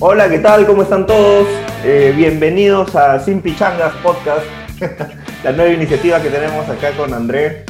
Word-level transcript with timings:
Hola, 0.00 0.28
¿qué 0.28 0.38
tal? 0.38 0.66
¿Cómo 0.66 0.82
están 0.82 1.06
todos? 1.06 1.46
Eh, 1.84 2.12
bienvenidos 2.16 2.94
a 2.94 3.18
Sin 3.20 3.40
Pichangas 3.40 3.92
Podcast, 4.02 4.44
la 5.44 5.52
nueva 5.52 5.72
iniciativa 5.72 6.20
que 6.20 6.30
tenemos 6.30 6.68
acá 6.68 6.92
con 6.96 7.12
André. 7.14 7.64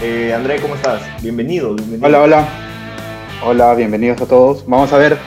Eh, 0.00 0.32
André, 0.34 0.60
¿cómo 0.60 0.74
estás? 0.76 1.02
Bienvenido, 1.22 1.74
bienvenido. 1.74 2.06
Hola, 2.06 2.22
hola. 2.22 2.48
Hola, 3.44 3.74
bienvenidos 3.74 4.20
a 4.22 4.26
todos. 4.26 4.64
Vamos 4.66 4.92
a 4.92 4.98
ver 4.98 5.18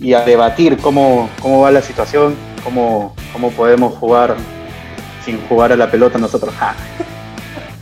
y 0.00 0.14
a 0.14 0.20
debatir 0.22 0.78
cómo, 0.78 1.28
cómo 1.42 1.60
va 1.62 1.70
la 1.70 1.82
situación, 1.82 2.34
cómo, 2.64 3.14
cómo 3.32 3.50
podemos 3.50 3.94
jugar 3.94 4.34
sin 5.24 5.40
jugar 5.48 5.72
a 5.72 5.76
la 5.76 5.90
pelota 5.90 6.18
nosotros. 6.18 6.54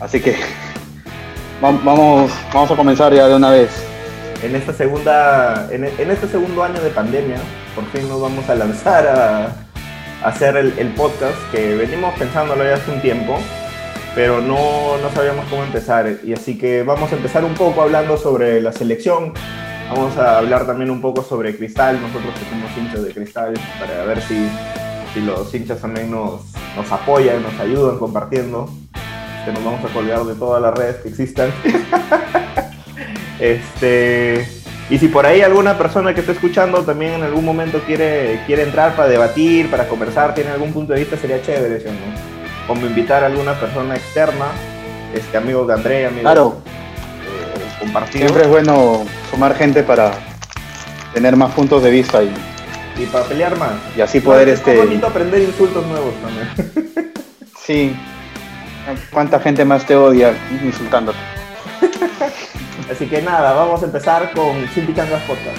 Así 0.01 0.21
que 0.21 0.33
vam- 1.63 1.81
vamos, 1.85 2.33
vamos 2.53 2.71
a 2.71 2.77
comenzar 2.77 3.13
ya 3.15 3.29
de 3.29 3.37
una 3.37 3.51
vez. 3.51 3.71
En 4.47 4.55
esta 4.55 4.73
segunda, 4.73 5.69
en, 5.73 5.83
este 5.83 6.29
segundo 6.29 6.63
año 6.63 6.81
de 6.81 6.91
pandemia, 6.91 7.39
por 7.75 7.85
fin 7.87 8.09
nos 8.09 8.21
vamos 8.21 8.49
a 8.49 8.55
lanzar 8.55 9.05
a, 9.05 9.57
hacer 10.25 10.57
el, 10.57 10.73
el 10.79 10.91
podcast 10.91 11.37
que 11.51 11.75
venimos 11.75 12.17
pensándolo 12.17 12.63
ya 12.63 12.75
hace 12.75 12.93
un 12.93 13.01
tiempo, 13.01 13.37
pero 14.15 14.41
no, 14.41 14.99
no 14.99 15.11
sabíamos 15.11 15.47
cómo 15.51 15.65
empezar. 15.65 16.21
Y 16.23 16.33
así 16.33 16.57
que 16.57 16.85
vamos 16.85 17.11
a 17.11 17.17
empezar 17.17 17.45
un 17.45 17.55
poco 17.55 17.83
hablando 17.83 18.17
sobre 18.17 18.63
la 18.63 18.71
selección. 18.71 19.33
Vamos 19.93 20.17
a 20.17 20.39
hablar 20.39 20.65
también 20.65 20.93
un 20.93 21.01
poco 21.01 21.25
sobre 21.25 21.57
Cristal, 21.57 22.01
nosotros 22.01 22.33
que 22.39 22.49
somos 22.49 22.71
hinchas 22.79 23.03
de 23.03 23.13
Cristal, 23.13 23.55
para 23.81 24.05
ver 24.05 24.23
si, 24.23 24.49
si 25.13 25.23
los 25.23 25.53
hinchas 25.53 25.81
también 25.81 26.09
nos, 26.09 26.43
nos 26.77 26.93
apoyan, 26.93 27.43
nos 27.43 27.59
ayudan 27.59 27.99
compartiendo. 27.99 28.71
Que 29.45 29.51
nos 29.51 29.65
vamos 29.65 29.85
a 29.85 29.93
colgar 29.93 30.23
de 30.23 30.37
todas 30.37 30.63
las 30.63 30.73
redes 30.73 30.97
que 30.99 31.09
existan. 31.09 31.51
Este, 33.39 34.49
y 34.89 34.99
si 34.99 35.09
por 35.09 35.27
ahí 35.27 35.43
alguna 35.43 35.77
persona 35.77 36.15
que 36.15 36.21
esté 36.21 36.33
escuchando 36.33 36.83
también 36.85 37.13
en 37.15 37.23
algún 37.23 37.45
momento 37.45 37.81
quiere, 37.87 38.41
quiere 38.47 38.63
entrar 38.63 38.95
para 38.97 39.09
debatir, 39.09 39.71
para 39.71 39.87
conversar, 39.89 40.35
tiene 40.35 40.51
algún 40.51 40.73
punto 40.73 40.93
de 40.93 41.01
vista, 41.01 41.17
sería 41.17 41.43
chévere, 41.43 41.81
¿sí 41.81 41.87
no? 41.87 42.67
Como 42.67 42.87
invitar 42.87 43.23
a 43.23 43.27
alguna 43.27 43.55
persona 43.55 43.95
externa, 43.97 44.47
este, 45.15 45.37
amigos 45.37 45.69
de 45.69 45.75
André, 45.75 46.07
amigos 46.07 46.23
Claro, 46.23 46.57
eh, 46.67 47.77
compartidos, 47.81 48.21
siempre 48.31 48.43
es 48.45 48.49
bueno 48.49 49.05
sumar 49.31 49.55
gente 49.55 49.83
para 49.83 50.13
tener 51.15 51.37
más 51.37 51.53
puntos 51.53 51.83
de 51.83 51.91
vista 51.91 52.23
y, 52.23 52.31
y 52.99 53.07
para 53.07 53.25
pelear 53.25 53.57
más. 53.59 53.73
y 53.97 54.01
así 54.01 54.21
poder 54.21 54.49
Es 54.49 54.59
este. 54.59 54.77
bonito 54.79 55.07
aprender 55.07 55.43
insultos 55.43 55.87
nuevos 55.87 56.15
también. 56.23 57.13
Sí. 57.65 57.97
¿Cuánta 59.11 59.41
gente 59.41 59.65
más 59.65 59.85
te 59.85 59.97
odia 59.97 60.33
insultándote? 60.63 61.19
Así 62.91 63.07
que 63.07 63.21
nada, 63.21 63.53
vamos 63.53 63.83
a 63.83 63.87
empezar 63.87 64.33
con 64.33 64.69
Sin 64.73 64.87
Pichangas 64.87 65.21
Podcast. 65.23 65.59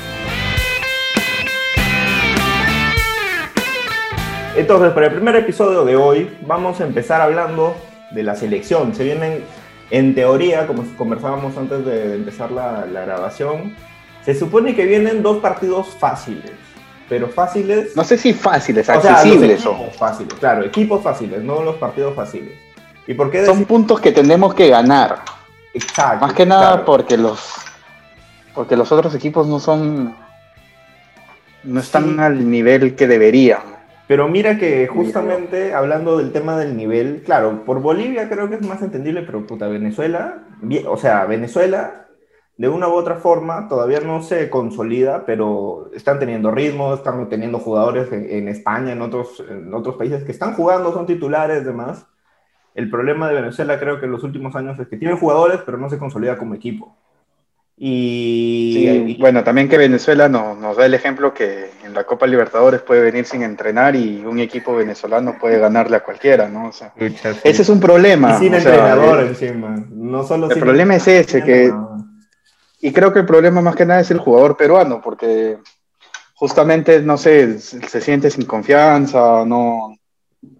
Entonces, 4.56 4.92
para 4.94 5.08
el 5.08 5.14
primer 5.14 5.36
episodio 5.36 5.84
de 5.84 5.98
hoy, 5.98 6.38
vamos 6.48 6.80
a 6.80 6.86
empezar 6.86 7.20
hablando 7.20 7.76
de 8.12 8.24
la 8.24 8.36
selección. 8.36 8.96
Se 8.96 9.04
vienen, 9.04 9.44
en 9.92 10.16
teoría, 10.16 10.68
como 10.68 10.86
conversábamos 10.96 11.58
antes 11.58 11.86
de 11.86 12.16
empezar 12.16 12.50
la, 12.50 12.86
la 12.86 13.02
grabación, 13.02 13.76
se 14.24 14.34
supone 14.34 14.74
que 14.74 14.86
vienen 14.86 15.22
dos 15.22 15.40
partidos 15.40 15.88
fáciles. 16.00 16.52
Pero 17.10 17.28
fáciles. 17.28 17.94
No 17.96 18.06
sé 18.06 18.18
si 18.18 18.34
fáciles, 18.34 18.88
o 18.88 19.02
sea, 19.02 19.12
accesibles 19.16 19.66
equipos 19.66 19.96
fáciles, 19.98 20.34
claro, 20.36 20.66
equipos 20.66 21.04
fáciles, 21.04 21.44
no 21.44 21.62
los 21.62 21.76
partidos 21.76 22.16
fáciles. 22.16 22.54
¿Y 23.06 23.14
por 23.14 23.32
qué 23.32 23.46
Son 23.46 23.66
puntos 23.66 24.00
que 24.00 24.12
tenemos 24.12 24.54
que 24.54 24.70
ganar. 24.70 25.37
Exacto, 25.78 26.26
Más 26.26 26.34
que 26.34 26.46
nada 26.46 26.68
claro. 26.72 26.86
porque 26.86 27.18
los 27.18 27.54
porque 28.54 28.76
los 28.76 28.92
otros 28.92 29.14
equipos 29.14 29.48
no 29.48 29.60
son 29.60 30.16
no 31.64 31.80
están 31.80 32.16
Sí. 32.16 32.20
al 32.20 32.50
nivel 32.50 32.96
que 32.96 33.08
deberían. 33.08 33.60
Pero 34.08 34.28
mira 34.30 34.58
que 34.58 34.88
justamente 34.88 35.74
hablando 35.74 36.18
del 36.18 36.32
tema 36.32 36.58
del 36.58 36.78
nivel, 36.78 37.24
claro, 37.26 37.66
por 37.66 37.82
Bolivia 37.82 38.30
creo 38.30 38.50
que 38.50 38.56
es 38.56 38.62
más 38.66 38.82
entendible, 38.82 39.24
pero 39.24 39.46
puta, 39.46 39.68
Venezuela, 39.68 40.44
o 40.88 40.98
sea, 40.98 41.26
Venezuela 41.26 42.06
de 42.56 42.70
una 42.70 42.88
u 42.88 42.94
otra 42.94 43.16
forma 43.18 43.68
todavía 43.68 44.00
no 44.00 44.24
se 44.24 44.50
consolida, 44.50 45.26
pero 45.26 45.92
están 45.94 46.20
teniendo 46.20 46.52
ritmo, 46.52 46.94
están 46.94 47.28
teniendo 47.30 47.60
jugadores 47.60 48.12
en, 48.14 48.28
en 48.30 48.48
España, 48.48 48.94
en 48.94 49.02
otros, 49.02 49.44
en 49.48 49.74
otros 49.74 49.96
países 49.98 50.24
que 50.24 50.32
están 50.32 50.54
jugando, 50.54 50.94
son 50.94 51.06
titulares, 51.06 51.66
demás. 51.66 52.06
El 52.78 52.90
problema 52.92 53.28
de 53.28 53.34
Venezuela 53.34 53.80
creo 53.80 54.00
que 54.00 54.06
en 54.06 54.12
los 54.12 54.24
últimos 54.24 54.56
años 54.56 54.80
es 54.80 54.88
que 54.88 54.98
tiene 54.98 55.16
jugadores, 55.16 55.60
pero 55.66 55.80
no 55.80 55.90
se 55.90 55.98
consolida 55.98 56.38
como 56.38 56.54
equipo. 56.54 56.96
Y, 57.80 58.72
Sí, 58.76 58.88
y- 59.14 59.18
bueno, 59.22 59.44
también 59.44 59.68
que 59.68 59.78
Venezuela 59.78 60.30
no- 60.30 60.56
nos 60.56 60.78
da 60.78 60.86
el 60.86 60.94
ejemplo 60.94 61.34
que 61.34 61.72
en 61.84 61.94
la 61.94 62.04
Copa 62.06 62.26
Libertadores 62.28 62.82
puede 62.82 63.02
venir 63.02 63.26
sin 63.26 63.42
entrenar 63.42 63.96
y 63.96 64.24
un 64.26 64.40
equipo 64.40 64.76
venezolano 64.76 65.38
puede 65.40 65.60
ganarle 65.60 65.98
a 65.98 66.04
cualquiera, 66.04 66.48
¿no? 66.50 66.68
O 66.68 66.72
sea, 66.72 66.94
sí. 66.98 67.16
ese 67.44 67.62
es 67.64 67.70
un 67.70 67.80
problema. 67.80 68.36
Y 68.36 68.40
sin 68.46 68.54
o 68.56 68.60
sea, 68.60 68.72
entrenador 68.74 69.24
eh, 69.24 69.28
encima. 69.28 69.84
No 69.92 70.24
solo 70.24 70.48
el 70.48 70.54
sin 70.54 70.62
problema 70.64 70.96
es 70.96 71.08
ese, 71.08 71.44
que- 71.44 71.70
No. 71.70 71.98
Y 72.80 72.92
creo 72.94 73.12
que 73.12 73.20
el 73.20 73.26
problema 73.26 73.60
más 73.62 73.76
que 73.76 73.86
nada 73.88 74.02
es 74.02 74.12
el 74.12 74.20
jugador 74.20 74.56
peruano, 74.56 75.02
porque 75.02 75.58
justamente, 76.36 77.02
no 77.02 77.18
sé, 77.18 77.58
se 77.60 77.82
se 77.90 78.02
siente 78.02 78.30
sin 78.30 78.46
confianza, 78.46 79.44
no, 79.46 79.96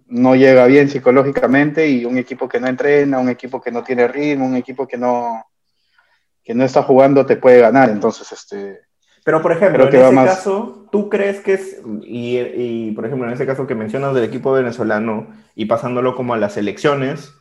no 0.08 0.34
llega 0.34 0.66
bien 0.66 0.88
psicológicamente 0.88 1.88
y 1.88 2.04
un 2.04 2.18
equipo 2.18 2.48
que 2.48 2.60
no 2.60 2.66
entrena, 2.66 3.18
un 3.18 3.28
equipo 3.28 3.60
que 3.60 3.70
no 3.70 3.82
tiene 3.82 4.08
ritmo, 4.08 4.46
un 4.46 4.56
equipo 4.56 4.86
que 4.86 4.96
no, 4.96 5.44
que 6.42 6.54
no 6.54 6.64
está 6.64 6.82
jugando 6.82 7.26
te 7.26 7.36
puede 7.36 7.60
ganar. 7.60 7.90
Entonces, 7.90 8.30
este, 8.32 8.80
Pero, 9.24 9.42
por 9.42 9.52
ejemplo, 9.52 9.86
en 9.88 9.94
ese 9.94 10.12
más- 10.12 10.36
caso, 10.36 10.86
¿tú 10.90 11.08
crees 11.10 11.40
que 11.40 11.54
es, 11.54 11.82
y, 12.02 12.38
y, 12.38 12.92
por 12.92 13.04
ejemplo, 13.04 13.26
en 13.26 13.34
ese 13.34 13.46
caso 13.46 13.66
que 13.66 13.74
mencionas 13.74 14.14
del 14.14 14.24
equipo 14.24 14.52
venezolano 14.52 15.26
y 15.54 15.66
pasándolo 15.66 16.14
como 16.14 16.32
a 16.34 16.38
las 16.38 16.56
elecciones, 16.56 17.34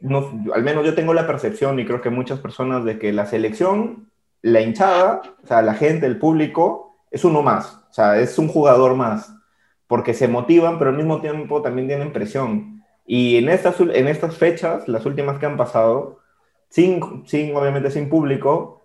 no, 0.00 0.30
al 0.54 0.62
menos 0.62 0.84
yo 0.84 0.94
tengo 0.94 1.14
la 1.14 1.26
percepción 1.26 1.78
y 1.78 1.84
creo 1.84 2.00
que 2.00 2.10
muchas 2.10 2.38
personas 2.38 2.84
de 2.84 2.98
que 2.98 3.12
la 3.12 3.26
selección, 3.26 4.10
la 4.42 4.60
hinchada, 4.60 5.22
o 5.42 5.46
sea, 5.46 5.62
la 5.62 5.74
gente, 5.74 6.06
el 6.06 6.18
público, 6.18 6.98
es 7.10 7.24
uno 7.24 7.42
más, 7.42 7.74
o 7.90 7.92
sea, 7.92 8.18
es 8.18 8.38
un 8.38 8.48
jugador 8.48 8.94
más, 8.94 9.32
porque 9.92 10.14
se 10.14 10.26
motivan, 10.26 10.78
pero 10.78 10.88
al 10.88 10.96
mismo 10.96 11.20
tiempo 11.20 11.60
también 11.60 11.86
tienen 11.86 12.14
presión. 12.14 12.82
Y 13.04 13.36
en 13.36 13.50
estas, 13.50 13.78
en 13.78 14.08
estas 14.08 14.34
fechas, 14.38 14.88
las 14.88 15.04
últimas 15.04 15.38
que 15.38 15.44
han 15.44 15.58
pasado, 15.58 16.20
sin, 16.70 17.24
sin 17.26 17.54
obviamente 17.54 17.90
sin 17.90 18.08
público, 18.08 18.80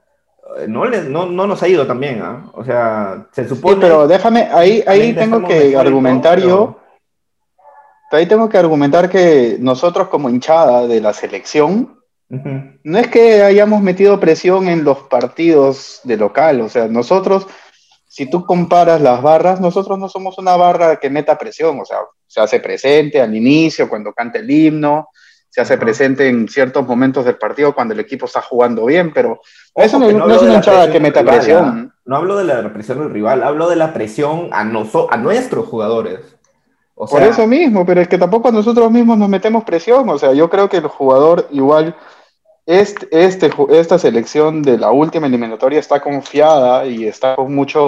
eh, 0.58 0.66
no, 0.68 0.84
le- 0.84 1.04
no, 1.04 1.26
no 1.26 1.48
nos 1.48 1.64
ha 1.64 1.70
ido 1.70 1.88
tan 1.88 2.02
bien, 2.02 2.22
¿ah? 2.22 2.52
O 2.54 2.66
sea, 2.66 3.28
se 3.32 3.44
sí, 3.44 3.50
supone... 3.56 3.78
pero 3.80 4.06
déjame, 4.06 4.50
ahí, 4.52 4.84
ahí 4.86 5.14
tengo 5.14 5.48
que 5.48 5.72
todo, 5.72 5.80
argumentar 5.80 6.40
pero- 6.40 6.48
yo, 6.50 6.80
ahí 8.12 8.26
tengo 8.26 8.50
que 8.50 8.58
argumentar 8.58 9.10
que 9.10 9.56
nosotros 9.62 10.10
como 10.10 10.30
hinchada 10.30 10.88
de 10.88 11.00
la 11.00 11.14
selección, 11.14 12.02
Ujú. 12.30 12.50
no 12.84 12.98
es 12.98 13.08
que 13.08 13.44
hayamos 13.44 13.82
metido 13.82 14.20
presión 14.20 14.68
en 14.68 14.84
los 14.84 14.98
partidos 15.04 16.02
de 16.04 16.18
local, 16.18 16.60
o 16.60 16.68
sea, 16.68 16.90
nosotros, 16.90 17.48
si 18.08 18.30
tú 18.30 18.46
comparas 18.46 19.02
las 19.02 19.22
barras, 19.22 19.60
nosotros 19.62 20.00
no 20.00 20.10
somos 20.10 20.38
una 20.38 20.56
barra 20.56 20.96
que 20.98 21.10
meta 21.10 21.38
presión, 21.38 21.80
o 21.80 21.86
sea, 21.86 22.00
se 22.26 22.42
hace 22.42 22.60
presente 22.60 23.22
al 23.22 23.36
inicio, 23.36 23.90
cuando 23.90 24.14
canta 24.14 24.40
el 24.40 24.50
himno, 24.50 25.10
se 25.50 25.62
hace 25.62 25.78
presente 25.78 26.28
en 26.28 26.48
ciertos 26.48 26.86
momentos 26.88 27.26
del 27.26 27.38
partido 27.38 27.74
cuando 27.74 27.94
el 27.94 28.00
equipo 28.00 28.26
está 28.26 28.42
jugando 28.42 28.86
bien, 28.86 29.12
pero 29.14 29.40
eso 29.76 29.98
no, 29.98 30.12
no 30.12 30.24
hablo 30.24 30.36
es 30.36 30.42
una 30.42 30.54
hinchada 30.56 30.92
que 30.92 31.00
meta 31.00 31.22
rival, 31.22 31.36
presión. 31.38 31.66
¿ah? 31.66 31.96
No 32.06 32.16
hablo 32.18 32.38
de 32.38 32.44
la 32.46 32.72
presión 32.74 33.00
del 33.00 33.10
rival, 33.12 33.44
hablo 33.44 33.68
de 33.70 33.76
la 33.76 33.94
presión 33.94 34.50
a, 34.52 34.64
noso- 34.64 35.08
a 35.10 35.18
nuestros 35.18 35.66
jugadores. 35.68 36.20
O 36.96 37.06
Por 37.08 37.20
sea, 37.20 37.30
eso 37.30 37.46
mismo, 37.46 37.86
pero 37.86 38.02
es 38.02 38.08
que 38.08 38.18
tampoco 38.18 38.52
nosotros 38.52 38.90
mismos 38.92 39.18
nos 39.18 39.30
metemos 39.30 39.64
presión. 39.64 40.10
O 40.10 40.18
sea, 40.18 40.34
yo 40.34 40.50
creo 40.50 40.68
que 40.68 40.78
el 40.78 40.88
jugador 40.88 41.48
igual, 41.52 41.96
este, 42.68 43.08
este, 43.12 43.50
esta 43.72 43.98
selección 43.98 44.62
de 44.62 44.78
la 44.78 44.92
última 44.92 45.26
eliminatoria 45.28 45.80
está 45.80 46.02
confiada 46.02 46.86
y 46.86 47.08
está 47.08 47.36
con 47.38 47.56
mucho, 47.56 47.86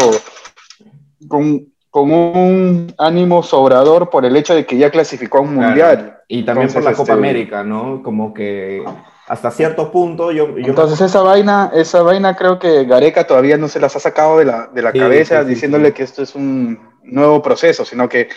con, 1.27 1.67
con 1.89 2.11
un 2.11 2.93
ánimo 2.97 3.43
sobrador 3.43 4.09
por 4.09 4.25
el 4.25 4.35
hecho 4.37 4.55
de 4.55 4.65
que 4.65 4.77
ya 4.77 4.89
clasificó 4.89 5.39
a 5.39 5.41
un 5.41 5.53
Claro. 5.55 5.67
mundial. 5.67 6.15
Y 6.29 6.43
también 6.43 6.67
por 6.71 6.83
la 6.83 6.91
Entonces, 6.91 6.97
Copa 6.97 7.13
este- 7.13 7.27
América, 7.27 7.63
¿no? 7.63 8.01
Como 8.03 8.33
que 8.33 8.83
hasta 9.27 9.51
cierto 9.51 9.91
punto 9.91 10.31
yo... 10.31 10.57
yo 10.57 10.67
Entonces 10.69 11.01
esa 11.01 11.21
vaina, 11.21 11.71
esa 11.73 12.01
vaina 12.01 12.35
creo 12.35 12.57
que 12.57 12.85
Gareca 12.85 13.27
todavía 13.27 13.57
no 13.57 13.67
se 13.67 13.79
las 13.79 13.95
ha 13.95 13.99
sacado 13.99 14.37
de 14.39 14.45
la, 14.45 14.67
de 14.67 14.81
la 14.81 14.91
Sí, 14.91 14.99
cabeza 14.99 15.39
sí, 15.41 15.43
sí, 15.43 15.49
diciéndole 15.55 15.93
que 15.93 16.03
esto 16.03 16.23
es 16.23 16.35
un 16.35 16.79
nuevo 17.03 17.41
proceso, 17.41 17.83
sino 17.83 18.07
que 18.07 18.29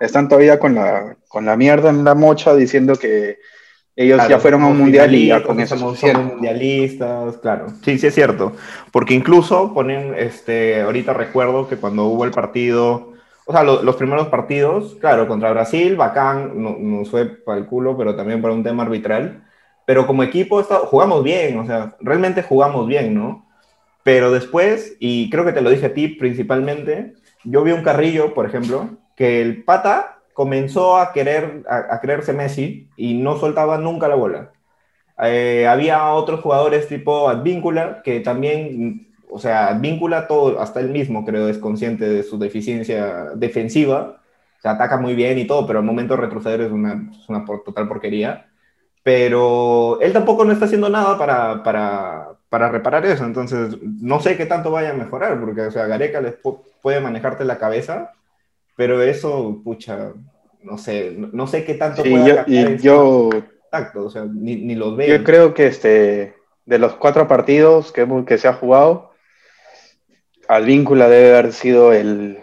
están 0.00 0.28
todavía 0.28 0.58
con 0.58 0.74
la, 0.74 1.16
con 1.28 1.44
la 1.44 1.56
mierda 1.56 1.90
en 1.90 2.04
la 2.04 2.14
mocha 2.14 2.54
diciendo 2.54 2.94
que 2.96 3.38
ellos 4.02 4.16
Claro, 4.16 4.30
ya 4.30 4.38
fueron 4.38 4.62
a 4.62 4.68
un 4.68 4.78
mundial 4.78 5.14
y 5.14 5.26
ya 5.26 5.42
con 5.42 5.60
eso 5.60 5.74
es 5.74 5.80
somos, 5.80 5.98
somos 5.98 6.24
mundialistas, 6.24 7.36
claro. 7.38 7.66
Sí, 7.84 7.98
sí 7.98 8.06
es 8.06 8.14
cierto. 8.14 8.52
Porque 8.92 9.12
incluso 9.14 9.74
ponen, 9.74 10.14
este, 10.16 10.80
ahorita 10.80 11.12
recuerdo 11.12 11.68
que 11.68 11.76
cuando 11.76 12.04
hubo 12.06 12.24
el 12.24 12.30
partido, 12.30 13.12
o 13.44 13.52
sea, 13.52 13.62
lo- 13.62 13.82
los 13.82 13.96
primeros 13.96 14.28
partidos, 14.28 14.96
claro, 15.00 15.28
contra 15.28 15.50
Brasil, 15.52 15.96
bacán, 15.96 16.52
no- 16.62 16.76
nos 16.78 17.10
fue 17.10 17.26
para 17.26 17.58
el 17.58 17.66
culo, 17.66 17.96
pero 17.98 18.16
también 18.16 18.40
para 18.40 18.54
un 18.54 18.62
tema 18.62 18.84
arbitral. 18.84 19.42
Pero 19.84 20.06
como 20.06 20.22
equipo 20.22 20.60
está- 20.60 20.78
jugamos 20.78 21.22
bien, 21.22 21.58
o 21.58 21.66
sea, 21.66 21.96
realmente 22.00 22.42
jugamos 22.42 22.86
bien, 22.86 23.14
¿no? 23.14 23.46
Pero 24.02 24.30
después, 24.30 24.96
y 24.98 25.28
creo 25.28 25.44
que 25.44 25.52
te 25.52 25.60
lo 25.60 25.68
dije 25.68 25.86
a 25.86 25.94
ti 25.94 26.08
principalmente, 26.08 27.12
yo 27.44 27.62
vi 27.64 27.72
un 27.72 27.82
Carrillo, 27.82 28.32
por 28.32 28.46
ejemplo, 28.46 28.88
que 29.14 29.42
el 29.42 29.62
pata 29.64 30.19
comenzó 30.40 30.96
a 30.96 31.12
querer 31.12 31.64
a, 31.68 32.00
creerse 32.00 32.32
Messi 32.32 32.88
y 32.96 33.12
no 33.12 33.38
soltaba 33.38 33.76
nunca 33.76 34.08
la 34.08 34.14
bola. 34.14 34.52
Eh, 35.22 35.66
había 35.68 36.12
otros 36.14 36.40
jugadores 36.40 36.88
tipo 36.88 37.28
Advíncula 37.28 38.00
que 38.02 38.20
también, 38.20 39.14
o 39.28 39.38
sea, 39.38 39.68
Advíncula 39.68 40.26
todo, 40.26 40.58
hasta 40.58 40.80
él 40.80 40.88
mismo 40.88 41.26
creo 41.26 41.46
es 41.46 41.58
consciente 41.58 42.08
de 42.08 42.22
su 42.22 42.38
deficiencia 42.38 43.32
defensiva, 43.34 44.22
se 44.62 44.68
ataca 44.70 44.96
muy 44.96 45.14
bien 45.14 45.36
y 45.38 45.46
todo, 45.46 45.66
pero 45.66 45.80
al 45.80 45.84
momento 45.84 46.14
de 46.14 46.22
retroceder 46.22 46.62
es 46.62 46.72
una, 46.72 47.10
total 47.62 47.86
porquería. 47.86 48.46
Pero 49.02 50.00
él 50.00 50.14
tampoco 50.14 50.46
no 50.46 50.52
está 50.52 50.64
haciendo 50.64 50.88
nada 50.88 51.18
para, 51.18 51.62
para, 51.62 52.28
para 52.48 52.70
reparar 52.70 53.04
eso, 53.04 53.26
entonces 53.26 53.76
no 53.82 54.20
sé 54.20 54.38
qué 54.38 54.46
tanto 54.46 54.70
vaya 54.70 54.90
a 54.90 54.94
mejorar, 54.94 55.38
porque, 55.38 55.60
o 55.60 55.70
sea, 55.70 55.86
Gareca 55.86 56.22
les 56.22 56.36
puede 56.80 57.00
manejarte 57.02 57.44
la 57.44 57.58
cabeza, 57.58 58.14
pero 58.80 59.02
eso, 59.02 59.60
pucha, 59.62 60.14
no 60.62 60.78
sé, 60.78 61.14
no, 61.14 61.46
sé 61.46 61.66
qué 61.66 61.74
tanto 61.74 62.02
sí, 62.02 62.08
yo, 62.10 62.36
y 62.46 62.78
yo 62.78 63.28
Exacto, 63.70 64.06
o 64.06 64.10
sea, 64.10 64.24
ni, 64.24 64.56
ni 64.56 64.74
los 64.74 64.96
veo. 64.96 65.18
Yo 65.18 65.22
creo 65.22 65.52
que 65.52 65.66
este, 65.66 66.34
de 66.64 66.78
los 66.78 66.94
cuatro 66.94 67.28
partidos 67.28 67.92
que, 67.92 68.08
que 68.26 68.38
se 68.38 68.48
ha 68.48 68.54
jugado, 68.54 69.10
Alvíncula 70.48 71.10
debe 71.10 71.36
haber 71.36 71.52
sido 71.52 71.92
el 71.92 72.38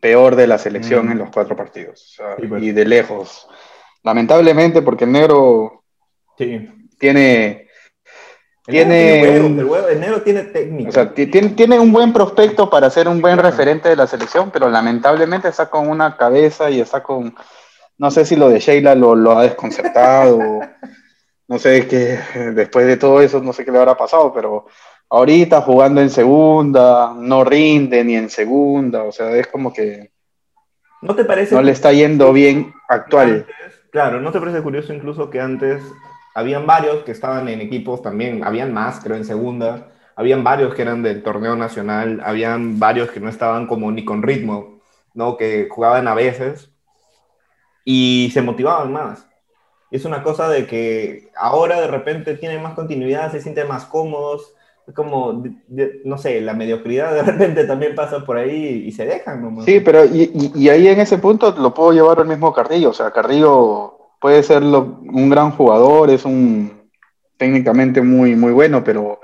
peor 0.00 0.36
de 0.36 0.48
la 0.48 0.58
selección 0.58 1.08
mm. 1.08 1.12
en 1.12 1.18
los 1.18 1.30
cuatro 1.30 1.56
partidos. 1.56 2.10
O 2.10 2.14
sea, 2.14 2.36
pues. 2.46 2.62
Y 2.62 2.72
de 2.72 2.84
lejos. 2.84 3.48
Lamentablemente, 4.02 4.82
porque 4.82 5.04
el 5.04 5.12
negro 5.12 5.82
sí. 6.36 6.68
tiene. 6.98 7.69
Tiene, 8.70 9.20
tiene 9.20 9.40
un, 9.40 9.74
el 9.90 10.00
negro 10.00 10.22
tiene 10.22 10.42
técnica. 10.44 10.88
O 10.88 10.92
sea, 10.92 11.12
tiene, 11.12 11.50
tiene 11.50 11.78
un 11.78 11.92
buen 11.92 12.12
prospecto 12.12 12.70
para 12.70 12.88
ser 12.90 13.08
un 13.08 13.20
buen 13.20 13.38
referente 13.38 13.88
de 13.88 13.96
la 13.96 14.06
selección, 14.06 14.50
pero 14.50 14.70
lamentablemente 14.70 15.48
está 15.48 15.68
con 15.68 15.88
una 15.88 16.16
cabeza 16.16 16.70
y 16.70 16.80
está 16.80 17.02
con 17.02 17.34
no 18.00 18.10
sé 18.10 18.24
si 18.24 18.34
lo 18.34 18.48
de 18.48 18.60
Sheila 18.60 18.94
lo, 18.94 19.14
lo 19.14 19.36
ha 19.36 19.42
desconcertado, 19.42 20.38
no 21.48 21.58
sé 21.58 21.86
qué, 21.86 22.18
después 22.54 22.86
de 22.86 22.96
todo 22.96 23.20
eso, 23.20 23.42
no 23.42 23.52
sé 23.52 23.62
qué 23.62 23.70
le 23.70 23.78
habrá 23.78 23.94
pasado, 23.94 24.32
pero 24.32 24.68
ahorita 25.10 25.60
jugando 25.60 26.00
en 26.00 26.08
segunda, 26.08 27.12
no 27.14 27.44
rinde 27.44 28.02
ni 28.02 28.16
en 28.16 28.30
segunda, 28.30 29.02
o 29.02 29.12
sea, 29.12 29.36
es 29.36 29.46
como 29.48 29.70
que... 29.70 30.12
¿No 31.02 31.14
te 31.14 31.26
parece? 31.26 31.54
No 31.54 31.60
le 31.60 31.72
está 31.72 31.92
yendo 31.92 32.32
bien 32.32 32.72
actual. 32.88 33.46
claro, 33.90 34.18
¿no 34.18 34.32
te 34.32 34.40
parece 34.40 34.62
curioso 34.62 34.94
incluso 34.94 35.28
que 35.28 35.40
antes 35.42 35.82
habían 36.34 36.66
varios 36.66 37.02
que 37.04 37.12
estaban 37.12 37.48
en 37.48 37.60
equipos 37.60 38.02
también, 38.02 38.44
habían 38.44 38.72
más, 38.72 39.00
creo, 39.00 39.16
en 39.16 39.24
segunda, 39.24 39.88
habían 40.16 40.44
varios 40.44 40.74
que 40.74 40.82
eran 40.82 41.02
del 41.02 41.22
torneo 41.22 41.56
nacional, 41.56 42.20
habían 42.24 42.78
varios 42.78 43.10
que 43.10 43.20
no 43.20 43.28
estaban 43.28 43.66
como 43.66 43.90
ni 43.90 44.04
con 44.04 44.22
ritmo, 44.22 44.80
¿no? 45.14 45.36
Que 45.36 45.68
jugaban 45.70 46.08
a 46.08 46.14
veces, 46.14 46.70
y 47.84 48.30
se 48.32 48.42
motivaban 48.42 48.92
más. 48.92 49.26
Es 49.90 50.04
una 50.04 50.22
cosa 50.22 50.48
de 50.48 50.66
que 50.66 51.30
ahora 51.34 51.80
de 51.80 51.88
repente 51.88 52.36
tienen 52.36 52.62
más 52.62 52.74
continuidad, 52.74 53.32
se 53.32 53.40
sienten 53.40 53.66
más 53.66 53.86
cómodos, 53.86 54.54
como, 54.94 55.44
no 56.04 56.18
sé, 56.18 56.40
la 56.40 56.54
mediocridad 56.54 57.14
de 57.14 57.22
repente 57.22 57.64
también 57.64 57.94
pasa 57.94 58.24
por 58.24 58.36
ahí 58.36 58.84
y 58.86 58.92
se 58.92 59.06
dejan. 59.06 59.56
Sí, 59.64 59.80
pero 59.80 60.04
y, 60.04 60.52
y, 60.54 60.68
ahí 60.68 60.88
en 60.88 61.00
ese 61.00 61.18
punto 61.18 61.52
lo 61.52 61.74
puedo 61.74 61.92
llevar 61.92 62.20
al 62.20 62.26
mismo 62.26 62.52
Carrillo, 62.52 62.90
o 62.90 62.94
sea, 62.94 63.10
Carrillo 63.10 63.99
puede 64.20 64.42
ser 64.42 64.62
un 64.62 65.30
gran 65.30 65.50
jugador, 65.50 66.10
es 66.10 66.24
un 66.24 66.88
técnicamente 67.36 68.02
muy, 68.02 68.36
muy 68.36 68.52
bueno, 68.52 68.84
pero 68.84 69.20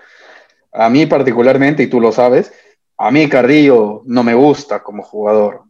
a 0.73 0.89
mí 0.89 1.07
particularmente, 1.07 1.83
y 1.83 1.87
tú 1.87 2.01
lo 2.01 2.13
sabes, 2.13 2.53
a 2.97 3.11
mí 3.11 3.29
Carrillo 3.29 4.03
no 4.07 4.23
me 4.23 4.35
gusta 4.35 4.83
como 4.83 5.03
jugador. 5.03 5.63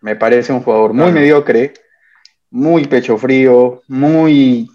Me 0.00 0.16
parece 0.16 0.52
un 0.52 0.62
jugador 0.62 0.92
muy 0.92 1.12
mediocre, 1.12 1.74
muy 2.50 2.86
pecho 2.86 3.16
frío, 3.18 3.82
muy, 3.86 4.68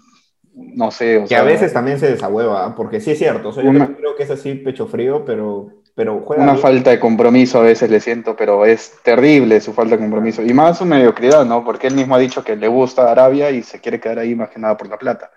no 0.54 0.90
sé. 0.90 1.18
O 1.18 1.26
que 1.26 1.36
a 1.36 1.42
veces 1.42 1.72
también 1.72 2.00
se 2.00 2.10
desahueva, 2.10 2.74
porque 2.74 3.00
sí 3.00 3.10
es 3.10 3.18
cierto, 3.18 3.50
yo 3.50 3.70
creo 3.70 4.16
que 4.16 4.22
es 4.22 4.30
así 4.30 4.54
pecho 4.54 4.86
frío, 4.86 5.24
pero, 5.26 5.77
pero 5.98 6.20
juega 6.20 6.44
Una 6.44 6.54
falta 6.54 6.90
de 6.90 7.00
compromiso 7.00 7.58
a 7.58 7.64
veces 7.64 7.90
le 7.90 7.98
siento, 7.98 8.36
pero 8.36 8.64
es 8.64 9.02
terrible 9.02 9.60
su 9.60 9.72
falta 9.72 9.96
de 9.96 10.02
compromiso. 10.02 10.42
Y 10.42 10.54
más 10.54 10.78
su 10.78 10.84
mediocridad, 10.84 11.44
¿no? 11.44 11.64
Porque 11.64 11.88
él 11.88 11.96
mismo 11.96 12.14
ha 12.14 12.20
dicho 12.20 12.44
que 12.44 12.54
le 12.54 12.68
gusta 12.68 13.10
Arabia 13.10 13.50
y 13.50 13.64
se 13.64 13.80
quiere 13.80 13.98
quedar 13.98 14.20
ahí 14.20 14.36
más 14.36 14.48
que 14.48 14.60
nada 14.60 14.76
por 14.76 14.88
la 14.88 14.96
plata. 14.96 15.32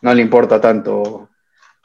No 0.00 0.14
le 0.14 0.22
importa 0.22 0.58
tanto, 0.58 1.28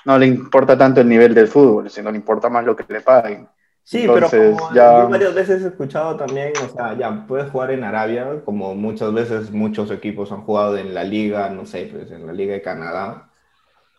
no 0.06 0.18
le 0.18 0.28
importa 0.28 0.78
tanto 0.78 1.02
el 1.02 1.10
nivel 1.10 1.34
del 1.34 1.50
fútbol, 1.50 1.90
sino 1.90 2.10
le 2.10 2.16
importa 2.16 2.48
más 2.48 2.64
lo 2.64 2.74
que 2.74 2.86
le 2.88 3.02
paguen. 3.02 3.50
Sí, 3.84 4.08
pero 4.08 4.30
como 4.30 4.74
ya... 4.74 5.02
yo 5.02 5.10
varias 5.10 5.34
veces 5.34 5.62
he 5.64 5.68
escuchado 5.68 6.16
también, 6.16 6.54
o 6.66 6.74
sea, 6.74 6.98
ya 6.98 7.26
puedes 7.28 7.52
jugar 7.52 7.72
en 7.72 7.84
Arabia, 7.84 8.26
como 8.46 8.76
muchas 8.76 9.14
veces 9.14 9.52
muchos 9.52 9.92
equipos 9.92 10.32
han 10.32 10.44
jugado 10.44 10.78
en 10.78 10.94
la 10.94 11.04
liga, 11.04 11.50
no 11.50 11.66
sé, 11.66 11.90
pues 11.92 12.10
en 12.12 12.26
la 12.26 12.32
liga 12.32 12.54
de 12.54 12.62
Canadá. 12.62 13.30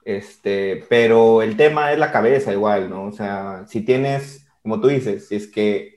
Este, 0.07 0.85
pero 0.89 1.43
el 1.43 1.57
tema 1.57 1.91
es 1.91 1.99
la 1.99 2.13
cabeza 2.13 2.53
igual, 2.53 2.89
¿no? 2.89 3.07
O 3.07 3.13
sea, 3.13 3.65
si 3.67 3.81
tienes, 3.81 4.47
como 4.63 4.81
tú 4.81 4.87
dices, 4.87 5.27
si 5.27 5.35
es 5.35 5.49
que 5.49 5.97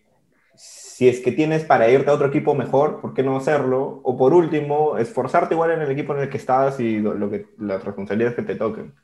si 0.56 1.08
es 1.08 1.20
que 1.20 1.32
tienes 1.32 1.64
para 1.64 1.90
irte 1.90 2.10
a 2.10 2.16
otro 2.16 2.28
equipo 2.28 2.56
mejor, 2.56 3.02
¿por 3.02 3.14
qué 3.14 3.22
no 3.22 3.38
hacerlo? 3.38 4.02
O 4.04 4.18
por 4.18 4.34
último, 4.34 4.98
esforzarte 4.98 5.54
igual 5.54 5.72
en 5.72 5.82
el 5.82 5.92
equipo 5.92 6.16
en 6.16 6.22
el 6.24 6.30
que 6.30 6.38
estás 6.38 6.80
y 6.80 6.98
lo, 6.98 7.30
que 7.30 7.46
las 7.60 7.84
responsabilidades 7.84 8.36
que 8.36 8.42
te 8.42 8.56
toquen. 8.56 8.96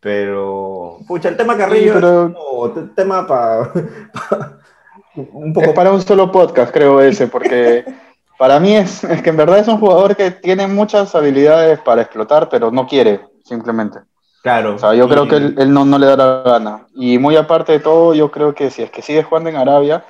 Pero, 0.00 0.98
pucha, 1.06 1.28
el 1.28 1.36
tema 1.36 1.56
Carrillo 1.56 1.96
es 1.96 2.74
un 2.74 2.94
tema 2.96 3.28
para... 3.28 3.72
un 5.14 5.52
poco... 5.52 5.72
para 5.74 5.92
un 5.92 6.02
solo 6.02 6.32
podcast, 6.32 6.72
creo 6.72 7.00
ese, 7.00 7.28
porque 7.28 7.84
para 8.38 8.58
mí 8.58 8.74
es, 8.74 9.04
es, 9.04 9.22
que 9.22 9.30
en 9.30 9.36
verdad 9.36 9.60
es 9.60 9.68
un 9.68 9.78
jugador 9.78 10.16
que 10.16 10.32
tiene 10.32 10.66
muchas 10.66 11.14
habilidades 11.14 11.78
para 11.78 12.02
explotar, 12.02 12.48
pero 12.48 12.72
no 12.72 12.88
quiere, 12.88 13.20
simplemente. 13.44 14.09
Claro. 14.42 14.76
O 14.76 14.78
sea, 14.78 14.94
yo 14.94 15.08
creo 15.08 15.28
que 15.28 15.36
él, 15.36 15.54
él, 15.58 15.72
no, 15.72 15.84
no 15.84 15.98
le 15.98 16.06
da 16.06 16.16
la 16.16 16.42
gana. 16.44 16.86
Y 16.94 17.18
muy 17.18 17.36
aparte 17.36 17.72
de 17.72 17.80
todo, 17.80 18.14
yo 18.14 18.30
creo 18.30 18.54
que 18.54 18.70
si 18.70 18.82
es 18.82 18.90
que 18.90 19.02
sigues 19.02 19.26
jugando 19.26 19.50
en 19.50 19.56
Arabia, 19.56 20.04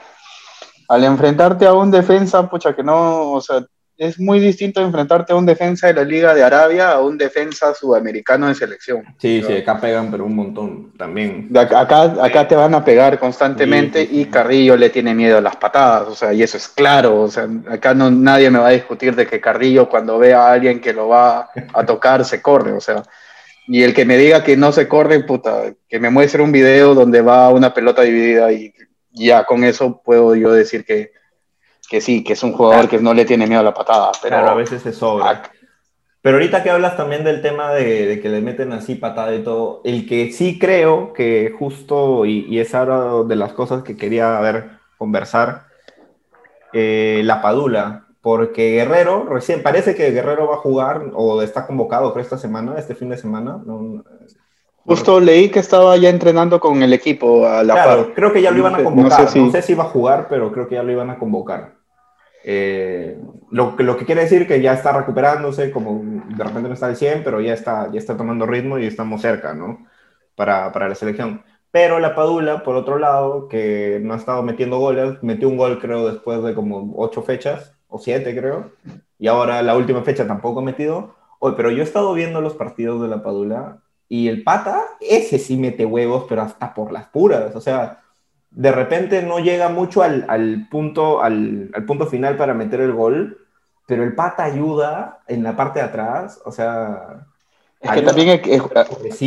al 0.89 1.05
enfrentarte 1.05 1.67
a 1.67 1.73
un 1.73 1.91
defensa, 1.91 2.49
pucha, 2.49 2.75
que 2.75 2.83
no, 2.83 3.33
o 3.33 3.41
sea, 3.41 3.65
es 4.01 4.19
muy 4.19 4.41
distinto 4.41 4.81
enfrentarte 4.81 5.35
a 5.35 5.37
un 5.37 5.45
defensa 5.45 5.87
de 5.87 5.93
la 5.93 6.05
Liga 6.05 6.35
de 6.35 6.43
Arabia 6.43 6.93
a 6.93 7.01
un 7.01 7.19
defensa 7.19 7.75
sudamericano 7.75 8.49
de 8.49 8.55
selección. 8.55 9.05
Sí, 9.19 9.43
sí, 9.47 9.59
acá 9.59 9.79
pegan, 9.79 10.11
pero 10.11 10.25
un 10.25 10.35
montón 10.35 10.93
también. 10.97 11.51
Acá, 11.55 12.03
acá 12.03 12.49
te 12.49 12.57
van 12.57 12.75
a 12.75 12.83
pegar 12.83 13.19
constantemente 13.19 14.03
y 14.03 14.25
Carrillo 14.25 14.75
le 14.75 14.89
tiene 14.89 15.15
miedo 15.15 15.37
a 15.37 15.43
las 15.43 15.57
patadas, 15.57 16.09
o 16.09 16.15
sea, 16.15 16.33
y 16.33 16.43
eso 16.43 16.57
es 16.57 16.67
claro, 16.67 17.21
o 17.21 17.29
sea, 17.29 17.47
acá 17.71 17.93
no, 17.93 18.11
nadie 18.11 18.49
me 18.51 18.59
va 18.59 18.69
a 18.69 18.73
discutir 18.73 19.15
de 19.15 19.27
que 19.27 19.39
Carrillo 19.39 19.87
cuando 19.87 20.19
ve 20.19 20.33
a 20.33 20.51
alguien 20.51 20.81
que 20.81 20.95
lo 20.95 21.09
va 21.09 21.51
a 21.75 21.85
tocar 21.85 22.25
se 22.25 22.41
corre, 22.41 22.73
o 22.73 22.81
sea, 22.81 23.03
y 23.67 23.83
el 23.83 23.95
que 23.95 24.05
me 24.05 24.17
diga 24.17 24.43
que 24.45 24.57
no 24.57 24.73
se 24.73 24.89
corre, 24.89 25.21
puta, 25.25 25.75
que 25.89 26.01
me 26.01 26.11
muestre 26.11 26.43
un 26.43 26.53
video 26.53 26.95
donde 26.95 27.21
va 27.21 27.51
una 27.51 27.73
pelota 27.73 28.03
dividida 28.03 28.53
y 28.53 28.73
ya 29.11 29.45
con 29.45 29.65
eso 29.65 30.01
puedo 30.05 30.35
yo 30.35 30.53
decir 30.53 30.85
que 30.85 31.13
que 31.91 32.01
sí, 32.01 32.23
que 32.23 32.35
es 32.35 32.43
un 32.45 32.53
jugador 32.53 32.89
que 32.89 33.01
no 33.01 33.13
le 33.13 33.25
tiene 33.25 33.49
miedo 33.49 33.61
a 33.61 33.65
la 33.65 33.75
patada. 33.75 34.13
Pero 34.23 34.37
a 34.37 34.55
veces 34.55 34.81
se 34.81 34.93
sobra. 34.93 35.43
Pero 36.23 36.37
ahorita 36.37 36.63
que 36.63 36.71
hablas 36.71 36.97
también 36.97 37.25
del 37.25 37.43
tema 37.43 37.73
de, 37.73 38.21
que 38.23 38.29
le 38.29 38.41
meten 38.41 38.73
así 38.73 38.95
patada 38.95 39.35
y 39.35 39.43
todo, 39.43 39.81
el 39.85 40.07
que 40.07 40.31
sí 40.31 40.57
creo 40.61 41.13
que 41.13 41.53
justo, 41.59 42.27
y, 42.27 42.47
y 42.49 42.61
es 42.61 42.77
ahora 42.77 43.27
de 43.27 43.35
las 43.35 43.55
cosas 43.55 43.83
que 43.83 43.97
quería 43.97 44.39
ver, 44.39 44.71
conversar, 44.99 45.65
eh, 46.73 47.23
la 47.25 47.43
Padula, 47.43 48.07
porque 48.23 48.73
Guerrero, 48.73 49.25
recién 49.25 49.63
parece 49.63 49.95
que 49.95 50.11
Guerrero 50.11 50.49
va 50.49 50.55
a 50.55 50.59
jugar 50.59 51.11
o 51.15 51.41
está 51.43 51.67
convocado 51.67 52.13
creo 52.13 52.23
esta 52.23 52.39
semana, 52.39 52.75
este 52.79 52.95
fin 52.95 53.09
de 53.09 53.17
semana. 53.17 53.63
Justo 54.85 55.21
leí 55.21 55.51
que 55.51 55.61
estaba 55.61 55.97
ya 55.97 56.11
entrenando 56.11 56.61
con 56.61 56.83
el 56.83 56.93
equipo 56.93 57.47
a 57.47 57.63
la 57.63 57.75
claro, 57.75 58.15
Creo 58.15 58.33
que 58.33 58.43
ya 58.43 58.51
lo 58.51 58.59
iban 58.59 58.75
a 58.75 58.85
convocar. 58.85 59.37
no 59.37 59.51
sé 59.51 59.63
si 59.63 59.75
va 59.75 59.85
a 59.85 59.89
jugar, 59.89 60.27
pero 60.29 60.53
creo 60.53 60.69
que 60.69 60.75
ya 60.75 60.83
lo 60.83 60.93
iban 60.93 61.11
a 61.11 61.19
convocar. 61.19 61.75
Eh, 62.43 63.19
lo, 63.51 63.75
lo, 63.79 63.97
que 63.99 64.07
quiere 64.07 64.23
decir 64.23 64.47
que 64.47 64.63
ya 64.63 64.73
está 64.73 64.93
recuperándose, 64.93 65.71
como 65.71 66.01
de 66.03 66.43
repente 66.43 66.69
no 66.69 66.75
está 66.75 66.87
al 66.87 66.97
100, 66.97 67.23
pero 67.23 67.41
ya 67.41 67.53
está, 67.53 67.91
ya 67.93 67.99
está 67.99 68.17
tomando 68.17 68.47
ritmo 68.47 68.79
y 68.79 68.87
estamos 68.87 69.21
cerca, 69.21 69.53
¿no? 69.53 69.87
Para, 70.35 70.73
para 70.73 70.89
la 70.89 70.95
selección. 70.95 71.43
Pero 71.71 72.01
la 72.01 72.15
Padula, 72.15 72.65
por 72.65 72.77
otro 72.77 72.99
lado, 72.99 73.47
que 73.47 74.01
no 74.03 74.15
ha 74.15 74.17
estado 74.17 74.43
metiendo 74.43 74.79
goles, 74.79 75.23
metió 75.23 75.49
un 75.49 75.57
gol 75.57 75.79
creo 75.79 76.09
después 76.11 76.43
de 76.43 76.55
como 76.55 76.95
ocho 76.97 77.23
fechas, 77.23 77.77
o 77.91 77.99
siete 77.99 78.37
creo, 78.37 78.73
y 79.19 79.27
ahora 79.29 79.63
la 79.63 79.77
última 79.77 80.03
fecha 80.03 80.27
tampoco 80.27 80.61
ha 80.61 80.65
metido. 80.65 81.15
Oye, 81.39 81.55
pero 81.57 81.71
yo 81.71 81.81
he 81.81 81.85
estado 81.85 82.13
viendo 82.15 82.41
los 82.41 82.55
partidos 82.55 83.03
de 83.03 83.09
la 83.09 83.23
Padula 83.23 83.79
y 84.09 84.29
el 84.29 84.43
pata, 84.43 84.83
ese 85.01 85.39
sí 85.39 85.57
mete 85.57 85.87
huevos, 85.87 86.27
pero 86.29 86.43
hasta 86.43 86.75
por 86.75 86.91
las 86.91 87.07
puras. 87.07 87.55
O 87.55 87.61
sea, 87.61 88.01
de 88.51 88.73
repente 88.73 89.23
no 89.23 89.39
llega 89.39 89.69
mucho 89.69 90.03
al, 90.03 90.27
al 90.29 90.67
punto, 90.69 91.23
al, 91.23 91.71
al, 91.73 91.85
punto 91.85 92.07
final 92.07 92.37
para 92.37 92.53
meter 92.53 92.81
el 92.81 92.93
gol, 92.93 93.39
pero 93.87 94.03
el 94.03 94.15
pata 94.15 94.45
ayuda 94.45 95.21
en 95.29 95.43
la 95.43 95.57
parte 95.57 95.79
de 95.79 95.85
atrás, 95.85 96.41
o 96.45 96.51
sea, 96.51 97.27
Es 97.81 97.91
que 97.93 98.03
también 98.03 98.41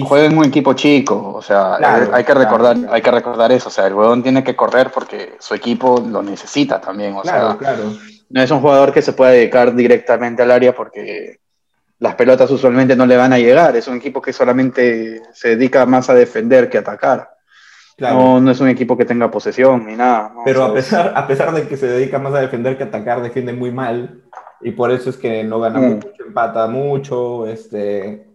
juega 0.05 0.25
en 0.25 0.38
un 0.38 0.46
equipo 0.46 0.74
chico, 0.74 1.34
o 1.34 1.41
sea, 1.41 1.75
hay, 2.13 2.24
que 2.24 2.34
recordar, 2.34 2.77
hay 2.89 3.01
que 3.01 3.12
recordar 3.12 3.51
eso, 3.51 3.70
o 3.70 3.72
sea, 3.72 3.88
el 3.88 3.93
huevón 3.93 4.22
tiene 4.22 4.43
que 4.43 4.55
correr 4.55 4.91
porque 4.91 5.36
su 5.39 5.53
equipo 5.53 6.03
lo 6.05 6.22
necesita 6.22 6.79
también, 6.82 7.15
o 7.15 7.24
sea, 7.24 7.58
no 8.30 8.42
es 8.42 8.51
un 8.51 8.62
jugador 8.62 8.92
que 8.94 9.01
se 9.01 9.13
pueda 9.13 9.32
dedicar 9.32 9.75
directamente 9.75 10.44
al 10.44 10.51
área 10.51 10.74
porque 10.74 11.39
las 12.00 12.15
pelotas 12.15 12.51
usualmente 12.51 12.96
no 12.96 13.06
le 13.06 13.18
van 13.18 13.34
a 13.34 13.39
llegar, 13.39 13.75
es 13.75 13.88
un 13.88 13.98
equipo 13.98 14.22
que 14.22 14.34
solamente 14.34 15.22
se 15.34 15.56
dedica 15.56 15.86
más 15.86 16.10
a 16.10 16.13
defender 16.13 16.70
que 16.70 16.77
a 16.77 16.82
atacar. 16.82 17.30
No, 18.00 18.42
no 18.42 18.51
es 18.51 18.60
un 18.60 18.70
equipo 18.70 18.98
que 18.98 19.06
tenga 19.06 19.30
posesión 19.30 19.86
ni 19.86 19.96
nada. 19.96 20.34
Pero 20.44 20.63
a 20.63 20.74
pesar, 20.74 21.13
a 21.15 21.27
pesar 21.27 21.53
de 21.53 21.68
que 21.68 21.77
se 21.77 21.88
dedica 21.88 22.20
más 22.20 22.34
a 22.34 22.42
defender 22.42 22.75
que 22.75 22.84
a 22.84 22.88
atacar, 22.88 23.22
defiende 23.22 23.53
muy 23.53 23.72
mal 23.72 24.24
y 24.62 24.72
por 24.72 24.92
eso 24.92 25.10
es 25.10 25.18
que 25.18 25.44
no 25.44 25.60
gana 25.60 25.80
mm. 25.80 25.84
mucho, 25.84 26.10
empata 26.25 26.68
mucho, 26.68 27.48
este, 27.48 28.27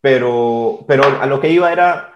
pero, 0.00 0.84
pero 0.86 1.04
a 1.20 1.26
lo 1.26 1.40
que 1.40 1.50
iba 1.50 1.72
era, 1.72 2.14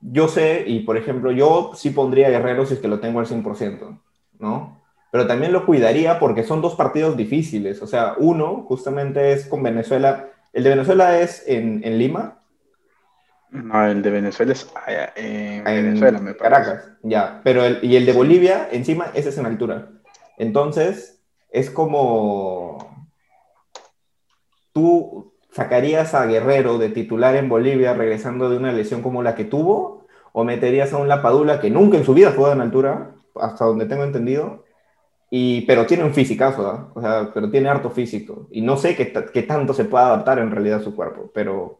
yo 0.00 0.28
sé, 0.28 0.64
y 0.66 0.80
por 0.80 0.96
ejemplo, 0.96 1.32
yo 1.32 1.72
sí 1.74 1.90
pondría 1.90 2.30
Guerrero 2.30 2.66
si 2.66 2.74
es 2.74 2.80
que 2.80 2.88
lo 2.88 3.00
tengo 3.00 3.20
al 3.20 3.26
100%, 3.26 3.98
¿no? 4.38 4.79
Pero 5.10 5.26
también 5.26 5.52
lo 5.52 5.66
cuidaría 5.66 6.18
porque 6.18 6.44
son 6.44 6.60
dos 6.60 6.74
partidos 6.74 7.16
difíciles, 7.16 7.82
o 7.82 7.86
sea, 7.86 8.14
uno 8.18 8.64
justamente 8.68 9.32
es 9.32 9.46
con 9.46 9.62
Venezuela, 9.62 10.28
el 10.52 10.64
de 10.64 10.70
Venezuela 10.70 11.20
es 11.20 11.44
en, 11.46 11.82
en 11.84 11.98
Lima. 11.98 12.38
No, 13.50 13.84
el 13.84 14.02
de 14.02 14.10
Venezuela 14.10 14.52
es 14.52 14.70
en, 15.16 15.64
Venezuela, 15.64 16.20
me 16.20 16.34
parece. 16.34 16.62
Caracas, 16.62 16.90
ya, 17.02 17.40
pero 17.42 17.64
el, 17.64 17.80
y 17.82 17.96
el 17.96 18.06
de 18.06 18.12
Bolivia, 18.12 18.68
encima, 18.70 19.06
ese 19.14 19.30
es 19.30 19.38
en 19.38 19.46
altura. 19.46 19.88
Entonces, 20.38 21.20
es 21.50 21.70
como 21.70 23.08
tú 24.72 25.34
sacarías 25.52 26.14
a 26.14 26.26
Guerrero 26.26 26.78
de 26.78 26.90
titular 26.90 27.34
en 27.36 27.48
Bolivia 27.48 27.94
regresando 27.94 28.48
de 28.48 28.56
una 28.56 28.72
lesión 28.72 29.02
como 29.02 29.22
la 29.22 29.34
que 29.34 29.44
tuvo, 29.44 30.06
o 30.32 30.44
meterías 30.44 30.92
a 30.92 30.98
un 30.98 31.08
Lapadula 31.08 31.60
que 31.60 31.70
nunca 31.70 31.96
en 31.96 32.04
su 32.04 32.14
vida 32.14 32.32
jugado 32.32 32.54
en 32.54 32.60
altura, 32.60 33.14
hasta 33.34 33.64
donde 33.64 33.86
tengo 33.86 34.04
entendido, 34.04 34.64
y, 35.30 35.62
pero 35.62 35.86
tiene 35.86 36.04
un 36.04 36.12
físicazo, 36.12 36.90
o 36.94 37.00
sea, 37.00 37.30
pero 37.32 37.50
tiene 37.50 37.68
harto 37.68 37.90
físico, 37.90 38.48
y 38.50 38.60
no 38.60 38.76
sé 38.76 38.96
qué, 38.96 39.42
tanto 39.42 39.72
se 39.72 39.84
puede 39.84 40.04
adaptar 40.04 40.38
en 40.38 40.50
realidad 40.50 40.80
a 40.80 40.84
su 40.84 40.94
cuerpo, 40.94 41.30
pero... 41.32 41.78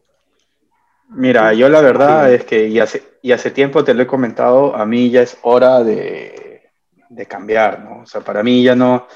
Mira, 1.13 1.53
yo 1.55 1.69
la 1.69 1.81
verdad 1.81 2.33
es 2.33 2.45
que, 2.45 2.69
y 2.69 2.79
hace, 2.79 3.03
y 3.21 3.33
hace 3.33 3.51
tiempo 3.51 3.83
te 3.83 3.95
lo 3.95 4.03
he 4.03 4.07
comentado, 4.07 4.77
a 4.77 4.87
mí 4.87 5.11
ya 5.11 5.23
es 5.23 5.37
hora 5.43 5.83
de, 5.83 6.71
de 7.09 7.27
cambiar, 7.27 7.83
¿no? 7.83 8.03
O 8.03 8.07
sea, 8.07 8.21
para 8.21 8.45
mí 8.45 8.63
ya 8.63 8.77
no 8.77 9.09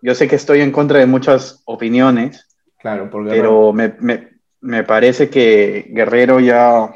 yo 0.00 0.14
sé 0.14 0.28
que 0.28 0.36
estoy 0.36 0.60
en 0.60 0.72
contra 0.72 0.98
de 0.98 1.06
muchas 1.06 1.62
opiniones, 1.64 2.48
claro, 2.78 3.10
pero 3.10 3.72
me, 3.72 3.94
me, 4.00 4.30
me, 4.60 4.84
parece 4.84 5.28
que 5.28 5.86
Guerrero 5.90 6.40
ya 6.40 6.94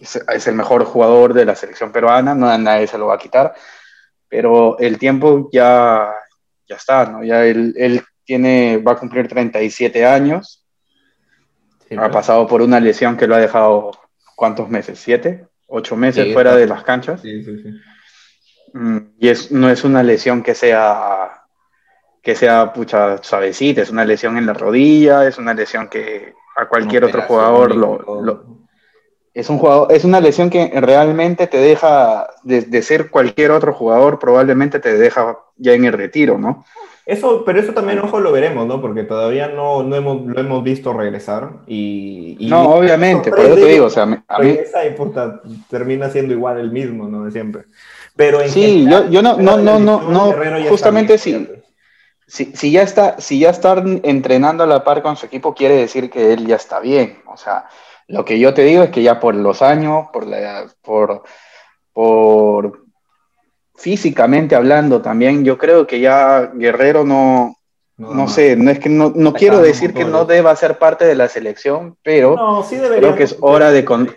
es, 0.00 0.46
el 0.46 0.54
mejor 0.54 0.84
jugador 0.84 1.34
de 1.34 1.44
la 1.44 1.54
selección 1.54 1.92
peruana, 1.92 2.34
no 2.34 2.56
nadie 2.58 2.86
se 2.86 2.98
lo 2.98 3.06
va 3.06 3.14
a 3.14 3.18
quitar, 3.18 3.54
pero 4.28 4.78
el 4.78 4.98
tiempo 4.98 5.48
ya, 5.52 6.12
ya 6.68 6.76
está, 6.76 7.06
¿no? 7.06 7.24
Ya 7.24 7.44
él, 7.44 7.74
él 7.76 8.02
tiene, 8.24 8.78
va 8.78 8.92
a 8.92 8.98
cumplir 8.98 9.28
37 9.28 10.04
años, 10.04 10.64
ha 11.96 12.10
pasado 12.10 12.46
por 12.46 12.62
una 12.62 12.80
lesión 12.80 13.16
que 13.16 13.26
lo 13.26 13.36
ha 13.36 13.40
dejado, 13.40 13.92
¿cuántos 14.34 14.68
meses? 14.68 14.98
¿Siete? 14.98 15.46
¿Ocho 15.68 15.96
meses 15.96 16.32
fuera 16.32 16.56
de 16.56 16.66
las 16.66 16.82
canchas? 16.82 17.20
Sí, 17.22 17.44
sí, 17.44 17.62
sí. 17.62 17.70
Mm, 18.72 18.98
y 19.18 19.28
es, 19.28 19.50
no 19.52 19.70
es 19.70 19.84
una 19.84 20.02
lesión 20.02 20.42
que 20.42 20.54
sea 20.54 21.42
que 22.22 22.34
sea 22.34 22.72
pucha 22.72 23.22
suavecita, 23.22 23.82
es 23.82 23.90
una 23.90 24.04
lesión 24.04 24.36
en 24.36 24.46
la 24.46 24.52
rodilla, 24.52 25.28
es 25.28 25.38
una 25.38 25.54
lesión 25.54 25.88
que 25.88 26.34
a 26.56 26.66
cualquier 26.66 27.04
otro 27.04 27.22
jugador 27.22 27.76
lo, 27.76 28.55
es 29.36 29.50
un 29.50 29.58
jugador, 29.58 29.92
es 29.92 30.02
una 30.04 30.18
lesión 30.18 30.48
que 30.48 30.68
realmente 30.80 31.46
te 31.46 31.58
deja 31.58 32.26
de, 32.42 32.82
ser 32.82 33.10
cualquier 33.10 33.50
otro 33.50 33.74
jugador, 33.74 34.18
probablemente 34.18 34.80
te 34.80 34.96
deja 34.96 35.38
ya 35.58 35.74
en 35.74 35.84
el 35.84 35.92
retiro, 35.92 36.38
¿no? 36.38 36.64
Eso, 37.04 37.44
pero 37.44 37.60
eso 37.60 37.74
también, 37.74 37.98
ojo, 37.98 38.18
lo 38.18 38.32
veremos, 38.32 38.66
¿no? 38.66 38.80
Porque 38.80 39.04
todavía 39.04 39.48
no, 39.48 39.82
no 39.82 39.94
hemos, 39.94 40.24
lo 40.24 40.40
hemos 40.40 40.64
visto 40.64 40.94
regresar 40.94 41.50
y... 41.66 42.38
no, 42.48 42.70
obviamente, 42.70 43.30
por 43.30 43.40
eso 43.40 43.54
te 43.56 43.66
digo, 43.66 43.86
o 43.86 43.90
sea, 43.90 44.04
a 44.04 44.38
mí... 44.38 44.58
termina 45.68 46.08
siendo 46.08 46.32
igual 46.32 46.58
el 46.58 46.72
mismo, 46.72 47.06
¿no? 47.06 47.26
De 47.26 47.30
siempre. 47.30 47.64
Pero 48.16 48.40
sí, 48.48 48.86
yo, 48.88 49.10
yo 49.10 49.20
no, 49.20 49.36
no, 49.36 49.58
no, 49.58 49.78
no, 49.78 50.00
no, 50.00 50.34
justamente 50.70 51.18
sí 51.18 51.46
si, 52.26 52.70
ya 52.70 52.82
está, 52.82 53.20
si 53.20 53.38
ya 53.38 53.50
está 53.50 53.82
entrenando 54.02 54.64
a 54.64 54.66
la 54.66 54.82
par 54.82 55.02
con 55.02 55.16
su 55.16 55.26
equipo, 55.26 55.54
quiere 55.54 55.76
decir 55.76 56.10
que 56.10 56.32
él 56.32 56.46
ya 56.46 56.56
está 56.56 56.80
bien. 56.80 57.22
O 57.26 57.36
sea, 57.36 57.66
lo 58.08 58.24
que 58.24 58.38
yo 58.38 58.54
te 58.54 58.62
digo 58.62 58.82
es 58.82 58.90
que 58.90 59.02
ya 59.02 59.20
por 59.20 59.34
los 59.34 59.62
años, 59.62 60.06
por, 60.12 60.26
la, 60.26 60.66
por, 60.82 61.22
por 61.92 62.84
físicamente 63.74 64.54
hablando 64.54 65.02
también, 65.02 65.44
yo 65.44 65.58
creo 65.58 65.86
que 65.86 66.00
ya 66.00 66.52
Guerrero 66.54 67.04
no, 67.04 67.56
no, 67.96 68.28
sé, 68.28 68.56
no 68.56 68.70
es 68.70 68.78
que 68.78 68.88
no, 68.88 69.12
no 69.14 69.32
quiero 69.32 69.60
decir 69.60 69.94
que 69.94 70.04
no 70.04 70.24
deba 70.24 70.54
ser 70.56 70.78
parte 70.78 71.04
de 71.04 71.14
la 71.14 71.28
selección, 71.28 71.96
pero 72.02 72.62
creo 72.68 73.14
que 73.14 73.24
es 73.24 73.36
hora 73.40 73.70
de 73.70 73.84
con... 73.84 74.14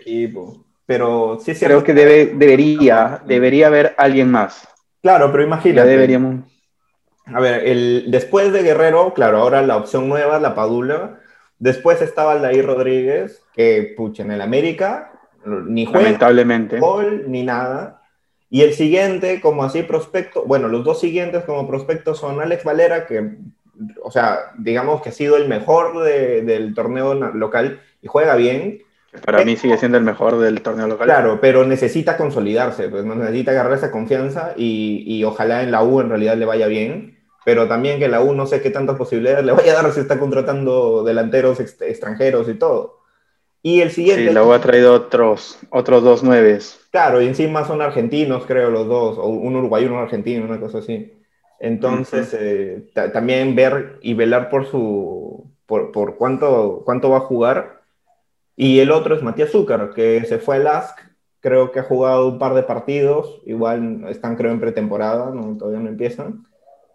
Pero 0.86 1.38
sí 1.40 1.54
creo 1.54 1.84
que 1.84 1.94
debe, 1.94 2.34
debería, 2.34 3.22
debería 3.28 3.68
haber 3.68 3.94
alguien 4.00 4.32
más. 4.32 4.68
Claro, 5.04 5.32
pero 5.32 5.44
imagínate. 5.44 5.76
Ya 5.76 5.86
deberíamos. 5.86 6.46
A 7.28 7.40
ver, 7.40 7.64
el, 7.68 8.06
después 8.08 8.52
de 8.52 8.64
Guerrero, 8.64 9.14
claro, 9.14 9.38
ahora 9.38 9.62
la 9.62 9.78
opción 9.78 10.10
nueva 10.10 10.38
es 10.38 10.42
la 10.42 10.56
Padula. 10.56 11.20
Después 11.60 12.02
estaba 12.02 12.32
Aldair 12.32 12.66
Rodríguez, 12.66 13.44
que, 13.54 13.94
pucha, 13.98 14.24
en 14.24 14.32
el 14.32 14.42
América, 14.42 15.12
ni 15.46 15.86
juega, 15.86 16.04
Lamentablemente. 16.04 16.80
gol, 16.80 17.26
ni 17.28 17.44
nada. 17.44 18.02
Y 18.50 18.62
el 18.62 18.74
siguiente, 18.74 19.42
como 19.42 19.64
así 19.64 19.84
prospecto, 19.84 20.46
bueno, 20.46 20.70
los 20.70 20.84
dos 20.84 21.00
siguientes 21.00 21.44
como 21.44 21.68
prospectos 21.68 22.18
son 22.18 22.42
Alex 22.42 22.64
Valera, 22.64 23.06
que, 23.06 23.36
o 24.02 24.10
sea, 24.10 24.54
digamos 24.58 25.02
que 25.02 25.10
ha 25.10 25.12
sido 25.12 25.36
el 25.36 25.48
mejor 25.48 26.02
del 26.04 26.74
torneo 26.74 27.14
local 27.14 27.82
y 28.02 28.08
juega 28.08 28.36
bien. 28.36 28.80
Para 29.26 29.44
mí 29.44 29.58
sigue 29.58 29.78
siendo 29.78 29.98
el 29.98 30.04
mejor 30.04 30.40
del 30.40 30.62
torneo 30.62 30.88
local. 30.88 31.08
Claro, 31.08 31.40
pero 31.42 31.66
necesita 31.66 32.16
consolidarse, 32.16 32.88
pues 32.88 33.04
necesita 33.04 33.52
agarrar 33.52 33.74
esa 33.74 33.92
confianza 33.92 34.54
y, 34.56 35.04
y, 35.06 35.24
ojalá 35.26 35.62
en 35.62 35.72
la 35.72 35.84
U 35.84 36.00
en 36.00 36.10
realidad 36.10 36.38
le 36.38 36.46
vaya 36.46 36.68
bien 36.68 37.19
pero 37.46 37.68
también 37.68 38.00
que 38.00 38.08
la 38.08 38.22
U 38.22 38.34
no 38.34 38.46
sé 38.46 38.62
qué 38.62 38.70
tantas 38.70 38.98
posibilidades 38.98 39.46
le 39.46 39.52
vaya 39.52 39.72
a 39.72 39.84
dar 39.84 39.92
si 39.92 40.00
está 40.00 40.20
contratando 40.20 41.04
delanteros 41.04 41.60
extranjeros 41.60 42.48
y 42.50 42.56
todo. 42.56 43.00
Y 43.62 43.82
el 43.82 43.92
siguiente... 43.92 44.28
Sí, 44.28 44.34
la 44.34 44.44
U 44.44 44.54
ha 44.54 44.62
traído 44.62 44.94
otros, 44.94 45.60
otros 45.70 46.04
dos 46.04 46.24
nueves. 46.24 46.80
Claro, 46.92 47.22
y 47.22 47.28
encima 47.28 47.66
son 47.66 47.82
argentinos, 47.82 48.46
creo, 48.46 48.70
los 48.70 48.88
dos, 48.88 49.18
o 49.18 49.26
un 49.28 49.56
uruguayo 49.56 49.88
y 49.88 49.90
un 49.90 49.98
argentino, 49.98 50.46
una 50.46 50.60
cosa 50.60 50.78
así. 50.78 51.14
Entonces, 51.60 52.34
eh, 52.40 52.90
también 52.94 53.56
ver 53.56 54.00
y 54.02 54.14
velar 54.14 54.50
por 54.50 54.66
su 54.66 55.50
por, 55.70 55.92
por, 55.92 56.18
cuánto, 56.18 56.82
cuánto 56.84 57.12
va 57.12 57.18
a 57.18 57.22
jugar. 57.22 57.84
Y 58.56 58.80
el 58.80 58.92
otro 58.92 59.16
es 59.16 59.22
Matías 59.22 59.52
Zúcar, 59.52 59.94
que 59.94 60.26
se 60.26 60.40
fue 60.40 60.56
al 60.56 60.68
ASC, 60.68 60.98
creo 61.40 61.72
que 61.72 61.80
ha 61.80 61.84
jugado 61.84 62.28
un 62.28 62.40
par 62.40 62.56
de 62.56 62.64
partidos, 62.64 63.40
igual 63.46 64.06
están 64.10 64.36
creo 64.36 64.52
en 64.52 64.60
pretemporada, 64.60 65.32
¿no? 65.32 65.56
todavía 65.58 65.80
no 65.80 65.90
empiezan. 65.90 66.46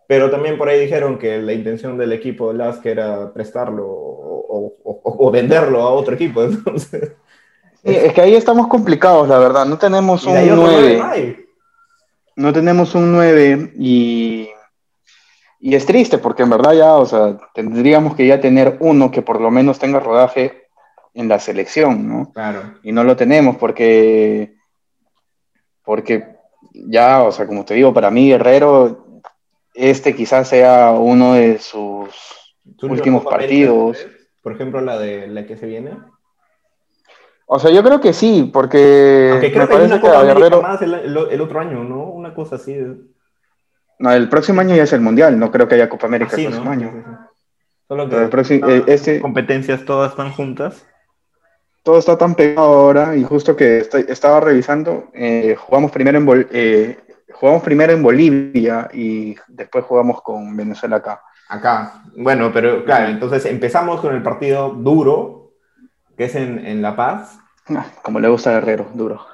Pero 0.06 0.30
también 0.30 0.58
por 0.58 0.68
ahí 0.68 0.80
dijeron 0.80 1.18
que 1.18 1.38
la 1.38 1.52
intención 1.52 1.96
del 1.96 2.12
equipo 2.12 2.52
de 2.52 2.58
Lask 2.58 2.84
era 2.84 3.32
prestarlo 3.32 3.84
o, 3.86 5.30
venderlo 5.32 5.80
a 5.80 5.90
otro 5.90 6.14
equipo. 6.14 6.42
Entonces, 6.44 7.12
es 7.82 8.12
que 8.12 8.20
ahí 8.20 8.34
estamos 8.34 8.66
complicados, 8.68 9.28
la 9.28 9.38
verdad. 9.38 9.66
No 9.66 9.78
tenemos 9.78 10.24
un 10.24 10.34
9. 10.34 11.46
No 12.36 12.52
tenemos 12.52 12.94
un 12.94 13.12
9 13.12 13.74
y, 13.78 14.48
y 15.60 15.74
es 15.74 15.86
triste 15.86 16.18
porque 16.18 16.42
en 16.42 16.50
verdad 16.50 16.72
ya, 16.72 16.94
o 16.96 17.06
sea, 17.06 17.38
tendríamos 17.54 18.14
que 18.14 18.26
ya 18.26 18.40
tener 18.40 18.76
uno 18.80 19.10
que 19.10 19.22
por 19.22 19.40
lo 19.40 19.50
menos 19.50 19.78
tenga 19.78 20.00
rodaje 20.00 20.64
en 21.14 21.28
la 21.28 21.38
selección, 21.38 22.08
¿no? 22.08 22.32
Claro. 22.32 22.74
Y 22.82 22.92
no 22.92 23.04
lo 23.04 23.16
tenemos 23.16 23.56
porque, 23.56 24.56
porque 25.84 26.36
ya, 26.72 27.22
o 27.22 27.32
sea, 27.32 27.46
como 27.46 27.64
te 27.64 27.74
digo, 27.74 27.94
para 27.94 28.10
mí 28.10 28.28
Guerrero 28.28 29.03
este 29.74 30.14
quizás 30.14 30.48
sea 30.48 30.92
uno 30.92 31.34
de 31.34 31.58
sus 31.58 32.08
últimos 32.82 33.24
partidos. 33.24 34.06
por 34.42 34.52
ejemplo, 34.52 34.80
la 34.80 34.98
de 34.98 35.26
la 35.26 35.46
que 35.46 35.56
se 35.56 35.66
viene. 35.66 35.90
O 37.46 37.58
sea, 37.58 37.70
yo 37.70 37.82
creo 37.82 38.00
que 38.00 38.12
sí, 38.12 38.48
porque 38.52 39.38
me 39.40 39.50
que 39.50 39.66
parece 39.66 40.00
que 40.00 40.08
Guerrero... 40.08 40.62
más 40.62 40.80
el, 40.80 41.40
otro 41.40 41.60
año, 41.60 41.84
¿no? 41.84 42.04
Una 42.04 42.34
cosa 42.34 42.56
así. 42.56 42.74
No, 43.98 44.12
el 44.12 44.28
próximo 44.28 44.60
año 44.60 44.74
ya 44.74 44.84
es 44.84 44.92
el 44.92 45.00
Mundial, 45.00 45.38
no 45.38 45.50
creo 45.50 45.68
que 45.68 45.74
haya 45.74 45.88
Copa 45.88 46.06
América 46.06 46.36
el 46.36 46.46
próximo 46.46 46.70
año. 46.70 47.28
Solo 47.86 48.08
que 48.08 48.16
eh, 48.54 48.84
este... 48.86 49.20
competencias 49.20 49.84
todas 49.84 50.12
están 50.12 50.32
juntas. 50.32 50.86
Todo 51.82 51.98
está 51.98 52.16
tan 52.16 52.34
pegado 52.34 52.66
ahora 52.66 53.14
y 53.14 53.24
justo 53.24 53.56
que 53.56 53.86
estaba 54.08 54.40
revisando, 54.40 55.10
eh, 55.12 55.54
jugamos 55.58 55.90
primero 55.90 56.16
en, 56.16 56.48
eh, 56.50 56.96
jugamos 57.34 57.62
primero 57.62 57.92
en 57.92 58.02
Bolivia 58.02 58.88
y 58.92 59.36
después 59.48 59.84
jugamos 59.84 60.22
con 60.22 60.56
Venezuela 60.56 60.96
acá. 60.96 61.22
Acá. 61.48 62.02
Bueno, 62.16 62.50
pero 62.52 62.84
claro, 62.84 63.08
entonces 63.10 63.44
empezamos 63.46 64.00
con 64.00 64.14
el 64.14 64.22
partido 64.22 64.70
duro 64.70 65.52
que 66.16 66.24
es 66.24 66.34
en, 66.34 66.64
en 66.64 66.80
La 66.80 66.96
Paz. 66.96 67.38
Ah, 67.68 67.86
Como 68.02 68.20
le 68.20 68.28
gusta 68.28 68.50
a 68.50 68.60
Guerrero, 68.60 68.88
duro. 68.94 69.24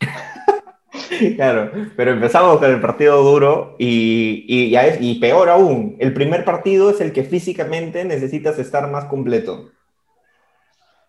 Claro, 1.36 1.70
pero 1.94 2.12
empezamos 2.12 2.58
con 2.58 2.70
el 2.70 2.80
partido 2.80 3.22
duro 3.22 3.76
y, 3.78 4.44
y, 4.48 4.76
y 5.00 5.20
peor 5.20 5.50
aún, 5.50 5.96
el 6.00 6.14
primer 6.14 6.44
partido 6.44 6.90
es 6.90 7.00
el 7.00 7.12
que 7.12 7.22
físicamente 7.22 8.04
necesitas 8.04 8.58
estar 8.58 8.90
más 8.90 9.04
completo. 9.04 9.70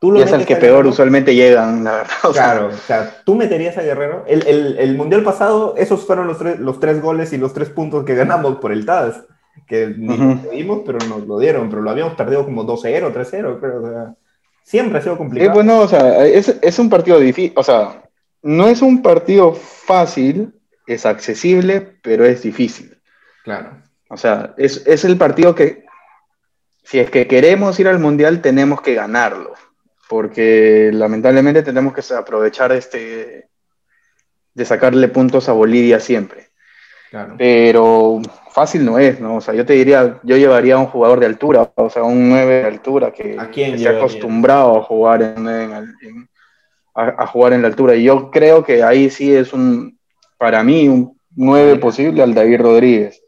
Tú 0.03 0.11
lo 0.11 0.19
y 0.19 0.23
es 0.23 0.33
el 0.33 0.45
que 0.45 0.57
peor 0.57 0.73
Guerrero? 0.73 0.89
usualmente 0.89 1.33
llegan, 1.33 1.81
la 1.85 1.93
verdad. 1.93 2.13
O 2.23 2.33
sea, 2.33 2.43
claro, 2.43 2.67
o 2.67 2.71
sea, 2.73 3.21
tú 3.23 3.35
meterías 3.35 3.77
a 3.77 3.83
Guerrero. 3.83 4.25
El, 4.27 4.45
el, 4.45 4.77
el, 4.77 4.97
mundial 4.97 5.23
pasado, 5.23 5.75
esos 5.77 6.05
fueron 6.05 6.27
los 6.27 6.39
tres, 6.39 6.59
los 6.59 6.81
tres 6.81 7.01
goles 7.01 7.31
y 7.31 7.37
los 7.37 7.53
tres 7.53 7.69
puntos 7.69 8.03
que 8.03 8.13
ganamos 8.13 8.57
por 8.57 8.73
el 8.73 8.85
TAS, 8.85 9.23
que 9.65 9.95
ni 9.97 10.09
uh 10.09 10.17
-huh. 10.17 10.43
lo 10.43 10.49
pedimos, 10.49 10.81
pero 10.85 10.99
nos 11.07 11.25
lo 11.25 11.39
dieron, 11.39 11.69
pero 11.69 11.81
lo 11.81 11.89
habíamos 11.89 12.15
perdido 12.15 12.43
como 12.43 12.65
2-0, 12.65 13.13
3-0, 13.13 13.59
creo. 13.61 13.81
O 13.81 13.89
sea, 13.89 14.15
siempre 14.63 14.99
ha 14.99 15.01
sido 15.01 15.17
complicado. 15.17 15.51
Sí, 15.51 15.55
bueno, 15.55 15.79
o 15.79 15.87
sea, 15.87 16.25
es, 16.25 16.53
es 16.61 16.79
un 16.79 16.89
partido 16.89 17.17
difícil, 17.17 17.53
o 17.55 17.63
sea, 17.63 18.03
no 18.41 18.67
es 18.67 18.81
un 18.81 19.01
partido 19.01 19.53
fácil, 19.53 20.53
es 20.85 21.05
accesible, 21.05 21.79
pero 22.01 22.25
es 22.25 22.41
difícil. 22.41 22.97
Claro. 23.45 23.81
O 24.09 24.17
sea, 24.17 24.53
es, 24.57 24.85
es, 24.85 25.05
el 25.05 25.15
partido 25.15 25.55
que, 25.55 25.85
si 26.83 26.99
es 26.99 27.09
que 27.09 27.25
queremos 27.25 27.79
ir 27.79 27.87
al 27.87 27.99
Mundial, 27.99 28.41
tenemos 28.41 28.81
que 28.81 28.95
ganarlo. 28.95 29.53
Porque 30.09 30.89
lamentablemente 30.93 31.63
tenemos 31.63 31.93
que 31.93 32.01
aprovechar 32.13 32.71
este, 32.71 33.49
de 34.53 34.65
sacarle 34.65 35.07
puntos 35.07 35.49
a 35.49 35.53
Bolivia 35.53 35.99
siempre. 35.99 36.49
Claro. 37.09 37.35
Pero 37.37 38.21
fácil 38.51 38.85
no 38.85 38.97
es, 38.97 39.19
¿no? 39.19 39.37
O 39.37 39.41
sea, 39.41 39.53
yo 39.53 39.65
te 39.65 39.73
diría, 39.73 40.19
yo 40.23 40.37
llevaría 40.37 40.75
a 40.75 40.79
un 40.79 40.87
jugador 40.87 41.19
de 41.19 41.27
altura, 41.27 41.71
o 41.75 41.89
sea, 41.89 42.03
un 42.03 42.29
9 42.29 42.53
de 42.55 42.65
altura 42.65 43.11
que, 43.11 43.37
que 43.51 43.73
esté 43.73 43.87
acostumbrado 43.87 44.79
a 44.79 44.83
jugar 44.83 45.21
en, 45.21 45.47
en, 45.47 45.71
en 45.73 46.29
a, 46.95 47.23
a, 47.23 47.27
jugar 47.27 47.53
en 47.53 47.61
la 47.61 47.67
altura. 47.67 47.95
Y 47.95 48.03
yo 48.03 48.31
creo 48.31 48.63
que 48.63 48.83
ahí 48.83 49.09
sí 49.09 49.33
es 49.33 49.53
un, 49.53 49.97
para 50.37 50.63
mí, 50.63 50.87
un 50.87 51.17
9 51.35 51.77
posible 51.77 52.21
al 52.21 52.33
David 52.33 52.61
Rodríguez. 52.61 53.22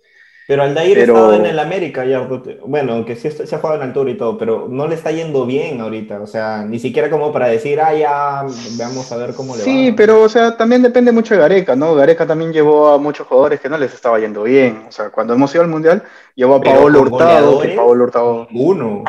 Pero 0.47 0.61
Aldair 0.61 0.93
pero... 0.95 1.15
estaba 1.15 1.35
en 1.37 1.45
el 1.47 1.57
América 1.57 2.05
ya, 2.05 2.27
bueno, 2.65 2.93
aunque 2.93 3.15
sí 3.15 3.31
se 3.31 3.55
ha 3.55 3.57
jugado 3.57 3.81
en 3.81 3.87
altura 3.87 4.11
y 4.11 4.17
todo, 4.17 4.37
pero 4.37 4.67
no 4.69 4.87
le 4.87 4.93
está 4.93 5.11
yendo 5.11 5.45
bien 5.45 5.81
ahorita, 5.81 6.21
o 6.21 6.27
sea, 6.27 6.63
ni 6.63 6.77
siquiera 6.77 7.09
como 7.09 7.31
para 7.31 7.47
decir, 7.47 7.81
ah, 7.81 7.93
ya, 7.95 8.45
veamos 8.77 9.11
a 9.11 9.17
ver 9.17 9.33
cómo 9.33 9.55
le 9.55 9.63
sí, 9.63 9.69
va. 9.69 9.75
Sí, 9.75 9.91
pero, 9.93 10.21
o 10.21 10.29
sea, 10.29 10.55
también 10.55 10.83
depende 10.83 11.11
mucho 11.11 11.33
de 11.33 11.41
Gareca, 11.41 11.75
¿no? 11.75 11.95
Gareca 11.95 12.27
también 12.27 12.53
llevó 12.53 12.89
a 12.89 12.99
muchos 12.99 13.25
jugadores 13.25 13.59
que 13.59 13.69
no 13.69 13.77
les 13.77 13.93
estaba 13.93 14.19
yendo 14.19 14.43
bien, 14.43 14.85
o 14.87 14.91
sea, 14.91 15.09
cuando 15.09 15.33
hemos 15.33 15.53
ido 15.55 15.63
al 15.63 15.69
Mundial, 15.69 16.03
llevó 16.35 16.55
a 16.55 16.61
Paolo 16.61 17.01
Hurtado, 17.01 17.59
que 17.61 17.69
Paolo 17.69 18.03
Hurtado... 18.03 18.47
Uno. 18.53 19.03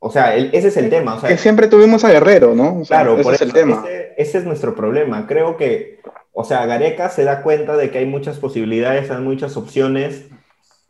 O 0.00 0.12
sea, 0.12 0.36
el, 0.36 0.50
ese 0.52 0.68
es 0.68 0.76
el 0.76 0.90
tema. 0.90 1.16
O 1.16 1.20
sea, 1.20 1.28
que 1.28 1.36
siempre 1.36 1.66
tuvimos 1.66 2.04
a 2.04 2.12
Guerrero, 2.12 2.54
¿no? 2.54 2.82
O 2.82 2.84
sea, 2.84 2.98
claro, 2.98 3.14
ese 3.14 3.22
por 3.24 3.34
es 3.34 3.40
eso, 3.40 3.48
el 3.48 3.52
tema. 3.52 3.82
Ese, 3.84 4.14
ese, 4.16 4.38
es 4.38 4.44
nuestro 4.44 4.76
problema. 4.76 5.26
Creo 5.26 5.56
que, 5.56 5.98
o 6.32 6.44
sea, 6.44 6.66
Gareca 6.66 7.08
se 7.08 7.24
da 7.24 7.42
cuenta 7.42 7.76
de 7.76 7.90
que 7.90 7.98
hay 7.98 8.06
muchas 8.06 8.38
posibilidades, 8.38 9.10
hay 9.10 9.20
muchas 9.20 9.56
opciones 9.56 10.26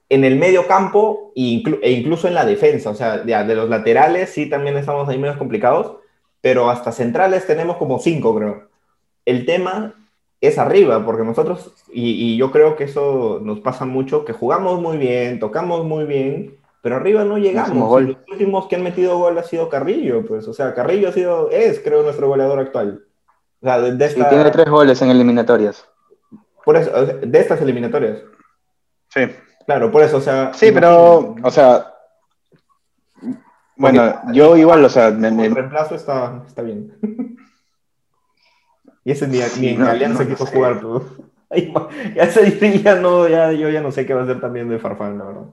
en 0.08 0.24
el 0.24 0.36
medio 0.36 0.66
campo 0.66 1.32
e, 1.34 1.62
e 1.82 1.92
incluso 1.92 2.28
en 2.28 2.34
la 2.34 2.44
defensa. 2.44 2.90
O 2.90 2.94
sea, 2.94 3.18
de, 3.18 3.44
de, 3.44 3.54
los 3.54 3.68
laterales 3.68 4.30
sí 4.30 4.48
también 4.48 4.76
estamos 4.76 5.08
ahí 5.08 5.18
menos 5.18 5.36
complicados, 5.36 5.96
pero 6.40 6.70
hasta 6.70 6.92
centrales 6.92 7.46
tenemos 7.46 7.76
como 7.76 7.98
cinco, 7.98 8.34
creo. 8.34 8.68
El 9.24 9.44
tema 9.44 9.94
es 10.40 10.58
arriba, 10.58 11.04
porque 11.04 11.24
nosotros, 11.24 11.74
y, 11.92 12.10
y 12.10 12.36
yo 12.36 12.50
creo 12.50 12.76
que 12.76 12.84
eso 12.84 13.40
nos 13.42 13.60
pasa 13.60 13.84
mucho, 13.84 14.24
que 14.24 14.32
jugamos 14.32 14.80
muy 14.80 14.96
bien, 14.96 15.40
tocamos 15.40 15.84
muy 15.84 16.04
bien, 16.04 16.56
pero 16.80 16.96
arriba 16.96 17.24
no 17.24 17.38
llegamos. 17.38 18.02
Los 18.02 18.16
últimos 18.30 18.66
que 18.66 18.76
han 18.76 18.84
metido 18.84 19.18
gol 19.18 19.36
ha 19.36 19.42
sido 19.42 19.68
Carrillo, 19.68 20.24
pues, 20.24 20.46
o 20.46 20.54
sea, 20.54 20.74
Carrillo 20.74 21.08
ha 21.08 21.12
sido, 21.12 21.50
es, 21.50 21.80
creo, 21.80 22.02
nuestro 22.02 22.28
goleador 22.28 22.60
actual. 22.60 23.04
O 23.60 23.66
sea, 23.66 23.80
de, 23.80 23.96
de 23.96 24.04
esta... 24.06 24.26
Y 24.26 24.30
tiene 24.30 24.50
tres 24.50 24.70
goles 24.70 25.02
en 25.02 25.10
eliminatorias. 25.10 25.84
Por 26.64 26.76
eso, 26.76 26.90
de 27.06 27.38
estas 27.38 27.60
eliminatorias. 27.60 28.22
Sí. 29.08 29.22
Claro, 29.68 29.90
por 29.90 30.02
eso, 30.02 30.16
o 30.16 30.20
sea. 30.22 30.50
Sí, 30.54 30.72
pero, 30.72 31.34
o 31.42 31.50
sea. 31.50 31.92
Bueno, 33.76 34.14
Porque, 34.22 34.38
yo 34.38 34.56
igual, 34.56 34.82
o 34.82 34.88
sea. 34.88 35.10
Me, 35.10 35.28
el 35.28 35.54
reemplazo 35.54 35.94
está, 35.94 36.42
está 36.46 36.62
bien. 36.62 36.96
y 39.04 39.10
ese 39.10 39.28
ni, 39.28 39.40
ni 39.60 39.68
en 39.74 39.80
no, 39.80 39.90
Alianza 39.90 40.24
no, 40.24 40.30
quiso 40.30 40.44
no 40.46 40.50
jugar, 40.50 40.76
pero. 40.76 41.04
ya, 42.14 42.22
ese, 42.22 42.78
ya 42.82 42.94
no, 42.94 43.28
ya, 43.28 43.52
yo 43.52 43.68
ya 43.68 43.82
no 43.82 43.92
sé 43.92 44.06
qué 44.06 44.14
va 44.14 44.22
a 44.22 44.24
hacer 44.24 44.40
también 44.40 44.70
de 44.70 44.78
Farfán, 44.78 45.18
la 45.18 45.24
verdad. 45.26 45.46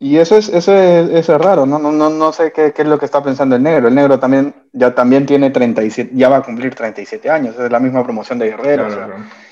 Y 0.00 0.16
eso 0.16 0.38
es, 0.38 0.48
eso 0.48 0.74
es, 0.74 1.08
eso 1.08 1.36
es 1.36 1.40
raro, 1.40 1.66
¿no? 1.66 1.78
No, 1.78 1.92
no, 1.92 2.10
no 2.10 2.32
sé 2.32 2.50
qué, 2.50 2.72
qué, 2.72 2.82
es 2.82 2.88
lo 2.88 2.98
que 2.98 3.04
está 3.04 3.22
pensando 3.22 3.54
el 3.54 3.62
negro. 3.62 3.86
El 3.86 3.94
negro 3.94 4.18
también, 4.18 4.56
ya 4.72 4.92
también 4.92 5.24
tiene 5.24 5.50
37, 5.50 6.10
ya 6.14 6.28
va 6.28 6.38
a 6.38 6.42
cumplir 6.42 6.74
37 6.74 7.30
años, 7.30 7.56
es 7.56 7.70
la 7.70 7.78
misma 7.78 8.02
promoción 8.02 8.40
de 8.40 8.46
Guerrero. 8.46 8.88
Claro, 8.88 8.88
o 8.88 8.96
sea, 8.96 9.06
claro. 9.06 9.49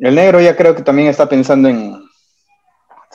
El 0.00 0.14
negro 0.14 0.40
ya 0.40 0.56
creo 0.56 0.74
que 0.74 0.82
también 0.82 1.08
está 1.08 1.28
pensando 1.28 1.68
en, 1.68 1.94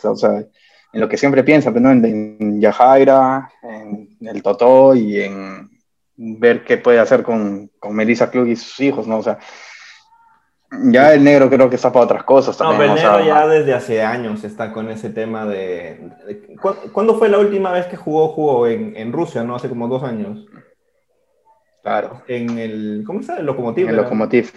o 0.03 0.15
sea, 0.15 0.45
en 0.93 1.01
lo 1.01 1.09
que 1.09 1.17
siempre 1.17 1.43
piensa, 1.43 1.71
pero 1.71 1.81
¿no? 1.81 1.91
en, 1.91 2.05
en 2.05 2.61
Yajaira, 2.61 3.49
en 3.63 4.17
el 4.21 4.43
Totó 4.43 4.95
y 4.95 5.19
en 5.19 5.69
ver 6.15 6.63
qué 6.63 6.77
puede 6.77 6.99
hacer 6.99 7.23
con, 7.23 7.71
con 7.79 7.95
Melissa 7.95 8.29
Klug 8.29 8.47
y 8.47 8.55
sus 8.55 8.79
hijos, 8.79 9.07
¿no? 9.07 9.17
O 9.17 9.23
sea, 9.23 9.39
ya 10.91 11.13
el 11.13 11.23
negro 11.23 11.49
creo 11.49 11.69
que 11.69 11.75
está 11.75 11.91
para 11.91 12.05
otras 12.05 12.23
cosas 12.23 12.57
también. 12.57 12.89
No, 12.89 12.93
pero 12.93 12.93
el 12.93 13.03
negro 13.03 13.25
sea, 13.25 13.41
ya 13.41 13.47
desde 13.47 13.73
hace 13.73 14.03
años 14.03 14.43
está 14.43 14.71
con 14.71 14.89
ese 14.89 15.09
tema 15.09 15.45
de... 15.45 16.11
de 16.27 16.55
¿Cuándo 16.91 17.17
fue 17.17 17.29
la 17.29 17.39
última 17.39 17.71
vez 17.71 17.87
que 17.87 17.97
jugó, 17.97 18.29
jugó 18.29 18.67
en, 18.67 18.95
en, 18.95 19.11
Rusia, 19.11 19.43
no? 19.43 19.55
Hace 19.55 19.69
como 19.69 19.87
dos 19.87 20.03
años. 20.03 20.45
Claro. 21.83 22.21
En 22.27 22.57
el... 22.57 23.03
¿Cómo 23.05 23.21
se 23.21 23.27
llama? 23.27 23.39
El 23.39 23.45
Lokomotiv. 23.45 23.89
El 23.89 23.95
Lokomotiv. 23.95 24.51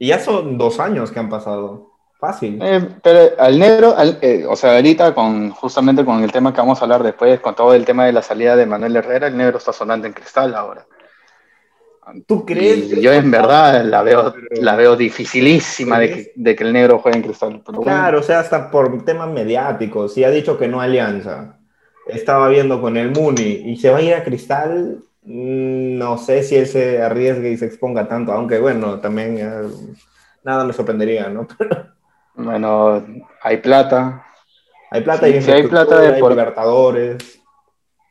Y 0.00 0.08
ya 0.08 0.18
son 0.18 0.56
dos 0.56 0.80
años 0.80 1.12
que 1.12 1.18
han 1.20 1.28
pasado. 1.28 1.90
Fácil. 2.18 2.58
Eh, 2.62 2.88
pero 3.02 3.20
al 3.38 3.58
negro, 3.58 3.94
al, 3.96 4.18
eh, 4.22 4.46
o 4.48 4.56
sea, 4.56 4.76
ahorita 4.76 5.14
con 5.14 5.50
justamente 5.50 6.04
con 6.04 6.24
el 6.24 6.32
tema 6.32 6.52
que 6.52 6.60
vamos 6.60 6.80
a 6.80 6.84
hablar 6.84 7.02
después, 7.02 7.38
con 7.40 7.54
todo 7.54 7.74
el 7.74 7.84
tema 7.84 8.06
de 8.06 8.12
la 8.12 8.22
salida 8.22 8.56
de 8.56 8.64
Manuel 8.64 8.96
Herrera, 8.96 9.26
el 9.26 9.36
negro 9.36 9.58
está 9.58 9.74
sonando 9.74 10.06
en 10.06 10.14
cristal 10.14 10.54
ahora. 10.54 10.86
¿Tú 12.26 12.46
crees? 12.46 12.92
Y 12.92 13.00
yo 13.02 13.12
en 13.12 13.30
verdad 13.30 13.84
la 13.84 14.02
veo, 14.02 14.34
la 14.52 14.74
veo 14.74 14.96
dificilísima 14.96 15.98
de 15.98 16.08
que, 16.10 16.32
de 16.34 16.56
que, 16.56 16.64
el 16.64 16.72
negro 16.72 16.98
juegue 16.98 17.18
en 17.18 17.24
cristal. 17.24 17.62
Pero 17.64 17.82
claro, 17.82 18.02
bueno. 18.02 18.18
o 18.20 18.22
sea, 18.22 18.40
hasta 18.40 18.70
por 18.70 19.04
temas 19.04 19.28
mediáticos. 19.28 20.14
Si 20.14 20.24
ha 20.24 20.30
dicho 20.30 20.58
que 20.58 20.66
no 20.66 20.80
alianza, 20.80 21.58
estaba 22.06 22.48
viendo 22.48 22.80
con 22.80 22.96
el 22.96 23.10
Muni 23.10 23.70
y 23.70 23.76
se 23.76 23.90
va 23.90 23.98
a 23.98 24.02
ir 24.02 24.14
a 24.14 24.24
cristal, 24.24 25.04
no 25.22 26.18
sé 26.18 26.42
si 26.42 26.56
él 26.56 26.66
se 26.66 27.02
arriesgue 27.02 27.50
y 27.50 27.56
se 27.56 27.66
exponga 27.66 28.08
tanto, 28.08 28.32
aunque 28.32 28.58
bueno, 28.58 29.00
también 29.00 29.38
eh, 29.38 29.68
nada 30.42 30.64
me 30.64 30.72
sorprendería, 30.72 31.28
¿no? 31.28 31.46
bueno, 32.34 33.04
hay 33.42 33.58
plata. 33.58 34.26
Hay 34.90 35.02
plata 35.02 35.26
sí, 35.26 35.34
y 35.34 35.42
si 35.42 35.50
hay 35.50 35.66
plata 35.66 36.00
de 36.00 36.14
hay 36.14 36.20
por... 36.20 36.32
Libertadores 36.32 37.40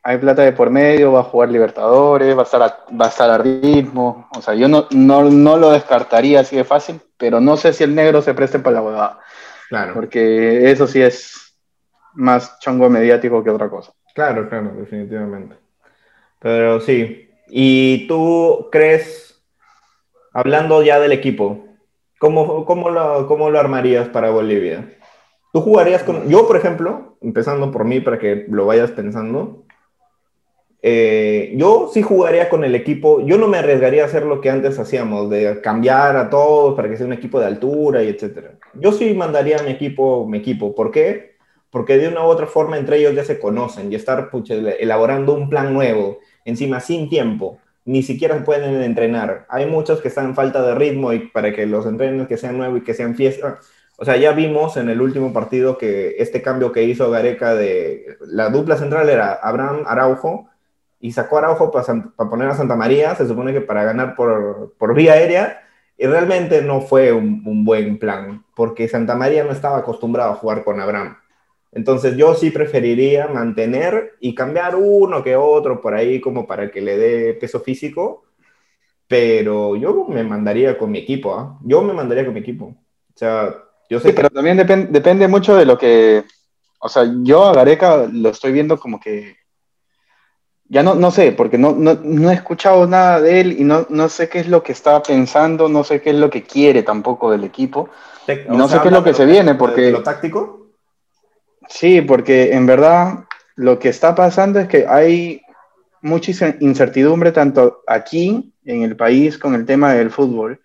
hay 0.02 0.18
plata 0.18 0.42
de 0.42 0.52
por 0.52 0.70
medio, 0.70 1.12
va 1.12 1.20
a 1.20 1.24
jugar 1.24 1.50
Libertadores, 1.50 2.36
va 2.36 2.40
a 2.40 2.44
estar 2.44 2.62
a, 2.62 2.78
va 2.98 3.06
a, 3.06 3.08
estar 3.08 3.30
a 3.30 3.38
ritmo. 3.38 4.28
O 4.36 4.40
sea, 4.40 4.54
yo 4.54 4.68
no, 4.68 4.86
no, 4.90 5.24
no, 5.24 5.56
lo 5.56 5.70
descartaría 5.70 6.40
así 6.40 6.56
de 6.56 6.64
fácil, 6.64 7.00
pero 7.18 7.40
no 7.40 7.56
sé 7.56 7.72
si 7.72 7.84
el 7.84 7.94
negro 7.94 8.22
se 8.22 8.34
preste 8.34 8.58
para 8.58 8.74
la 8.74 8.80
boda. 8.80 9.18
Claro. 9.68 9.94
Porque 9.94 10.70
eso 10.70 10.86
sí 10.86 11.02
es 11.02 11.54
más 12.14 12.58
chongo 12.60 12.88
mediático 12.88 13.44
que 13.44 13.50
otra 13.50 13.68
cosa. 13.68 13.92
Claro, 14.14 14.48
claro, 14.48 14.72
definitivamente. 14.74 15.56
Pero 16.40 16.80
sí. 16.80 17.28
¿Y 17.48 18.06
tú 18.06 18.68
crees, 18.70 19.42
hablando 20.32 20.82
ya 20.82 20.98
del 21.00 21.12
equipo, 21.12 21.64
cómo, 22.18 22.64
cómo, 22.64 22.90
lo, 22.90 23.26
cómo 23.26 23.50
lo 23.50 23.58
armarías 23.60 24.08
para 24.08 24.30
Bolivia? 24.30 24.96
¿Tú 25.52 25.60
jugarías 25.60 26.02
con.? 26.02 26.28
Yo, 26.28 26.46
por 26.46 26.56
ejemplo, 26.56 27.16
empezando 27.20 27.70
por 27.70 27.84
mí 27.84 28.00
para 28.00 28.18
que 28.18 28.46
lo 28.48 28.66
vayas 28.66 28.92
pensando, 28.92 29.64
eh, 30.82 31.52
yo 31.56 31.90
sí 31.92 32.02
jugaría 32.02 32.48
con 32.48 32.64
el 32.64 32.74
equipo, 32.74 33.20
yo 33.20 33.36
no 33.36 33.48
me 33.48 33.58
arriesgaría 33.58 34.02
a 34.02 34.06
hacer 34.06 34.24
lo 34.24 34.40
que 34.40 34.48
antes 34.48 34.78
hacíamos, 34.78 35.28
de 35.28 35.60
cambiar 35.60 36.16
a 36.16 36.30
todos 36.30 36.74
para 36.74 36.88
que 36.88 36.96
sea 36.96 37.06
un 37.06 37.12
equipo 37.12 37.38
de 37.38 37.46
altura 37.46 38.02
y 38.02 38.08
etcétera. 38.08 38.52
Yo 38.74 38.92
sí 38.92 39.12
mandaría 39.12 39.58
a 39.58 39.62
mi 39.62 39.72
equipo, 39.72 40.26
mi 40.26 40.38
equipo. 40.38 40.74
¿Por 40.74 40.90
qué? 40.90 41.36
Porque 41.70 41.98
de 41.98 42.08
una 42.08 42.24
u 42.24 42.28
otra 42.28 42.46
forma 42.46 42.78
entre 42.78 42.98
ellos 42.98 43.14
ya 43.14 43.24
se 43.24 43.38
conocen 43.38 43.92
y 43.92 43.94
estar 43.94 44.30
pucha, 44.30 44.54
elaborando 44.54 45.34
un 45.34 45.50
plan 45.50 45.74
nuevo, 45.74 46.18
encima 46.50 46.80
sin 46.80 47.08
tiempo, 47.08 47.58
ni 47.84 48.02
siquiera 48.02 48.44
pueden 48.44 48.82
entrenar. 48.82 49.46
Hay 49.48 49.66
muchos 49.66 50.00
que 50.00 50.08
están 50.08 50.26
en 50.26 50.34
falta 50.34 50.62
de 50.62 50.74
ritmo 50.74 51.12
y 51.12 51.20
para 51.28 51.52
que 51.54 51.66
los 51.66 51.86
entrenen 51.86 52.26
que 52.26 52.36
sean 52.36 52.58
nuevos 52.58 52.78
y 52.80 52.84
que 52.84 52.94
sean 52.94 53.14
fiesta. 53.14 53.58
O 53.96 54.04
sea, 54.04 54.16
ya 54.16 54.32
vimos 54.32 54.76
en 54.76 54.88
el 54.88 55.00
último 55.00 55.32
partido 55.32 55.76
que 55.76 56.16
este 56.18 56.42
cambio 56.42 56.72
que 56.72 56.84
hizo 56.84 57.10
Gareca 57.10 57.54
de 57.54 58.16
la 58.26 58.50
dupla 58.50 58.76
central 58.76 59.08
era 59.08 59.32
Abraham 59.32 59.84
Araujo, 59.86 60.50
y 61.00 61.12
sacó 61.12 61.38
Araujo 61.38 61.70
para, 61.70 61.84
para, 62.16 62.30
poner 62.30 62.48
a 62.48 62.54
Santa 62.54 62.76
María, 62.76 63.14
se 63.14 63.26
supone 63.26 63.52
que 63.52 63.62
para 63.62 63.84
ganar 63.84 64.14
por, 64.14 64.74
por 64.78 64.94
vía 64.94 65.14
aérea, 65.14 65.62
y 65.96 66.06
realmente 66.06 66.62
no 66.62 66.82
fue 66.82 67.12
un, 67.12 67.42
un, 67.46 67.64
buen 67.64 67.98
plan, 67.98 68.44
porque 68.54 68.88
Santa 68.88 69.14
María 69.16 69.44
no 69.44 69.52
estaba 69.52 69.78
acostumbrado 69.78 70.32
a 70.32 70.36
jugar 70.36 70.62
con 70.62 70.80
Abraham. 70.80 71.16
Entonces 71.72 72.16
yo 72.16 72.34
sí 72.34 72.50
preferiría 72.50 73.28
mantener 73.28 74.16
y 74.20 74.34
cambiar 74.34 74.74
uno 74.76 75.22
que 75.22 75.36
otro 75.36 75.80
por 75.80 75.94
ahí 75.94 76.20
como 76.20 76.46
para 76.46 76.70
que 76.70 76.80
le 76.80 76.96
dé 76.96 77.34
peso 77.34 77.60
físico, 77.60 78.24
pero 79.06 79.76
yo 79.76 80.06
me 80.08 80.24
mandaría 80.24 80.76
con 80.76 80.90
mi 80.90 80.98
equipo, 80.98 81.34
¿ah? 81.34 81.58
Yo 81.62 81.82
me 81.82 81.92
mandaría 81.92 82.24
con 82.24 82.34
mi 82.34 82.40
equipo. 82.40 82.64
O 82.66 83.18
sea, 83.18 83.54
yo 83.88 84.00
sé 84.00 84.08
sí, 84.08 84.14
pero 84.14 84.30
también 84.30 84.56
depende 84.56 85.28
mucho 85.28 85.56
de 85.56 85.64
lo 85.64 85.78
que, 85.78 86.24
o 86.80 86.88
sea, 86.88 87.04
yo 87.22 87.44
a 87.44 87.54
Gareca 87.54 88.08
lo 88.12 88.30
estoy 88.30 88.52
viendo 88.52 88.78
como 88.78 88.98
que 88.98 89.36
ya 90.70 90.84
no, 90.84 90.94
no 90.94 91.10
sé, 91.10 91.32
porque 91.32 91.58
no, 91.58 91.72
no, 91.72 91.98
no, 92.00 92.30
he 92.30 92.34
escuchado 92.34 92.86
nada 92.86 93.20
de 93.20 93.40
él 93.40 93.56
y 93.58 93.64
no, 93.64 93.86
no 93.90 94.08
sé 94.08 94.28
qué 94.28 94.38
es 94.38 94.48
lo 94.48 94.62
que 94.62 94.70
está 94.70 95.02
pensando, 95.02 95.68
no 95.68 95.82
sé 95.82 96.00
qué 96.00 96.10
es 96.10 96.16
lo 96.16 96.30
que 96.30 96.44
quiere 96.44 96.84
tampoco 96.84 97.32
del 97.32 97.42
equipo. 97.42 97.90
no 98.48 98.68
sé 98.68 98.78
qué 98.80 98.86
es 98.86 98.94
lo 98.94 99.02
que 99.02 99.12
se 99.12 99.26
viene, 99.26 99.56
porque... 99.56 99.90
¿Lo 99.90 100.04
táctico? 100.04 100.59
Sí, 101.70 102.02
porque 102.02 102.52
en 102.52 102.66
verdad 102.66 103.24
lo 103.56 103.78
que 103.78 103.88
está 103.88 104.14
pasando 104.14 104.58
es 104.58 104.68
que 104.68 104.86
hay 104.88 105.40
mucha 106.02 106.32
incertidumbre 106.60 107.32
tanto 107.32 107.82
aquí 107.86 108.52
en 108.64 108.82
el 108.82 108.96
país 108.96 109.38
con 109.38 109.54
el 109.54 109.64
tema 109.64 109.92
del 109.94 110.10
fútbol, 110.10 110.60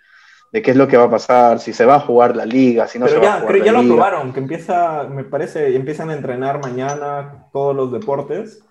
de 0.52 0.62
qué 0.62 0.72
es 0.72 0.78
lo 0.78 0.88
que 0.88 0.98
va 0.98 1.04
a 1.06 1.10
pasar, 1.10 1.60
si 1.60 1.74
se 1.74 1.86
va 1.86 1.96
a 1.96 2.00
jugar 2.00 2.36
la 2.36 2.46
liga, 2.46 2.88
si 2.88 2.98
no 3.00 3.08
se 3.08 3.16
ya, 3.16 3.20
va 3.22 3.34
a 3.36 3.40
jugar 3.42 3.58
ya 3.60 3.66
la 3.66 3.72
lo 3.74 3.80
liga. 3.82 3.94
aprobaron, 3.94 4.34
que 4.34 4.40
empieza, 4.40 5.04
me 5.10 5.24
parece, 5.24 5.76
empiezan 5.76 6.10
a 6.10 6.16
entrenar 6.16 6.60
mañana 6.62 7.46
todos 7.54 7.76
los 7.76 7.92
deportes 7.92 8.64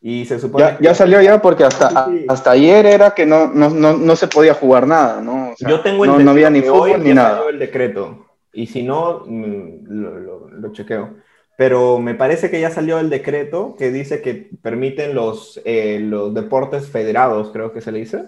y 0.00 0.24
se 0.26 0.38
supone 0.38 0.64
Ya, 0.64 0.76
que- 0.78 0.84
ya 0.84 0.94
salió 0.94 1.20
ya 1.22 1.40
porque 1.40 1.64
hasta, 1.64 1.88
Sí, 1.88 2.18
sí. 2.20 2.26
hasta 2.28 2.50
ayer 2.52 2.86
era 2.86 3.10
que 3.12 3.24
no, 3.26 3.48
no, 3.48 3.70
no, 3.70 3.96
no 3.96 4.16
se 4.16 4.28
podía 4.28 4.54
jugar 4.54 4.86
nada, 4.86 5.20
¿no? 5.20 5.50
O 5.52 5.56
sea, 5.56 5.68
Yo 5.68 5.80
tengo 5.80 6.04
no, 6.06 6.18
no 6.18 6.30
había 6.32 6.50
ni 6.50 6.60
fútbol 6.62 7.02
ni 7.02 7.14
nada. 7.14 7.42
el 7.48 7.58
decreto. 7.58 8.26
Y 8.52 8.66
si 8.66 8.82
no, 8.82 9.22
mm, 9.26 9.84
lo, 9.88 10.18
lo- 10.20 10.48
lo 10.50 10.72
chequeo. 10.72 11.14
Pero 11.56 11.98
me 11.98 12.14
parece 12.14 12.50
que 12.50 12.60
ya 12.60 12.70
salió 12.70 12.98
el 12.98 13.10
decreto 13.10 13.76
que 13.78 13.90
dice 13.90 14.22
que 14.22 14.50
permiten 14.62 15.14
los, 15.14 15.60
eh, 15.64 16.00
los 16.00 16.32
deportes 16.34 16.88
federados, 16.88 17.50
creo 17.52 17.72
que 17.72 17.80
se 17.80 17.92
le 17.92 17.98
dice. 18.00 18.24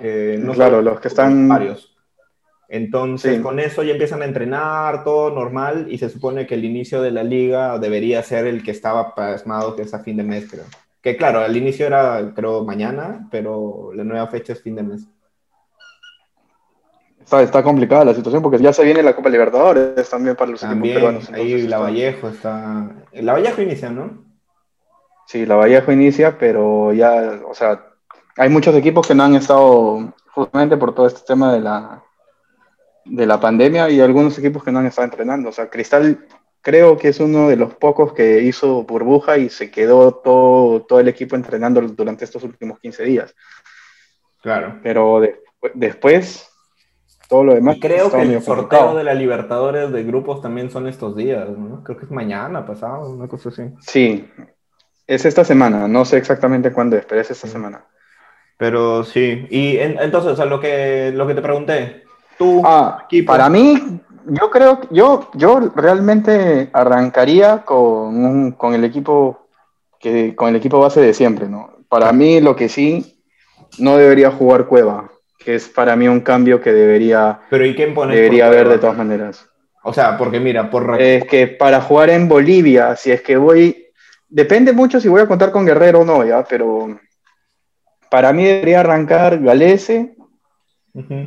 Eh, 0.00 0.42
Claro, 0.54 0.82
los 0.82 1.00
que 1.00 1.08
están- 1.08 1.48
varios. 1.48 1.94
Entonces, 2.68 3.36
Sí. 3.36 3.42
con 3.42 3.60
eso 3.60 3.82
ya 3.82 3.92
empiezan 3.92 4.22
a 4.22 4.24
entrenar, 4.24 5.04
todo 5.04 5.30
normal, 5.30 5.86
y 5.90 5.98
se 5.98 6.08
supone 6.08 6.46
que 6.46 6.54
el 6.54 6.64
inicio 6.64 7.02
de 7.02 7.10
la 7.10 7.22
liga 7.22 7.78
debería 7.78 8.22
ser 8.22 8.46
el 8.46 8.62
que 8.64 8.70
estaba 8.70 9.14
plasmado, 9.14 9.76
que 9.76 9.82
es 9.82 9.92
a 9.94 10.00
fin 10.00 10.16
de 10.16 10.22
mes, 10.24 10.50
creo. 10.50 10.64
Que 11.02 11.16
claro, 11.16 11.40
al 11.40 11.54
inicio 11.56 11.86
era, 11.86 12.32
creo, 12.34 12.64
mañana, 12.64 13.28
pero 13.30 13.92
la 13.94 14.02
nueva 14.02 14.26
fecha 14.28 14.54
es 14.54 14.62
fin 14.62 14.74
de 14.74 14.82
mes. 14.82 15.06
Está, 17.24 17.42
está 17.42 17.62
complicada 17.62 18.04
la 18.04 18.14
situación 18.14 18.42
porque 18.42 18.58
ya 18.58 18.72
se 18.72 18.84
viene 18.84 19.02
la 19.02 19.16
Copa 19.16 19.30
Libertadores 19.30 20.08
también 20.10 20.36
para 20.36 20.50
los 20.50 20.60
También, 20.60 20.96
equipos 20.98 21.26
peruanos. 21.26 21.30
ahí 21.32 21.62
la 21.66 21.78
Vallejo 21.78 22.28
está. 22.28 22.90
La 23.12 23.32
Vallejo 23.32 23.62
inicia, 23.62 23.90
¿no? 23.90 24.24
Sí, 25.26 25.46
la 25.46 25.56
Vallejo 25.56 25.90
inicia, 25.90 26.36
pero 26.38 26.92
ya, 26.92 27.40
o 27.48 27.54
sea, 27.54 27.82
hay 28.36 28.50
muchos 28.50 28.74
equipos 28.74 29.06
que 29.08 29.14
no 29.14 29.22
han 29.24 29.34
estado 29.36 30.12
justamente 30.32 30.76
por 30.76 30.94
todo 30.94 31.06
este 31.06 31.22
tema 31.26 31.52
de 31.54 31.60
la, 31.60 32.02
de 33.06 33.24
la 33.26 33.40
pandemia 33.40 33.88
y 33.88 34.00
algunos 34.02 34.38
equipos 34.38 34.62
que 34.62 34.70
no 34.70 34.80
han 34.80 34.86
estado 34.86 35.06
entrenando. 35.06 35.48
O 35.48 35.52
sea, 35.52 35.70
Cristal 35.70 36.26
creo 36.60 36.98
que 36.98 37.08
es 37.08 37.20
uno 37.20 37.48
de 37.48 37.56
los 37.56 37.74
pocos 37.74 38.12
que 38.12 38.42
hizo 38.42 38.82
burbuja 38.84 39.38
y 39.38 39.48
se 39.48 39.70
quedó 39.70 40.12
todo, 40.12 40.82
todo 40.82 41.00
el 41.00 41.08
equipo 41.08 41.36
entrenando 41.36 41.80
durante 41.80 42.24
estos 42.26 42.42
últimos 42.42 42.78
15 42.80 43.02
días. 43.04 43.34
Claro. 44.42 44.78
Pero 44.82 45.20
de- 45.20 45.40
después, 45.72 46.50
todo 47.34 47.44
lo 47.44 47.54
demás. 47.54 47.76
Y 47.76 47.80
creo 47.80 48.06
está 48.06 48.18
que 48.18 48.22
el 48.22 48.42
sorteo 48.42 48.56
complicado. 48.68 48.96
de 48.96 49.02
la 49.04 49.14
Libertadores 49.14 49.90
de 49.90 50.04
grupos 50.04 50.40
también 50.40 50.70
son 50.70 50.86
estos 50.86 51.16
días, 51.16 51.48
¿no? 51.48 51.82
Creo 51.82 51.98
que 51.98 52.04
es 52.04 52.10
mañana, 52.12 52.64
pasado, 52.64 53.10
una 53.10 53.26
cosa 53.26 53.48
así. 53.48 53.62
Sí, 53.80 54.30
es 55.06 55.24
esta 55.24 55.44
semana, 55.44 55.88
no 55.88 56.04
sé 56.04 56.16
exactamente 56.18 56.72
cuándo 56.72 56.96
es, 56.96 57.04
pero 57.04 57.20
es 57.20 57.28
esta 57.32 57.48
Sí. 57.48 57.52
semana. 57.52 57.84
Pero 58.56 59.02
sí. 59.02 59.46
Y 59.50 59.78
en- 59.78 59.98
entonces, 59.98 60.30
o 60.30 60.36
sea, 60.36 60.44
lo 60.44 60.60
que, 60.60 61.10
lo 61.12 61.26
que 61.26 61.34
te 61.34 61.42
pregunté, 61.42 62.04
tú, 62.38 62.62
Ah, 62.64 63.00
equipo. 63.06 63.32
para 63.32 63.48
mí, 63.48 64.00
yo 64.26 64.48
creo, 64.50 64.78
yo, 64.92 65.28
yo 65.34 65.72
realmente 65.74 66.70
arrancaría 66.72 67.64
con, 67.64 68.24
un- 68.24 68.52
con 68.52 68.74
el 68.74 68.84
equipo 68.84 69.48
que, 69.98 70.36
con 70.36 70.50
el 70.50 70.56
equipo 70.56 70.78
base 70.78 71.00
de 71.00 71.12
siempre, 71.14 71.48
¿no? 71.48 71.78
Para 71.88 72.12
mí, 72.12 72.40
lo 72.40 72.54
que 72.54 72.68
sí, 72.68 73.20
no 73.80 73.96
debería 73.96 74.30
jugar 74.30 74.66
Cueva, 74.66 75.10
que 75.44 75.56
es 75.56 75.68
para 75.68 75.94
mí 75.94 76.08
un 76.08 76.20
cambio 76.20 76.60
que 76.60 76.72
debería, 76.72 77.40
pero 77.50 77.66
¿y 77.66 77.74
quién 77.74 77.92
pones 77.94 78.16
debería 78.16 78.46
haber 78.46 78.68
de 78.68 78.78
todas 78.78 78.96
maneras. 78.96 79.46
O 79.82 79.92
sea, 79.92 80.16
porque 80.16 80.40
mira, 80.40 80.70
por 80.70 81.00
Es 81.00 81.26
que 81.26 81.46
para 81.46 81.82
jugar 81.82 82.08
en 82.08 82.26
Bolivia, 82.26 82.96
si 82.96 83.12
es 83.12 83.20
que 83.20 83.36
voy, 83.36 83.88
depende 84.28 84.72
mucho 84.72 84.98
si 84.98 85.08
voy 85.08 85.20
a 85.20 85.28
contar 85.28 85.52
con 85.52 85.66
Guerrero 85.66 86.00
o 86.00 86.04
no, 86.04 86.24
ya, 86.24 86.42
pero 86.44 86.98
para 88.08 88.32
mí 88.32 88.44
debería 88.44 88.80
arrancar 88.80 89.38
Galese, 89.40 90.16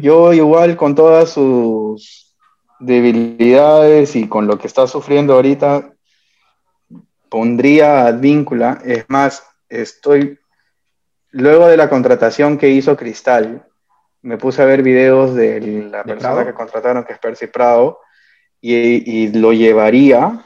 yo 0.01 0.33
igual 0.33 0.75
con 0.75 0.95
todas 0.95 1.29
sus 1.29 2.35
debilidades 2.79 4.15
y 4.15 4.27
con 4.27 4.47
lo 4.47 4.57
que 4.57 4.65
está 4.65 4.87
sufriendo 4.87 5.33
ahorita, 5.33 5.91
pondría 7.29 8.01
a 8.01 8.07
Advíncula. 8.07 8.79
Es 8.83 9.05
más, 9.09 9.43
estoy, 9.69 10.39
luego 11.31 11.67
de 11.67 11.77
la 11.77 11.89
contratación 11.89 12.57
que 12.57 12.69
hizo 12.69 12.95
Cristal, 12.95 13.66
me 14.27 14.37
puse 14.37 14.61
a 14.61 14.65
ver 14.65 14.83
videos 14.83 15.33
de 15.35 15.59
la 15.89 16.03
¿De 16.03 16.13
persona 16.13 16.33
Prado? 16.35 16.45
que 16.47 16.53
contrataron, 16.53 17.03
que 17.05 17.13
es 17.13 17.19
Percy 17.19 17.47
Prado, 17.47 17.99
y, 18.61 18.73
y 18.75 19.31
lo 19.33 19.53
llevaría, 19.53 20.43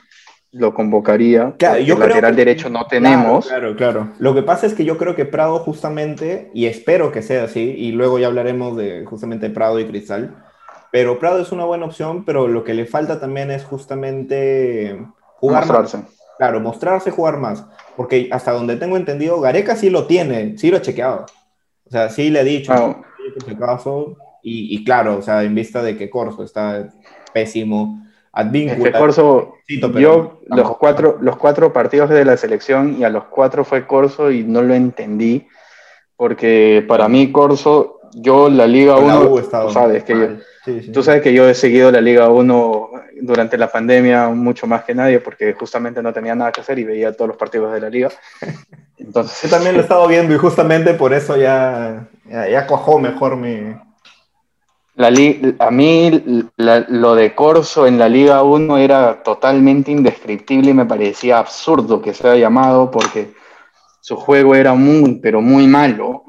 lo 0.52 0.74
convocaría. 0.74 1.54
Claro, 1.58 1.80
yo 1.80 1.96
creo 1.96 2.08
lateral 2.10 2.32
que- 2.36 2.46
derecho 2.46 2.70
no 2.70 2.86
tenemos. 2.88 3.48
Claro, 3.48 3.76
claro, 3.76 4.00
claro. 4.02 4.14
Lo 4.20 4.36
que 4.36 4.44
pasa 4.44 4.66
es 4.68 4.74
que 4.74 4.84
yo 4.86 4.98
creo 4.98 5.16
que 5.16 5.26
Prado 5.26 5.60
justamente, 5.60 6.52
y 6.54 6.66
espero 6.66 7.12
que 7.12 7.22
sea 7.22 7.46
así, 7.46 7.62
y 7.62 7.92
luego 7.94 8.20
ya 8.20 8.28
hablaremos 8.28 8.76
de 8.78 9.06
justamente 9.06 9.50
Prado 9.50 9.80
y 9.80 9.86
Cristal, 9.86 10.36
pero 10.92 11.20
Prado 11.20 11.40
es 11.42 11.52
una 11.54 11.64
buena 11.66 11.86
opción, 11.86 12.26
pero 12.26 12.48
lo 12.50 12.64
que 12.66 12.74
le 12.74 12.86
falta 12.86 13.20
también 13.20 13.50
es 13.50 13.64
justamente 13.64 15.02
jugar 15.38 15.66
más. 15.66 15.70
mostrarse. 15.84 16.08
Claro, 16.38 16.60
mostrarse, 16.60 17.12
jugar 17.12 17.38
más. 17.38 17.66
Porque 17.96 18.28
hasta 18.32 18.52
donde 18.52 18.76
tengo 18.76 18.98
entendido, 18.98 19.40
Gareca 19.40 19.76
sí 19.76 19.90
lo 19.90 20.06
tiene, 20.08 20.58
sí 20.58 20.70
lo 20.72 20.78
he 20.78 20.82
chequeado. 20.82 21.26
O 21.86 21.90
sea, 21.92 22.10
sí 22.10 22.30
le 22.30 22.42
he 22.42 22.44
dicho, 22.44 22.74
Ah. 22.74 23.02
"Oye, 23.32 23.40
por 23.40 23.44
si 23.44 23.52
acaso", 23.52 24.18
y, 24.44 24.76
y 24.76 24.84
claro, 24.84 25.18
o 25.18 25.22
sea, 25.22 25.44
en 25.44 25.56
vista 25.56 25.82
de 25.82 25.98
que 25.98 26.10
Corso 26.10 26.44
está 26.44 26.90
pésimo, 27.34 28.02
Advíncula, 28.34 28.78
Es 28.78 28.94
que 28.94 29.00
Corso, 29.00 29.56
pero 29.68 30.00
yo 30.00 30.40
los 30.48 30.78
cuatro, 30.78 31.18
los 31.22 31.36
cuatro 31.36 31.74
partidos 31.74 32.10
de 32.10 32.24
la 32.24 32.38
selección 32.38 32.96
y 32.98 33.04
a 33.04 33.10
los 33.10 33.26
cuatro 33.26 33.66
fue 33.66 33.86
Corso 33.86 34.32
y 34.32 34.44
no 34.44 34.62
lo 34.62 34.74
entendí 34.74 35.48
porque 36.16 36.86
para 36.88 37.10
mí 37.10 37.32
Corso, 37.32 38.00
yo 38.14 38.50
la 38.50 38.68
Liga 38.68 38.96
Con 38.96 39.08
la 39.08 39.20
1, 39.20 39.30
U 39.32 39.38
he 39.38 39.42
estado 39.42 39.68
tú 39.68 39.74
sabes 39.74 40.04
que 40.04 40.14
yo. 40.14 40.28
Sí, 40.64 40.82
sí. 40.84 40.92
tú 40.92 41.02
sabes 41.02 41.24
que 41.24 41.34
yo 41.34 41.50
he 41.50 41.56
seguido 41.56 41.92
la 41.92 42.00
Liga 42.00 42.30
1 42.30 42.90
durante 43.22 43.58
la 43.58 43.72
pandemia 43.72 44.30
mucho 44.30 44.66
más 44.68 44.84
que 44.84 44.94
nadie 44.96 45.20
porque 45.20 45.54
justamente 45.54 46.02
no 46.02 46.14
tenía 46.14 46.36
nada 46.36 46.52
que 46.52 46.62
hacer 46.62 46.80
y 46.80 46.84
veía 46.84 47.12
todos 47.12 47.30
los 47.30 47.38
partidos 47.38 47.74
de 47.74 47.82
la 47.82 47.90
Liga. 47.90 48.12
Entonces, 48.98 49.50
Yo 49.50 49.58
también 49.58 49.74
lo 49.74 49.82
he 49.82 49.84
estado 49.84 50.08
viendo 50.08 50.34
y 50.34 50.38
justamente 50.38 50.94
por 50.94 51.12
eso 51.12 51.36
ya, 51.36 52.08
ya, 52.32 52.48
ya 52.50 52.68
cuajó 52.68 53.00
mejor 53.00 53.36
mi... 53.36 53.76
La 54.96 55.10
li- 55.10 55.56
a 55.60 55.72
mí 55.72 56.46
la- 56.58 56.86
lo 56.90 57.16
de 57.16 57.34
Corso 57.34 57.88
en 57.88 57.98
la 57.98 58.10
Liga 58.10 58.44
1 58.44 58.78
era 58.78 59.24
totalmente 59.24 59.90
indescriptible 59.92 60.72
y 60.72 60.74
me 60.74 60.86
parecía 60.86 61.40
absurdo 61.40 62.02
que 62.02 62.14
sea 62.14 62.36
llamado 62.36 62.92
porque 62.92 63.34
su 64.02 64.16
juego 64.18 64.54
era 64.54 64.74
muy, 64.74 65.16
pero 65.22 65.42
muy 65.42 65.66
malo. 65.66 66.24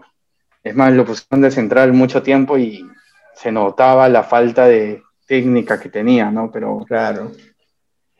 Es 0.62 0.76
más, 0.76 0.92
lo 0.92 1.04
pusieron 1.04 1.40
de 1.42 1.50
central 1.50 1.92
mucho 1.92 2.22
tiempo 2.22 2.56
y 2.56 2.86
se 3.34 3.50
notaba 3.50 4.08
la 4.08 4.22
falta 4.22 4.66
de 4.66 5.02
técnica 5.26 5.80
que 5.80 5.88
tenía, 5.88 6.30
¿no? 6.30 6.50
Pero 6.52 6.84
Claro. 6.86 7.32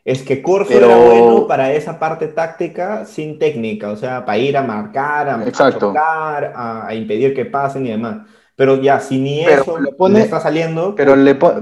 Es 0.05 0.21
que 0.23 0.41
Corso 0.41 0.71
Pero- 0.73 0.85
era 0.87 0.97
bueno 0.97 1.47
para 1.47 1.71
esa 1.71 1.97
parte 1.97 2.27
táctica 2.27 3.05
sin 3.05 3.39
técnica, 3.39 3.89
o 3.89 3.95
sea, 3.95 4.25
para 4.25 4.37
ir 4.37 4.57
a 4.57 4.61
marcar, 4.61 5.29
a, 5.29 5.35
a 5.35 5.41
a, 6.55 6.87
a 6.87 6.93
impedir 6.95 7.33
que 7.33 7.45
pasen 7.45 7.85
y 7.85 7.89
demás. 7.91 8.17
Pero 8.55 8.81
ya, 8.81 8.99
si 8.99 9.17
ni 9.19 9.43
Pero 9.45 9.61
eso 9.61 9.79
lo 9.79 9.95
pone- 9.95 10.19
le 10.19 10.25
está 10.25 10.39
saliendo... 10.41 10.93
pero, 10.95 11.15
le 11.15 11.35
po- 11.35 11.53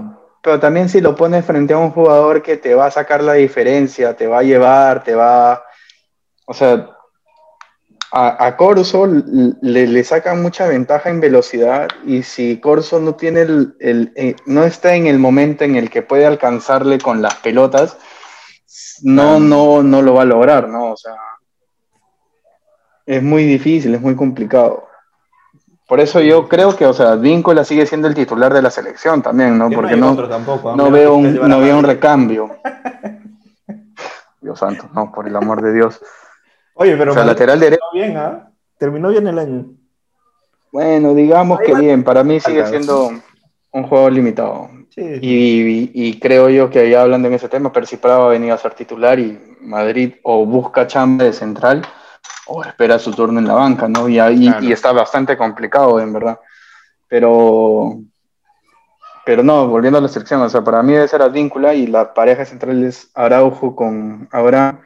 pero 0.41 0.59
también 0.59 0.89
si 0.89 1.01
lo 1.01 1.15
pones 1.15 1.45
frente 1.45 1.73
a 1.73 1.77
un 1.77 1.91
jugador 1.91 2.41
que 2.41 2.57
te 2.57 2.73
va 2.73 2.87
a 2.87 2.91
sacar 2.91 3.21
la 3.23 3.33
diferencia, 3.33 4.15
te 4.15 4.25
va 4.27 4.39
a 4.39 4.43
llevar, 4.43 5.03
te 5.03 5.13
va... 5.13 5.63
O 6.47 6.53
sea, 6.55 6.89
a, 8.11 8.45
a 8.45 8.57
Corso 8.57 9.07
le, 9.07 9.87
le 9.87 10.03
sacan 10.03 10.41
mucha 10.41 10.67
ventaja 10.67 11.09
en 11.09 11.21
velocidad 11.21 11.87
y 12.05 12.23
si 12.23 12.59
Corso 12.59 12.99
no 12.99 13.13
tiene 13.15 13.41
el, 13.41 13.75
el- 13.79 14.11
eh, 14.15 14.35
no 14.47 14.63
está 14.65 14.95
en 14.95 15.05
el 15.07 15.19
momento 15.19 15.63
en 15.63 15.75
el 15.75 15.89
que 15.91 16.01
puede 16.01 16.25
alcanzarle 16.25 16.97
con 16.97 17.21
las 17.21 17.35
pelotas, 17.35 17.97
no, 19.03 19.39
no, 19.39 19.83
no 19.83 20.01
lo 20.01 20.13
va 20.13 20.21
a 20.23 20.25
lograr, 20.25 20.67
¿no? 20.69 20.91
O 20.91 20.97
sea, 20.97 21.15
es 23.05 23.21
muy 23.21 23.43
difícil, 23.45 23.93
es 23.95 24.01
muy 24.01 24.15
complicado. 24.15 24.87
Por 25.87 25.99
eso 25.99 26.21
yo 26.21 26.47
creo 26.47 26.75
que, 26.75 26.85
o 26.85 26.93
sea, 26.93 27.15
Víncula 27.15 27.65
sigue 27.65 27.85
siendo 27.85 28.07
el 28.07 28.13
titular 28.13 28.53
de 28.53 28.61
la 28.61 28.71
selección 28.71 29.21
también, 29.21 29.57
¿no? 29.57 29.69
que 29.69 29.75
Porque 29.75 29.97
no, 29.97 30.15
veo 30.89 31.15
un, 31.15 31.35
no 31.35 31.59
veo 31.59 31.77
un 31.77 31.83
recambio. 31.83 32.57
Dios 34.41 34.57
santo, 34.57 34.89
no, 34.93 35.11
por 35.11 35.27
el 35.27 35.35
amor 35.35 35.61
de 35.61 35.73
Dios. 35.73 36.01
Oye, 36.75 36.95
pero 36.95 37.11
O 37.11 37.13
sea, 37.13 37.25
lateral 37.25 37.59
derecho. 37.59 37.81
terminó 37.91 38.07
bien, 38.07 38.17
¿ah? 38.17 38.51
Terminó 38.77 39.09
bien 39.09 39.27
el 39.27 39.39
año. 39.39 39.65
Bueno, 40.71 41.13
digamos 41.13 41.59
Ahí 41.59 41.65
que 41.65 41.73
va. 41.73 41.79
bien, 41.79 42.03
para 42.03 42.23
mí 42.23 42.39
sigue 42.39 42.65
siendo 42.65 43.11
un 43.73 43.83
juego 43.83 44.09
limitado. 44.09 44.69
Sí. 44.89 45.01
Y, 45.21 45.61
y- 45.61 45.91
y 45.93 46.19
creo 46.19 46.49
yo 46.49 46.69
que 46.69 46.89
ya 46.89 47.01
hablando 47.03 47.27
en 47.29 47.33
ese 47.35 47.47
tema, 47.49 47.71
Percy 47.71 47.97
Prado 47.97 48.21
va 48.21 48.25
a 48.27 48.29
venir 48.29 48.51
a 48.51 48.57
ser 48.57 48.73
titular 48.73 49.17
y 49.19 49.39
Madrid 49.61 50.15
o 50.23 50.45
busca 50.45 50.87
chamba 50.87 51.23
de 51.23 51.33
central 51.33 51.81
o 52.47 52.63
espera 52.63 52.99
su 52.99 53.11
turno 53.13 53.39
en 53.39 53.47
la 53.47 53.53
banca, 53.53 53.87
¿no? 53.87 54.09
Y, 54.09 54.19
ahí- 54.19 54.47
Claro. 54.49 54.65
y 54.65 54.71
está 54.73 54.91
bastante 54.91 55.37
complicado, 55.37 55.99
en 56.01 56.11
verdad. 56.11 56.39
Pero, 57.07 57.99
pero 59.25 59.43
no, 59.43 59.67
volviendo 59.67 59.99
a 59.99 60.01
la 60.01 60.07
selección, 60.09 60.41
o 60.41 60.49
sea, 60.49 60.61
para 60.63 60.83
mí 60.83 60.93
debe 60.93 61.07
ser 61.07 61.21
Advíncula 61.21 61.73
y 61.73 61.87
la 61.87 62.13
pareja 62.13 62.43
central 62.45 62.83
es 62.83 63.09
Araujo 63.13 63.75
con 63.75 64.27
Abraham, 64.31 64.81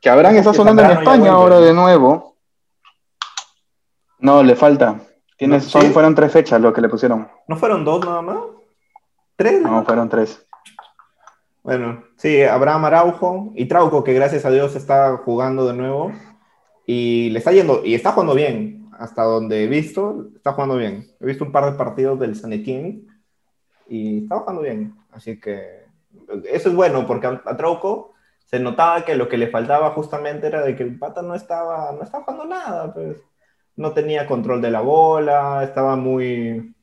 que 0.00 0.10
Abraham 0.10 0.36
está 0.36 0.52
sonando 0.52 0.82
en 0.82 0.90
España 0.90 1.32
ahora 1.32 1.60
de 1.60 1.72
nuevo. 1.72 2.36
No, 4.18 4.42
le 4.42 4.54
falta. 4.56 5.00
Tienes, 5.38 5.64
¿Sí? 5.64 5.70
son, 5.70 5.92
fueron 5.92 6.14
tres 6.16 6.32
fechas 6.32 6.60
lo 6.60 6.72
que 6.72 6.80
le 6.80 6.88
pusieron. 6.88 7.28
¿No 7.46 7.56
fueron 7.56 7.84
dos 7.84 8.04
nada 8.04 8.20
más? 8.20 8.38
¿Tres? 9.36 9.62
No, 9.62 9.84
fueron 9.84 10.08
tres. 10.08 10.44
Bueno, 11.62 12.02
sí, 12.16 12.42
Abraham 12.42 12.86
Araujo 12.86 13.52
y 13.54 13.66
Trauco, 13.66 14.02
que 14.02 14.14
gracias 14.14 14.44
a 14.44 14.50
Dios 14.50 14.74
está 14.74 15.16
jugando 15.18 15.66
de 15.66 15.74
nuevo 15.74 16.12
y 16.86 17.30
le 17.30 17.38
está 17.38 17.52
yendo, 17.52 17.84
y 17.84 17.94
está 17.94 18.12
jugando 18.12 18.34
bien, 18.34 18.90
hasta 18.98 19.22
donde 19.22 19.62
he 19.62 19.66
visto, 19.68 20.28
está 20.34 20.54
jugando 20.54 20.76
bien. 20.76 21.06
He 21.20 21.26
visto 21.26 21.44
un 21.44 21.52
par 21.52 21.66
de 21.66 21.78
partidos 21.78 22.18
del 22.18 22.34
San 22.34 22.52
Etienne 22.52 23.06
y 23.86 24.24
está 24.24 24.40
jugando 24.40 24.62
bien, 24.62 24.96
así 25.12 25.38
que 25.38 25.84
eso 26.50 26.68
es 26.70 26.74
bueno, 26.74 27.06
porque 27.06 27.26
a, 27.28 27.42
a 27.44 27.56
Trauco 27.56 28.14
se 28.44 28.58
notaba 28.58 29.04
que 29.04 29.14
lo 29.14 29.28
que 29.28 29.36
le 29.36 29.48
faltaba 29.48 29.90
justamente 29.90 30.46
era 30.48 30.62
de 30.62 30.74
que 30.74 30.82
el 30.82 30.98
pata 30.98 31.22
no 31.22 31.34
estaba, 31.34 31.92
no 31.92 32.02
estaba 32.02 32.24
jugando 32.24 32.46
nada, 32.46 32.92
pues 32.92 33.18
no 33.78 33.92
tenía 33.92 34.26
control 34.26 34.60
de 34.60 34.70
la 34.70 34.80
bola, 34.80 35.62
estaba 35.64 35.96
muy... 35.96 36.74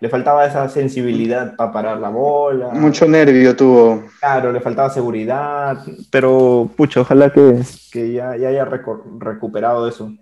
Le 0.00 0.08
faltaba 0.08 0.46
esa 0.46 0.68
sensibilidad 0.68 1.56
para 1.56 1.72
parar 1.72 1.98
la 1.98 2.08
bola. 2.08 2.68
Mucho 2.68 3.06
nervio 3.08 3.56
tuvo. 3.56 4.04
Claro, 4.20 4.52
le 4.52 4.60
faltaba 4.60 4.88
seguridad, 4.90 5.76
pero 6.12 6.70
pucha, 6.76 7.00
ojalá 7.00 7.30
que, 7.30 7.60
que 7.90 8.12
ya, 8.12 8.36
ya 8.36 8.48
haya 8.48 8.64
recuperado 8.64 9.88
eso. 9.88 10.12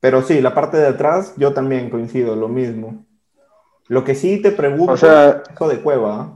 Pero 0.00 0.22
sí, 0.22 0.40
la 0.40 0.54
parte 0.54 0.76
de 0.76 0.88
atrás, 0.88 1.34
yo 1.36 1.52
también 1.52 1.88
coincido, 1.88 2.34
lo 2.34 2.48
mismo. 2.48 3.04
Lo 3.86 4.02
que 4.02 4.16
sí 4.16 4.42
te 4.42 4.50
pregunto 4.50 4.92
O 4.94 4.96
sea- 4.96 5.42
es 5.46 5.54
eso 5.54 5.68
de 5.68 5.80
Cueva. 5.80 6.32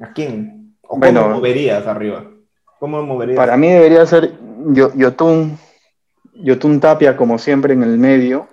¿A 0.00 0.12
quién? 0.12 0.76
¿O 0.82 0.98
Bueno. 0.98 1.22
cómo 1.22 1.34
moverías 1.36 1.86
arriba? 1.86 2.24
¿Cómo 2.80 3.00
moverías? 3.02 3.36
Para 3.36 3.56
mí 3.56 3.68
debería 3.70 4.04
ser 4.06 4.32
Yo- 4.70 4.92
Yotun, 4.94 5.56
Yotun 6.42 6.80
Tapia, 6.80 7.16
como 7.16 7.38
siempre, 7.38 7.74
en 7.74 7.82
el 7.82 7.98
medio. 7.98 8.48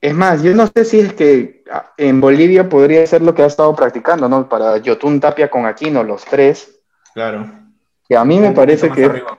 Es 0.00 0.14
más, 0.14 0.42
yo 0.42 0.54
no 0.54 0.66
sé 0.66 0.84
si 0.84 1.00
es 1.00 1.12
que 1.14 1.64
ah, 1.70 1.92
en 1.96 2.20
Bolivia 2.20 2.68
podría 2.68 3.06
ser 3.06 3.22
lo 3.22 3.34
que 3.34 3.42
ha 3.42 3.46
estado 3.46 3.74
practicando, 3.74 4.28
¿no? 4.28 4.48
Para 4.48 4.76
Yotun 4.78 5.18
Tapia 5.20 5.48
con 5.50 5.64
Aquino, 5.66 6.02
los 6.02 6.24
tres. 6.24 6.78
Claro. 7.14 7.50
Que 8.08 8.16
a 8.16 8.24
mí 8.24 8.38
me 8.38 8.52
parece 8.52 8.90
que 8.90 9.04
arriba. 9.06 9.38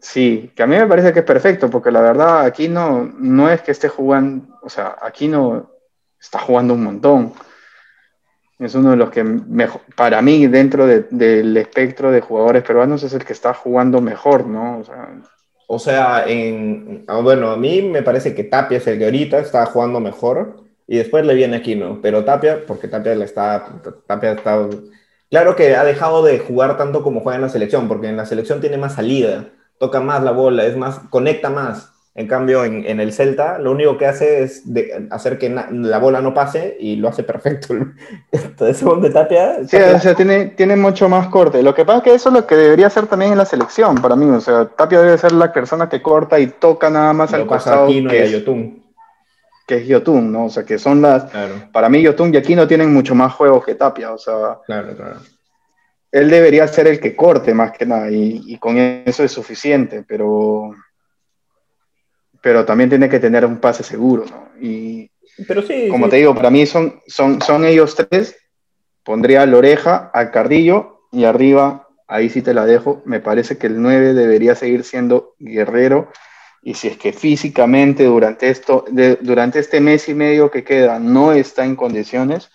sí, 0.00 0.50
que 0.56 0.62
a 0.62 0.66
mí 0.66 0.76
me 0.76 0.86
parece 0.86 1.12
que 1.12 1.18
es 1.20 1.24
perfecto, 1.24 1.68
porque 1.68 1.90
la 1.90 2.00
verdad 2.00 2.40
Aquino 2.46 3.12
no 3.18 3.50
es 3.50 3.60
que 3.62 3.72
esté 3.72 3.88
jugando, 3.88 4.58
o 4.62 4.68
sea, 4.70 4.96
Aquino 5.02 5.70
está 6.18 6.38
jugando 6.38 6.74
un 6.74 6.84
montón. 6.84 7.32
Es 8.58 8.74
uno 8.74 8.90
de 8.90 8.96
los 8.96 9.10
que 9.10 9.22
mejor, 9.22 9.82
para 9.94 10.20
mí, 10.22 10.46
dentro 10.48 10.86
de- 10.86 11.06
del 11.10 11.56
espectro 11.58 12.10
de 12.10 12.20
jugadores 12.20 12.64
peruanos, 12.64 13.02
es 13.04 13.12
el 13.12 13.24
que 13.24 13.32
está 13.34 13.54
jugando 13.54 14.00
mejor, 14.00 14.46
¿no? 14.46 14.78
O 14.78 14.84
sea, 14.84 15.10
O 15.70 15.78
sea, 15.78 16.24
en, 16.26 17.04
ah, 17.08 17.20
bueno, 17.20 17.50
a 17.50 17.56
mí 17.58 17.82
me 17.82 18.02
parece 18.02 18.34
que 18.34 18.42
Tapia 18.44 18.78
es 18.78 18.86
el 18.86 18.98
que 18.98 19.04
ahorita 19.04 19.38
está 19.38 19.66
jugando 19.66 20.00
mejor 20.00 20.64
y 20.86 20.96
después 20.96 21.26
le 21.26 21.34
viene 21.34 21.58
Aquino, 21.58 22.00
pero 22.00 22.24
Tapia, 22.24 22.64
porque 22.66 22.88
Tapia 22.88 23.14
le 23.14 23.26
está, 23.26 23.82
Tapia 24.06 24.32
está, 24.32 24.66
claro 25.28 25.56
que 25.56 25.76
ha 25.76 25.84
dejado 25.84 26.24
de 26.24 26.38
jugar 26.38 26.78
tanto 26.78 27.02
como 27.02 27.20
juega 27.20 27.36
en 27.36 27.42
la 27.42 27.50
selección, 27.50 27.86
porque 27.86 28.08
en 28.08 28.16
la 28.16 28.24
selección 28.24 28.62
tiene 28.62 28.78
más 28.78 28.94
salida, 28.94 29.50
toca 29.78 30.00
más 30.00 30.22
la 30.24 30.30
bola, 30.30 30.64
es 30.64 30.74
más, 30.74 31.00
conecta 31.10 31.50
más. 31.50 31.92
En 32.18 32.26
cambio, 32.26 32.64
en, 32.64 32.84
en 32.84 32.98
el 32.98 33.12
Celta, 33.12 33.58
lo 33.60 33.70
único 33.70 33.96
que 33.96 34.04
hace 34.06 34.42
es 34.42 34.72
de- 34.74 35.06
hacer 35.10 35.38
que 35.38 35.48
la 35.48 35.98
bola 35.98 36.20
no 36.20 36.34
pase 36.34 36.76
y 36.80 36.96
lo 36.96 37.08
hace 37.08 37.22
perfecto. 37.22 37.74
Entonces, 38.32 38.84
de 39.02 39.10
Tapia, 39.10 39.58
Sí, 39.68 39.76
o 39.76 39.98
sea, 40.00 40.14
tiene, 40.14 40.46
tiene 40.46 40.74
mucho 40.74 41.08
más 41.08 41.28
corte. 41.28 41.62
Lo 41.62 41.74
que 41.76 41.84
pasa 41.84 41.98
es 41.98 42.04
que 42.04 42.14
eso 42.14 42.30
es 42.30 42.34
lo 42.34 42.44
que 42.44 42.56
debería 42.56 42.90
ser 42.90 43.06
también 43.06 43.30
en 43.32 43.38
la 43.38 43.44
selección, 43.44 43.94
para 44.02 44.16
mí. 44.16 44.26
O 44.30 44.40
sea, 44.40 44.66
Tapia 44.66 45.00
debe 45.00 45.16
ser 45.16 45.30
la 45.30 45.52
persona 45.52 45.88
que 45.88 46.02
corta 46.02 46.40
y 46.40 46.48
toca 46.48 46.90
nada 46.90 47.12
más 47.12 47.32
al 47.32 47.42
lo 47.42 47.46
pasa 47.46 47.70
a 47.70 47.72
costado, 47.74 47.84
Aquino 47.86 48.08
y 48.08 48.16
que 48.16 48.20
a 48.20 48.24
es, 48.24 48.32
Yotun. 48.32 48.82
que 49.64 49.76
es 49.76 49.86
Yotun, 49.86 50.32
¿no? 50.32 50.46
O 50.46 50.50
sea, 50.50 50.64
que 50.64 50.76
son 50.76 51.00
las... 51.00 51.24
Claro, 51.30 51.54
Para 51.72 51.88
mí 51.88 52.02
Yotun 52.02 52.34
y 52.34 52.36
Aquino 52.38 52.66
tienen 52.66 52.92
mucho 52.92 53.14
más 53.14 53.32
juego 53.34 53.62
que 53.62 53.76
Tapia. 53.76 54.12
O 54.12 54.18
sea, 54.18 54.58
claro, 54.66 54.96
claro. 54.96 55.20
él 56.10 56.28
debería 56.30 56.66
ser 56.66 56.88
el 56.88 56.98
que 56.98 57.14
corte 57.14 57.54
más 57.54 57.70
que 57.70 57.86
nada 57.86 58.10
y, 58.10 58.42
y 58.44 58.58
con 58.58 58.76
eso 58.76 59.22
es 59.22 59.30
suficiente, 59.30 60.04
pero... 60.04 60.74
Pero 62.40 62.64
también 62.64 62.88
tiene 62.90 63.08
que 63.08 63.18
tener 63.18 63.44
un 63.44 63.58
pase 63.58 63.82
seguro, 63.82 64.24
¿no? 64.30 64.48
Y, 64.60 65.10
Pero 65.46 65.62
sí, 65.62 65.88
como 65.88 66.06
sí. 66.06 66.10
te 66.10 66.16
digo, 66.16 66.34
para 66.34 66.50
mí 66.50 66.66
son, 66.66 67.00
son, 67.06 67.40
son 67.42 67.64
ellos 67.64 67.94
tres. 67.94 68.36
Pondría 69.04 69.42
a 69.42 69.46
Loreja, 69.46 70.10
al 70.12 70.30
Cardillo 70.30 71.00
y 71.10 71.24
arriba, 71.24 71.88
ahí 72.06 72.28
sí 72.28 72.42
te 72.42 72.52
la 72.54 72.66
dejo. 72.66 73.02
Me 73.06 73.20
parece 73.20 73.56
que 73.58 73.66
el 73.66 73.80
9 73.80 74.12
debería 74.14 74.54
seguir 74.54 74.84
siendo 74.84 75.34
Guerrero. 75.38 76.10
Y 76.62 76.74
si 76.74 76.88
es 76.88 76.98
que 76.98 77.12
físicamente 77.12 78.04
durante, 78.04 78.50
esto, 78.50 78.84
de- 78.90 79.16
durante 79.16 79.60
este 79.60 79.80
mes 79.80 80.08
y 80.08 80.14
medio 80.14 80.50
que 80.50 80.64
queda 80.64 80.98
no 80.98 81.32
está 81.32 81.64
en 81.64 81.76
condiciones, 81.76 82.50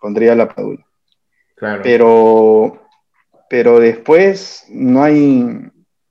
pondría 0.00 0.34
la 0.36 0.48
Padula. 0.48 0.86
claro. 1.56 1.82
Pero, 1.82 2.82
pero 3.48 3.80
después 3.80 4.64
no 4.68 5.02
hay, 5.02 5.44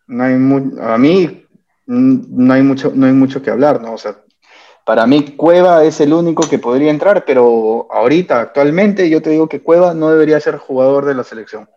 no 0.07 0.23
hay 0.23 0.35
mu- 0.35 0.81
a 0.81 0.97
mí 0.97 1.44
no 1.87 2.53
hay 2.53 2.63
mucho, 2.63 2.91
no 2.95 3.05
hay 3.05 3.13
mucho 3.13 3.41
que 3.41 3.49
hablar, 3.51 3.81
¿no? 3.81 3.93
O 3.93 3.97
sea, 3.97 4.15
para 4.85 5.05
mí 5.07 5.35
Cueva 5.35 5.83
es 5.83 5.99
el 6.01 6.13
único 6.13 6.47
que 6.49 6.59
podría 6.59 6.91
entrar, 6.91 7.25
pero 7.25 7.87
ahorita, 7.91 8.39
actualmente, 8.41 9.09
yo 9.09 9.21
te 9.21 9.31
digo 9.31 9.47
que 9.49 9.61
Cueva 9.61 9.93
no 9.93 10.11
debería 10.11 10.39
ser 10.39 10.57
jugador 10.57 11.05
de 11.05 11.15
la 11.15 11.23
selección. 11.23 11.67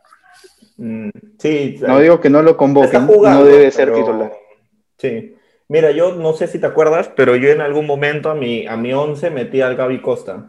Mm, 0.77 1.09
sí, 1.39 1.77
No 1.81 1.99
digo 2.01 2.21
que 2.21 2.31
no 2.31 2.43
lo 2.43 2.57
convoquen, 2.57 3.07
jugando, 3.07 3.41
no 3.41 3.47
debe 3.47 3.71
ser 3.71 3.89
pero- 3.91 3.99
titular. 4.05 4.33
Sí. 4.99 5.35
Mira, 5.71 5.91
yo 5.91 6.15
no 6.15 6.33
sé 6.33 6.47
si 6.47 6.59
te 6.59 6.67
acuerdas, 6.67 7.11
pero 7.15 7.37
yo 7.37 7.51
en 7.51 7.61
algún 7.61 7.87
momento 7.87 8.31
a 8.31 8.35
mi, 8.35 8.67
a 8.67 8.77
mi 8.79 8.95
11 8.95 9.29
metí 9.31 9.61
al 9.61 9.77
Gaby 9.77 10.01
Costa, 10.01 10.49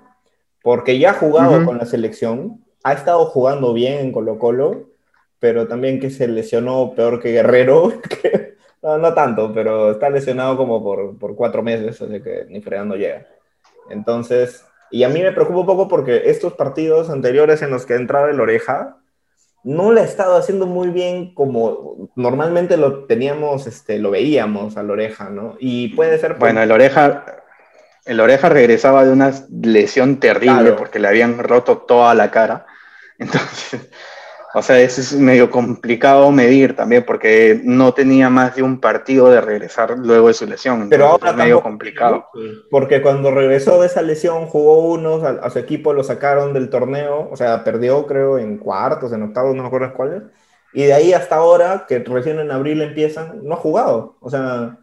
porque 0.63 0.98
ya 0.98 1.12
ha 1.12 1.13
jugado 1.13 1.65
con 1.65 1.78
la 1.78 1.86
selección, 1.86 2.63
ha 2.86 2.93
estado 2.93 3.26
jugando 3.26 3.74
bien 3.74 4.00
en 4.00 4.12
Colo 4.13 4.39
Colo, 4.39 4.91
pero 5.39 5.67
también 5.67 6.00
que 6.00 6.10
se 6.10 6.28
lesionó 6.30 6.93
peor 6.95 7.19
que 7.22 7.32
Guerrero, 7.34 7.93
que- 8.22 8.49
no, 8.82 8.98
no 8.98 9.13
tanto, 9.13 9.52
pero 9.54 9.92
está 9.92 10.10
lesionado 10.10 10.56
como 10.58 10.84
por, 10.84 11.18
por 11.18 11.36
cuatro 11.36 11.62
meses, 11.63 12.02
así 12.02 12.22
que 12.22 12.46
ni 12.50 12.62
fregando 12.62 12.96
llega. 12.96 13.28
Entonces, 13.89 14.65
y 14.92 15.04
a 15.04 15.10
mí 15.10 15.22
me 15.22 15.32
preocupa 15.32 15.60
un 15.60 15.65
poco 15.65 15.88
porque 15.88 16.24
estos 16.30 16.54
partidos 16.54 17.10
anteriores 17.10 17.62
en 17.62 17.72
los 17.72 17.86
que 17.86 17.96
entraba 17.96 18.30
el 18.30 18.39
Oreja, 18.39 18.98
no 19.63 19.92
le 19.92 20.02
ha 20.02 20.06
estado 20.06 20.38
haciendo 20.38 20.65
muy 20.65 20.88
bien 20.89 21.34
como 21.34 22.10
normalmente 22.15 22.78
lo 22.78 23.06
teníamos, 23.06 23.68
este, 23.68 24.00
lo 24.00 24.10
veíamos 24.12 24.78
a 24.78 24.84
la 24.84 24.94
oreja, 24.94 25.30
¿no? 25.30 25.58
Y 25.60 25.89
puede 25.89 26.18
ser 26.18 26.32
por- 26.32 26.39
Bueno, 26.39 26.62
el 26.62 26.72
oreja, 26.72 27.26
el 28.06 28.22
oreja 28.22 28.48
regresaba 28.48 29.04
de 29.06 29.12
una 29.12 29.34
lesión 29.62 30.22
terrible 30.22 30.62
Claro. 30.62 30.76
porque 30.78 31.00
le 31.00 31.10
habían 31.10 31.39
roto 31.39 31.80
toda 31.80 32.13
la 32.15 32.32
cara. 32.32 32.65
Entonces, 33.20 33.89
o 34.54 34.62
sea, 34.64 34.80
eso 34.80 35.02
es 35.02 35.14
medio 35.16 35.52
complicado 35.52 36.32
medir 36.32 36.76
también 36.76 37.04
porque 37.06 37.62
no 37.64 37.94
tenía 37.94 38.30
más 38.30 38.56
de 38.56 38.64
un 38.64 38.80
partido 38.80 39.30
de 39.30 39.42
regresar 39.42 39.98
luego 40.00 40.28
de 40.28 40.34
su 40.34 40.48
lesión. 40.48 40.88
pero 40.90 41.06
ahora 41.06 41.32
es 41.32 41.36
medio 41.36 41.62
complicado. 41.62 42.26
Porque 42.72 43.02
cuando 43.02 43.32
regresó 43.32 43.80
de 43.80 43.88
esa 43.88 44.02
lesión 44.02 44.48
jugó 44.48 44.80
unos, 44.80 45.24
a, 45.24 45.30
a 45.30 45.50
su 45.52 45.60
equipo 45.60 45.94
lo 45.94 46.04
sacaron 46.04 46.54
del 46.54 46.70
torneo, 46.70 47.30
o 47.32 47.38
sea, 47.38 47.64
perdió 47.64 48.08
creo 48.08 48.40
en 48.40 48.58
cuartos, 48.58 49.14
en 49.14 49.22
octavos, 49.22 49.56
no 49.56 49.62
me 49.62 49.68
acuerdo 49.68 49.94
cuáles. 49.94 50.24
Y 50.74 50.84
de 50.84 50.94
ahí 50.94 51.14
hasta 51.14 51.36
ahora, 51.36 51.86
que 51.88 52.00
recién 52.00 52.40
en 52.40 52.52
abril 52.52 52.82
empiezan, 52.82 53.42
no 53.44 53.54
ha 53.54 53.58
jugado. 53.58 54.18
O 54.20 54.30
sea, 54.32 54.80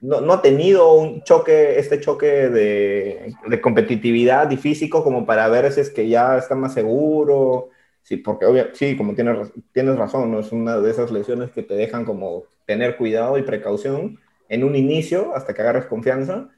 no, 0.00 0.20
no 0.20 0.32
ha 0.32 0.42
tenido 0.42 0.94
un 0.94 1.22
choque, 1.22 1.78
este 1.78 2.00
choque 2.00 2.48
de, 2.48 3.34
de 3.46 3.60
competitividad 3.60 4.50
y 4.50 4.56
físico 4.56 5.02
como 5.02 5.26
para 5.26 5.48
ver 5.48 5.72
si 5.72 5.80
es 5.80 5.90
que 5.90 6.08
ya 6.08 6.38
está 6.38 6.54
más 6.54 6.74
seguro. 6.74 7.70
Sí, 8.02 8.16
porque 8.16 8.46
obvio, 8.46 8.74
sí, 8.74 8.96
como 8.96 9.14
tienes, 9.14 9.52
tienes 9.72 9.96
razón, 9.96 10.30
¿no? 10.32 10.40
Es 10.40 10.52
una 10.52 10.78
de 10.78 10.90
esas 10.90 11.10
lesiones 11.10 11.50
que 11.52 11.62
te 11.62 11.74
dejan 11.74 12.04
como 12.04 12.44
tener 12.66 12.96
cuidado 12.96 13.38
y 13.38 13.42
precaución 13.42 14.18
en 14.48 14.64
un 14.64 14.74
inicio 14.74 15.34
hasta 15.34 15.54
que 15.54 15.62
agarres 15.62 15.86
confianza, 15.86 16.48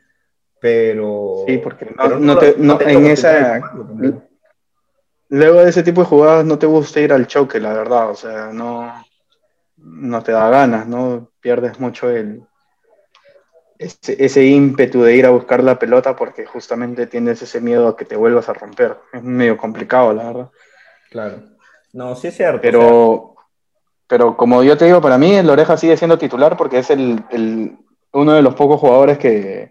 pero... 0.58 1.44
Sí, 1.46 1.58
porque 1.58 1.84
no- 1.84 1.92
pero 1.96 2.18
no 2.18 2.38
te- 2.38 2.54
no- 2.58 2.78
te 2.78 2.92
en 2.92 3.06
esa- 3.06 3.60
luego 5.28 5.62
de 5.62 5.70
ese 5.70 5.82
tipo 5.82 6.00
de 6.00 6.06
jugadas 6.06 6.44
no 6.44 6.58
te 6.58 6.66
gusta 6.66 7.00
ir 7.00 7.12
al 7.12 7.26
choque, 7.26 7.60
la 7.60 7.72
verdad, 7.72 8.10
o 8.10 8.14
sea, 8.14 8.50
no, 8.52 9.04
no 9.76 10.22
te 10.22 10.32
da 10.32 10.48
ganas, 10.48 10.86
¿no? 10.86 11.30
Pierdes 11.40 11.78
mucho 11.78 12.08
el, 12.10 12.42
ese, 13.78 14.44
ímpetu 14.44 15.02
de 15.02 15.16
ir 15.16 15.26
a 15.26 15.30
buscar 15.30 15.62
la 15.62 15.78
pelota 15.78 16.16
porque 16.16 16.46
justamente 16.46 17.06
tienes 17.06 17.42
ese 17.42 17.60
miedo 17.60 17.88
a 17.88 17.96
que 17.96 18.04
te 18.04 18.16
vuelvas 18.16 18.48
a 18.48 18.54
romper. 18.54 18.96
Es 19.12 19.22
medio 19.22 19.56
complicado, 19.56 20.12
la 20.12 20.24
verdad. 20.24 20.50
Claro. 21.14 21.44
No, 21.92 22.16
sí 22.16 22.26
es 22.26 22.36
cierto. 22.36 22.60
Pero, 22.60 23.36
pero 24.08 24.36
como 24.36 24.64
yo 24.64 24.76
te 24.76 24.86
digo, 24.86 25.00
para 25.00 25.16
mí 25.16 25.32
el 25.32 25.48
Oreja 25.48 25.76
sigue 25.76 25.96
siendo 25.96 26.18
titular 26.18 26.56
porque 26.56 26.80
es 26.80 26.90
el, 26.90 27.22
uno 28.12 28.32
de 28.32 28.42
los 28.42 28.56
pocos 28.56 28.80
jugadores 28.80 29.16
que, 29.18 29.70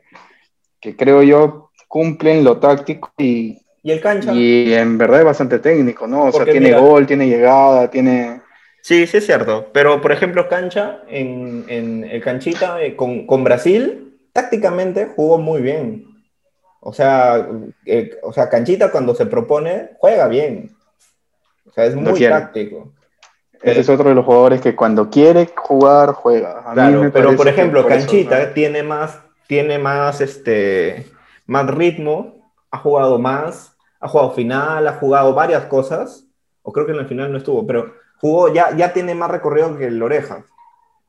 que 0.80 0.96
creo 0.96 1.22
yo 1.22 1.72
cumplen 1.90 2.46
lo 2.46 2.62
táctico 2.62 3.12
y, 3.18 3.60
¿Y 3.82 3.92
el 3.92 4.00
cancha? 4.00 4.32
Y 4.32 4.74
en 4.74 4.98
verdad 4.98 5.20
es 5.20 5.26
bastante 5.26 5.60
técnico, 5.60 6.08
¿no? 6.08 6.28
O 6.28 6.32
sea, 6.32 6.46
tiene 6.46 6.80
gol, 6.80 7.06
tiene 7.06 7.28
llegada, 7.28 7.92
tiene... 7.92 8.42
Sí, 8.82 9.06
sí 9.06 9.18
es 9.18 9.26
cierto. 9.26 9.70
Pero, 9.74 10.00
por 10.00 10.14
ejemplo, 10.14 10.48
Cancha, 10.48 11.02
en, 11.10 12.08
el 12.10 12.24
Canchita, 12.24 12.82
eh, 12.82 12.96
con, 12.96 13.44
Brasil, 13.44 14.18
tácticamente 14.32 15.08
jugó 15.14 15.40
muy 15.40 15.62
bien. 15.62 16.06
O 16.80 16.94
sea, 16.94 17.46
eh, 17.86 18.12
o 18.24 18.32
sea, 18.32 18.48
Canchita 18.48 18.90
cuando 18.90 19.14
se 19.16 19.26
propone, 19.26 19.90
juega 20.00 20.30
bien. 20.30 20.72
Sea, 21.74 21.86
es 21.86 21.96
muy 21.96 22.20
táctico. 22.20 22.94
Ese 23.64 23.80
es 23.80 23.90
otro 23.90 24.10
de 24.10 24.16
los 24.16 24.26
jugadores 24.26 24.60
que 24.60 24.76
cuando 24.76 25.10
quiere 25.10 25.50
jugar, 25.56 26.12
juega. 26.12 26.74
claro, 26.74 27.10
pero 27.14 27.36
por 27.36 27.48
ejemplo, 27.48 27.88
Canchita 27.88 28.54
tiene 28.54 28.84
más, 28.84 29.20
tiene 29.48 29.80
más, 29.80 30.20
este, 30.20 31.08
más 31.48 31.68
ritmo, 31.74 32.52
ha 32.72 32.78
jugado 32.78 33.20
más, 33.20 33.78
ha 34.02 34.10
jugado 34.10 34.32
final, 34.32 34.86
ha 34.86 34.94
jugado 34.94 35.34
varias 35.34 35.64
cosas, 35.66 36.26
o 36.62 36.74
creo 36.74 36.86
que 36.86 36.92
en 36.92 37.00
el 37.00 37.08
final 37.08 37.32
no 37.32 37.38
estuvo, 37.38 37.66
pero 37.66 37.94
jugó, 38.20 38.54
ya, 38.54 38.76
ya 38.76 38.92
tiene 38.92 39.16
más 39.16 39.32
recorrido 39.32 39.78
que 39.78 39.88
el 39.88 40.04
Oreja. 40.04 40.46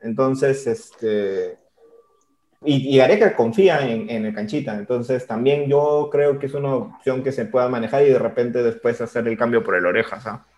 Entonces, 0.01 0.65
este, 0.69 1.59
y, 2.63 2.97
y 2.97 3.01
Areca 3.01 3.35
confía 3.35 3.81
en, 3.81 4.09
en, 4.09 4.27
el 4.27 4.35
canchita, 4.35 4.77
entonces 4.77 5.27
también 5.27 5.69
yo 5.69 6.09
creo 6.13 6.39
que 6.39 6.47
es 6.47 6.55
una 6.55 6.73
opción 6.73 7.25
que 7.25 7.33
se 7.33 7.47
pueda 7.47 7.69
manejar 7.69 8.05
y 8.05 8.11
de 8.11 8.19
repente 8.19 8.63
después 8.63 9.01
hacer 9.01 9.27
el 9.27 9.37
cambio 9.37 9.65
por 9.65 9.75
el 9.75 9.87
Oreja, 9.87 10.21
¿sabes? 10.21 10.54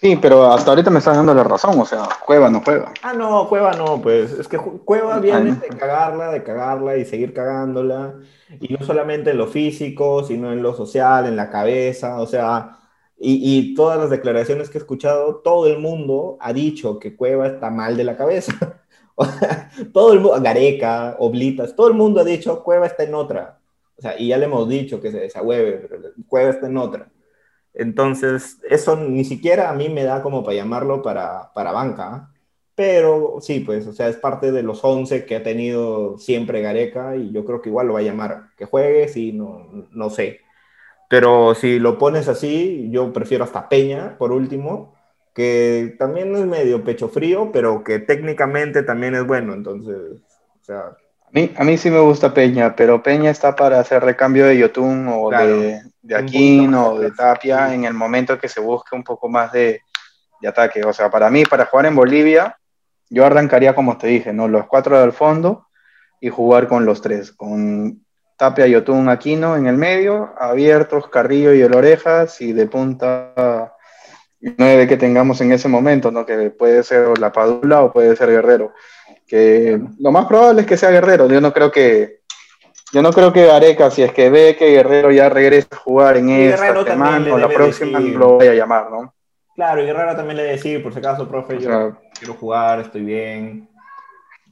Sí, 0.00 0.16
pero 0.16 0.52
hasta 0.52 0.70
ahorita 0.70 0.90
me 0.90 1.00
estás 1.00 1.16
dando 1.16 1.34
la 1.34 1.42
razón, 1.42 1.78
o 1.80 1.84
sea, 1.84 2.08
Cueva 2.24 2.48
no 2.48 2.62
juega. 2.64 2.92
Ah, 3.02 3.12
no, 3.12 3.48
Cueva 3.48 3.72
no, 3.72 4.00
pues 4.00 4.30
es 4.32 4.46
que 4.46 4.56
Cueva 4.56 5.18
viene 5.18 5.54
de 5.54 5.68
cagarla, 5.68 6.30
de 6.30 6.44
cagarla 6.44 6.96
y 6.96 7.04
seguir 7.04 7.34
cagándola, 7.34 8.14
y 8.60 8.72
no 8.72 8.86
solamente 8.86 9.30
en 9.30 9.38
lo 9.38 9.48
físico, 9.48 10.22
sino 10.22 10.52
en 10.52 10.62
lo 10.62 10.72
social, 10.74 11.26
en 11.26 11.34
la 11.34 11.50
cabeza, 11.50 12.20
o 12.20 12.26
sea, 12.28 12.78
y, 13.18 13.74
todas 13.74 13.98
las 13.98 14.10
declaraciones 14.10 14.70
que 14.70 14.78
he 14.78 14.80
escuchado, 14.80 15.36
todo 15.36 15.66
el 15.66 15.80
mundo 15.80 16.36
ha 16.40 16.52
dicho 16.52 17.00
que 17.00 17.16
Cueva 17.16 17.48
está 17.48 17.68
mal 17.70 17.96
de 17.96 18.04
la 18.04 18.16
cabeza. 18.16 18.80
todo 19.92 20.12
el 20.12 20.20
mundo, 20.20 20.40
Gareca, 20.40 21.16
Oblitas, 21.18 21.74
todo 21.74 21.88
el 21.88 21.94
mundo 21.94 22.20
ha 22.20 22.24
dicho 22.24 22.62
Cueva 22.62 22.86
está 22.86 23.02
en 23.02 23.14
otra. 23.14 23.58
O 23.96 24.02
sea, 24.02 24.18
y 24.18 24.28
ya 24.28 24.38
le 24.38 24.44
hemos 24.44 24.68
dicho 24.68 25.00
que 25.00 25.10
se 25.10 25.18
desahueve, 25.18 25.88
pero 25.88 26.00
Cueva 26.28 26.50
está 26.50 26.68
en 26.68 26.76
otra. 26.76 27.10
Entonces, 27.78 28.58
eso 28.68 28.96
ni 28.96 29.24
siquiera 29.24 29.70
a 29.70 29.72
mí 29.72 29.88
me 29.88 30.02
da 30.02 30.20
como 30.20 30.42
para 30.42 30.56
llamarlo 30.56 31.00
para, 31.00 31.52
para 31.54 31.70
banca, 31.70 32.28
pero 32.74 33.38
sí, 33.40 33.60
pues, 33.60 33.86
o 33.86 33.92
sea, 33.92 34.08
es 34.08 34.16
parte 34.16 34.52
de 34.52 34.62
los 34.64 34.84
11 34.84 35.24
que 35.26 35.36
ha 35.36 35.42
tenido 35.44 36.18
siempre 36.18 36.60
Gareca 36.60 37.16
y 37.16 37.32
yo 37.32 37.44
creo 37.44 37.62
que 37.62 37.68
igual 37.68 37.86
lo 37.86 37.94
va 37.94 38.00
a 38.00 38.02
llamar. 38.02 38.50
Que 38.56 38.66
juegue, 38.66 39.08
sí, 39.08 39.32
no, 39.32 39.88
no 39.92 40.10
sé. 40.10 40.40
Pero 41.08 41.54
si 41.54 41.78
lo 41.78 41.98
pones 41.98 42.28
así, 42.28 42.88
yo 42.90 43.12
prefiero 43.12 43.44
hasta 43.44 43.68
Peña, 43.68 44.18
por 44.18 44.32
último, 44.32 44.94
que 45.34 45.94
también 45.98 46.34
es 46.34 46.46
medio 46.46 46.84
pecho 46.84 47.08
frío, 47.08 47.50
pero 47.52 47.84
que 47.84 48.00
técnicamente 48.00 48.82
también 48.82 49.14
es 49.14 49.26
bueno, 49.26 49.54
entonces, 49.54 50.20
o 50.60 50.64
sea, 50.64 50.96
a 51.28 51.30
mí, 51.32 51.52
a 51.56 51.64
mí 51.64 51.76
sí 51.76 51.90
me 51.90 52.00
gusta 52.00 52.32
Peña, 52.32 52.74
pero 52.74 53.02
Peña 53.02 53.30
está 53.30 53.54
para 53.54 53.80
hacer 53.80 54.02
recambio 54.02 54.46
de 54.46 54.56
Yotun 54.56 55.08
o 55.08 55.30
de, 55.30 55.82
de 56.08 56.16
Aquino 56.16 56.98
de 56.98 57.10
Tapia 57.10 57.74
en 57.74 57.84
el 57.84 57.92
momento 57.92 58.38
que 58.38 58.48
se 58.48 58.60
busque 58.60 58.96
un 58.96 59.04
poco 59.04 59.28
más 59.28 59.52
de, 59.52 59.82
de, 60.40 60.48
ataque. 60.48 60.82
O 60.82 60.92
sea, 60.94 61.10
para 61.10 61.28
mí, 61.28 61.44
para 61.44 61.66
jugar 61.66 61.84
en 61.84 61.94
Bolivia, 61.94 62.56
yo 63.10 63.26
arrancaría 63.26 63.74
como 63.74 63.98
te 63.98 64.06
dije, 64.06 64.32
¿no? 64.32 64.48
Los 64.48 64.66
cuatro 64.66 64.98
del 64.98 65.12
fondo 65.12 65.66
y 66.18 66.30
jugar 66.30 66.66
con 66.66 66.86
los 66.86 67.02
tres, 67.02 67.32
con 67.32 68.06
Tapia, 68.38 68.66
Yotun, 68.66 69.10
Aquino 69.10 69.56
en 69.56 69.66
el 69.66 69.76
medio, 69.76 70.34
abiertos, 70.38 71.08
Carrillo 71.08 71.52
y 71.52 71.60
el 71.60 71.74
Orejas 71.74 72.40
y 72.40 72.54
de 72.54 72.66
punta 72.66 73.74
nueve 74.40 74.88
que 74.88 74.96
tengamos 74.96 75.42
en 75.42 75.52
ese 75.52 75.68
momento, 75.68 76.10
¿no? 76.10 76.24
Que 76.24 76.48
puede 76.48 76.82
ser 76.84 77.18
la 77.18 77.32
Padula 77.32 77.82
o 77.82 77.92
puede 77.92 78.16
ser 78.16 78.30
Guerrero 78.30 78.72
que 79.28 79.78
lo 80.00 80.10
más 80.10 80.26
probable 80.26 80.62
es 80.62 80.66
que 80.66 80.78
sea 80.78 80.90
Guerrero. 80.90 81.28
Yo 81.28 81.40
no 81.40 81.52
creo 81.52 81.70
que 81.70 82.17
yo 82.92 83.02
no 83.02 83.12
creo 83.12 83.32
que 83.32 83.50
Areca, 83.50 83.90
si 83.90 84.02
es 84.02 84.12
que 84.12 84.30
ve 84.30 84.56
que 84.56 84.70
Guerrero 84.70 85.10
ya 85.10 85.28
regresa 85.28 85.68
a 85.72 85.76
jugar 85.76 86.16
en 86.16 86.30
esta 86.30 86.84
semana 86.84 87.34
o 87.34 87.38
la 87.38 87.48
próxima, 87.48 88.00
lo 88.00 88.38
vaya 88.38 88.52
a 88.52 88.54
llamar, 88.54 88.90
¿no? 88.90 89.14
Claro, 89.54 89.82
y 89.82 89.86
Guerrero 89.86 90.14
también 90.14 90.36
le 90.36 90.44
decir, 90.44 90.82
por 90.82 90.92
si 90.92 91.00
acaso, 91.00 91.28
profe, 91.28 91.58
yo 91.58 91.96
quiero 92.18 92.34
jugar, 92.34 92.80
estoy 92.80 93.02
bien. 93.02 93.68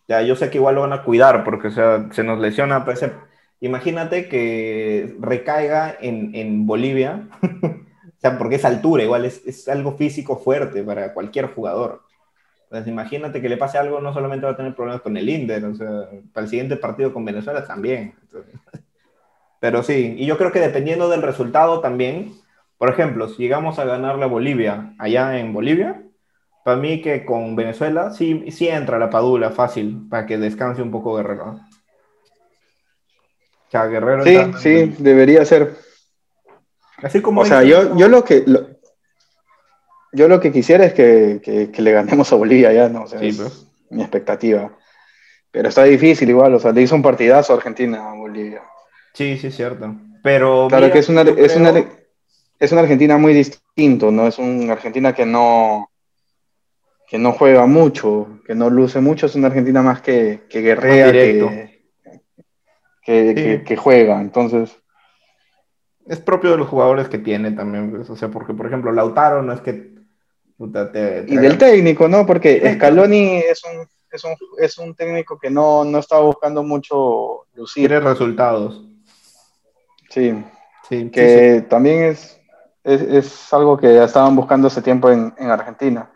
Ya, 0.09 0.23
yo 0.23 0.37
sé 0.37 0.51
que 0.51 0.59
igual 0.59 0.75
lo 0.75 0.83
van 0.83 0.93
a 0.93 1.03
cuidar, 1.03 1.45
porque 1.45 1.69
o 1.69 1.71
sea, 1.71 2.09
se 2.11 2.25
nos 2.25 2.39
lesiona. 2.39 2.85
Pues, 2.85 3.05
imagínate 3.61 4.29
que 4.29 5.15
recaiga 5.21 5.97
en, 6.01 6.35
en 6.35 6.67
Bolivia, 6.67 7.29
o 7.43 8.21
sea, 8.21 8.37
porque 8.37 8.57
es 8.57 8.65
altura, 8.65 9.05
igual 9.05 9.25
es, 9.25 9.47
es 9.47 9.69
algo 9.69 9.97
físico 9.97 10.39
fuerte 10.39 10.83
para 10.83 11.15
cualquier 11.15 11.55
jugador. 11.55 12.06
Entonces, 12.67 12.89
imagínate 12.89 13.41
que 13.41 13.49
le 13.49 13.57
pase 13.57 13.79
algo, 13.79 14.01
no 14.01 14.13
solamente 14.13 14.45
va 14.45 14.53
a 14.53 14.57
tener 14.57 14.75
problemas 14.75 15.01
con 15.01 15.17
el 15.17 15.29
INDER, 15.29 15.65
o 15.67 15.75
sea, 15.75 16.09
para 16.33 16.45
el 16.45 16.51
siguiente 16.51 16.77
partido 16.77 17.13
con 17.13 17.25
Venezuela 17.25 17.65
también. 17.65 18.15
pero 19.61 19.85
sí, 19.85 20.17
y 20.19 20.27
yo 20.27 20.37
creo 20.37 20.51
que 20.51 20.61
dependiendo 20.61 21.09
del 21.09 21.23
resultado 21.23 21.81
también, 21.81 22.33
por 22.77 22.91
ejemplo, 22.91 23.29
si 23.29 23.43
llegamos 23.43 23.79
a 23.79 23.85
ganar 23.85 24.19
la 24.19 24.27
Bolivia 24.27 24.95
allá 24.99 25.39
en 25.39 25.53
Bolivia, 25.53 26.03
para 26.65 26.77
mí 26.77 27.01
que 27.01 27.25
con 27.25 27.55
Venezuela 27.55 28.11
sí, 28.11 28.51
sí 28.51 28.67
entra 28.69 28.99
la 28.99 29.11
Padula 29.11 29.51
fácil 29.51 30.09
para 30.11 30.27
que 30.27 30.37
descanse 30.37 30.83
un 30.83 30.91
poco 30.91 31.15
Guerrero. 31.15 31.61
O 33.69 33.71
sea, 33.71 33.87
Guerrero. 33.87 34.25
Sí, 34.25 34.37
sí, 34.59 34.97
debería 34.99 35.45
ser. 35.45 35.77
Así 36.99 37.23
como. 37.23 37.43
O 37.43 37.45
sea, 37.45 37.63
yo, 37.63 37.97
yo 37.97 38.09
lo 38.09 38.25
que 38.25 38.45
yo 40.17 40.29
lo 40.29 40.41
que 40.41 40.51
quisiera 40.51 40.87
es 40.87 40.95
que, 40.95 41.71
le 41.77 41.93
ganemos 41.93 42.33
a 42.33 42.37
Bolivia 42.37 42.73
ya, 42.73 42.89
¿no? 42.89 43.03
O 43.03 43.07
sea, 43.07 43.21
es 43.21 43.37
pues. 43.37 43.67
mi 43.91 44.03
expectativa. 44.03 44.73
Pero 45.51 45.69
está 45.69 45.85
difícil 45.85 46.31
igual, 46.31 46.55
o 46.55 46.59
sea, 46.59 46.73
le 46.73 46.83
hizo 46.83 46.95
un 46.95 47.03
partidazo 47.03 47.53
a 47.53 47.57
Argentina 47.57 48.11
a 48.11 48.15
Bolivia. 48.15 48.63
Sí, 49.13 49.37
sí, 49.37 49.49
es 49.49 49.57
cierto. 49.57 49.95
Pero. 50.23 50.69
Claro 50.69 50.91
que 50.91 50.99
es 50.99 51.09
una, 51.09 51.23
es, 51.23 51.57
una, 51.57 51.73
es 52.59 52.73
una 52.73 52.81
Argentina 52.81 53.19
muy 53.19 53.35
distinto, 53.35 54.11
¿no? 54.11 54.27
Es 54.27 54.39
una 54.39 54.73
Argentina 54.73 55.15
que 55.15 55.27
no 55.27 55.91
que 57.09 57.19
no 57.19 57.33
juega 57.33 57.67
mucho, 57.67 58.41
que 58.45 58.55
no 58.55 58.69
luce 58.69 59.01
mucho, 59.01 59.27
es 59.27 59.37
una 59.37 59.47
Argentina 59.47 59.81
más 59.81 60.01
que, 60.01 60.43
que 60.49 60.61
guerrea, 60.61 61.13
que, 61.13 61.83
que, 63.65 63.77
juega. 63.77 64.21
Entonces, 64.21 64.77
es 66.09 66.19
propio 66.19 66.51
de 66.51 66.57
los 66.57 66.69
jugadores 66.69 67.09
que 67.09 67.19
tiene 67.19 67.53
también, 67.53 67.93
pues, 67.93 68.11
o 68.11 68.17
sea, 68.17 68.29
porque 68.29 68.55
por 68.55 68.67
ejemplo 68.67 68.91
Lautaro 68.91 69.43
no 69.43 69.53
es 69.53 69.61
que 69.61 69.96
y 70.59 71.37
del 71.37 71.59
técnico, 71.59 72.09
¿no? 72.09 72.25
Porque 72.25 72.75
Scaloni 72.75 73.37
es 73.37 73.63
un, 73.65 73.87
es 74.11 74.25
un, 74.25 74.35
es 74.59 74.79
un 74.79 74.95
técnico 74.95 75.39
que 75.39 75.51
no, 75.51 75.85
no 75.85 75.99
está 75.99 76.19
buscando 76.19 76.63
mucho 76.63 77.47
lucir. 77.55 77.89
Quiere 77.89 78.01
resultados. 78.01 78.83
Sí, 80.09 80.35
sí 80.89 81.11
que 81.11 81.67
también 81.69 82.05
es, 82.05 82.41
es, 82.85 83.53
algo 83.53 83.77
que 83.77 83.95
ya 83.95 84.05
estaban 84.05 84.35
buscando 84.35 84.69
hace 84.69 84.81
tiempo 84.81 85.11
en, 85.11 85.35
en 85.37 85.51
Argentina. 85.51 86.11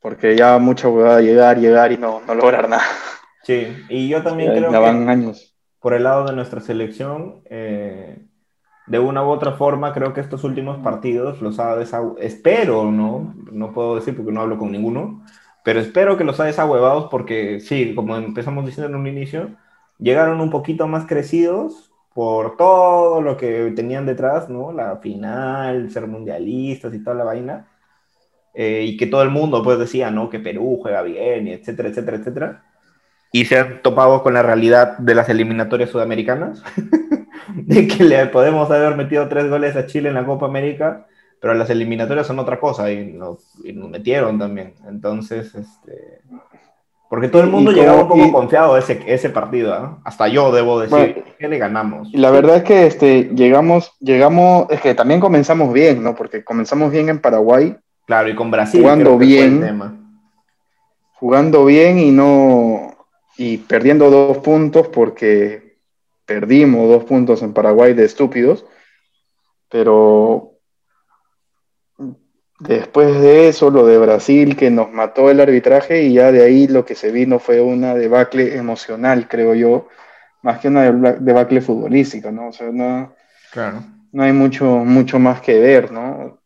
Porque 0.00 0.36
ya 0.36 0.58
mucho 0.58 1.04
a 1.06 1.20
llegar, 1.20 1.58
llegar 1.58 1.92
y 1.92 1.98
no, 1.98 2.22
no 2.26 2.34
lograr 2.34 2.68
nada. 2.68 2.84
Sí, 3.42 3.66
y 3.88 4.08
yo 4.08 4.22
también 4.22 4.52
creo 4.52 4.70
que 4.70 4.76
años. 4.76 5.54
por 5.80 5.92
el 5.92 6.04
lado 6.04 6.26
de 6.26 6.34
nuestra 6.34 6.60
selección, 6.60 7.42
eh, 7.46 8.27
de 8.88 8.98
una 8.98 9.22
u 9.22 9.28
otra 9.28 9.52
forma, 9.52 9.92
creo 9.92 10.14
que 10.14 10.20
estos 10.20 10.44
últimos 10.44 10.78
partidos 10.78 11.42
los 11.42 11.58
ha 11.58 11.76
desahuevado, 11.76 12.18
espero, 12.20 12.90
¿no? 12.90 13.34
No 13.52 13.72
puedo 13.72 13.96
decir 13.96 14.16
porque 14.16 14.32
no 14.32 14.40
hablo 14.40 14.58
con 14.58 14.72
ninguno, 14.72 15.24
pero 15.64 15.80
espero 15.80 16.16
que 16.16 16.24
los 16.24 16.40
ha 16.40 16.44
desahuevado 16.44 17.10
porque, 17.10 17.60
sí, 17.60 17.94
como 17.94 18.16
empezamos 18.16 18.64
diciendo 18.64 18.88
en 18.88 19.00
un 19.00 19.06
inicio, 19.06 19.50
llegaron 19.98 20.40
un 20.40 20.50
poquito 20.50 20.88
más 20.88 21.06
crecidos 21.06 21.92
por 22.14 22.56
todo 22.56 23.20
lo 23.20 23.36
que 23.36 23.72
tenían 23.76 24.06
detrás, 24.06 24.48
¿no? 24.48 24.72
La 24.72 24.96
final, 24.96 25.90
ser 25.90 26.06
mundialistas 26.06 26.94
y 26.94 27.02
toda 27.04 27.16
la 27.16 27.24
vaina. 27.24 27.68
Eh, 28.54 28.84
y 28.84 28.96
que 28.96 29.06
todo 29.06 29.22
el 29.22 29.30
mundo 29.30 29.62
pues 29.62 29.78
decía, 29.78 30.10
¿no? 30.10 30.30
Que 30.30 30.40
Perú 30.40 30.78
juega 30.82 31.02
bien, 31.02 31.46
y 31.48 31.52
etcétera, 31.52 31.90
etcétera, 31.90 32.16
etcétera. 32.16 32.64
Y 33.32 33.44
se 33.44 33.58
han 33.58 33.82
topado 33.82 34.22
con 34.22 34.34
la 34.34 34.42
realidad 34.42 34.98
de 34.98 35.14
las 35.14 35.28
eliminatorias 35.28 35.90
sudamericanas. 35.90 36.62
de 37.66 37.86
que 37.86 38.04
le 38.04 38.26
podemos 38.26 38.70
haber 38.70 38.96
metido 38.96 39.28
tres 39.28 39.48
goles 39.48 39.76
a 39.76 39.86
Chile 39.86 40.08
en 40.08 40.14
la 40.14 40.26
Copa 40.26 40.46
América, 40.46 41.06
pero 41.40 41.54
las 41.54 41.70
eliminatorias 41.70 42.26
son 42.26 42.38
otra 42.38 42.58
cosa 42.58 42.90
y 42.90 43.12
nos, 43.12 43.38
metieron 43.64 44.38
también. 44.38 44.74
Entonces, 44.88 45.54
este... 45.54 46.20
Porque 47.08 47.28
todo 47.28 47.42
el 47.42 47.48
mundo 47.48 47.72
llegaba 47.72 48.02
un 48.02 48.08
poco 48.08 48.30
confiado 48.32 48.74
a 48.74 48.78
ese, 48.78 49.02
ese 49.06 49.30
partido, 49.30 49.98
hasta 50.04 50.28
yo 50.28 50.52
debo 50.52 50.78
decir 50.78 51.24
que 51.38 51.48
le 51.48 51.56
ganamos. 51.56 52.12
Y 52.12 52.18
la 52.18 52.30
verdad 52.30 52.56
es 52.56 52.64
que 52.64 52.86
este, 52.86 53.30
llegamos, 53.34 53.92
llegamos, 53.98 54.66
es 54.68 54.82
que 54.82 54.94
también 54.94 55.18
comenzamos 55.18 55.72
bien, 55.72 56.02
¿no? 56.02 56.14
Porque 56.14 56.44
comenzamos 56.44 56.92
bien 56.92 57.08
en 57.08 57.18
Paraguay. 57.18 57.74
Claro, 58.04 58.28
y 58.28 58.34
con 58.34 58.50
Brasil. 58.50 58.82
Jugando 58.82 59.16
bien. 59.16 59.98
Jugando 61.14 61.64
bien 61.64 61.98
y 61.98 62.10
no, 62.10 62.94
y 63.38 63.56
perdiendo 63.56 64.10
dos 64.10 64.38
puntos 64.38 64.88
porque 64.88 65.67
perdimos 66.28 66.90
dos 66.90 67.04
puntos 67.04 67.42
en 67.42 67.54
Paraguay 67.54 67.94
de 67.94 68.04
estúpidos, 68.04 68.66
pero 69.70 70.58
después 72.60 73.18
de 73.22 73.48
eso, 73.48 73.70
lo 73.70 73.86
de 73.86 73.96
Brasil 73.96 74.54
que 74.54 74.70
nos 74.70 74.92
mató 74.92 75.30
el 75.30 75.40
arbitraje 75.40 76.02
y 76.02 76.12
ya 76.12 76.30
de 76.30 76.44
ahí 76.44 76.68
lo 76.68 76.84
que 76.84 76.94
se 76.94 77.10
vino 77.10 77.38
fue 77.38 77.62
una 77.62 77.94
debacle 77.94 78.58
emocional, 78.58 79.26
creo 79.26 79.54
yo, 79.54 79.88
más 80.42 80.60
que 80.60 80.68
una 80.68 80.92
debacle 80.92 81.62
futbolística, 81.62 82.30
¿no? 82.30 82.48
O 82.48 82.52
sea, 82.52 82.70
no, 82.70 83.14
claro. 83.50 83.82
no 84.12 84.22
hay 84.22 84.34
mucho, 84.34 84.66
mucho 84.66 85.18
más 85.18 85.40
que 85.40 85.58
ver, 85.58 85.90
¿no? 85.90 86.42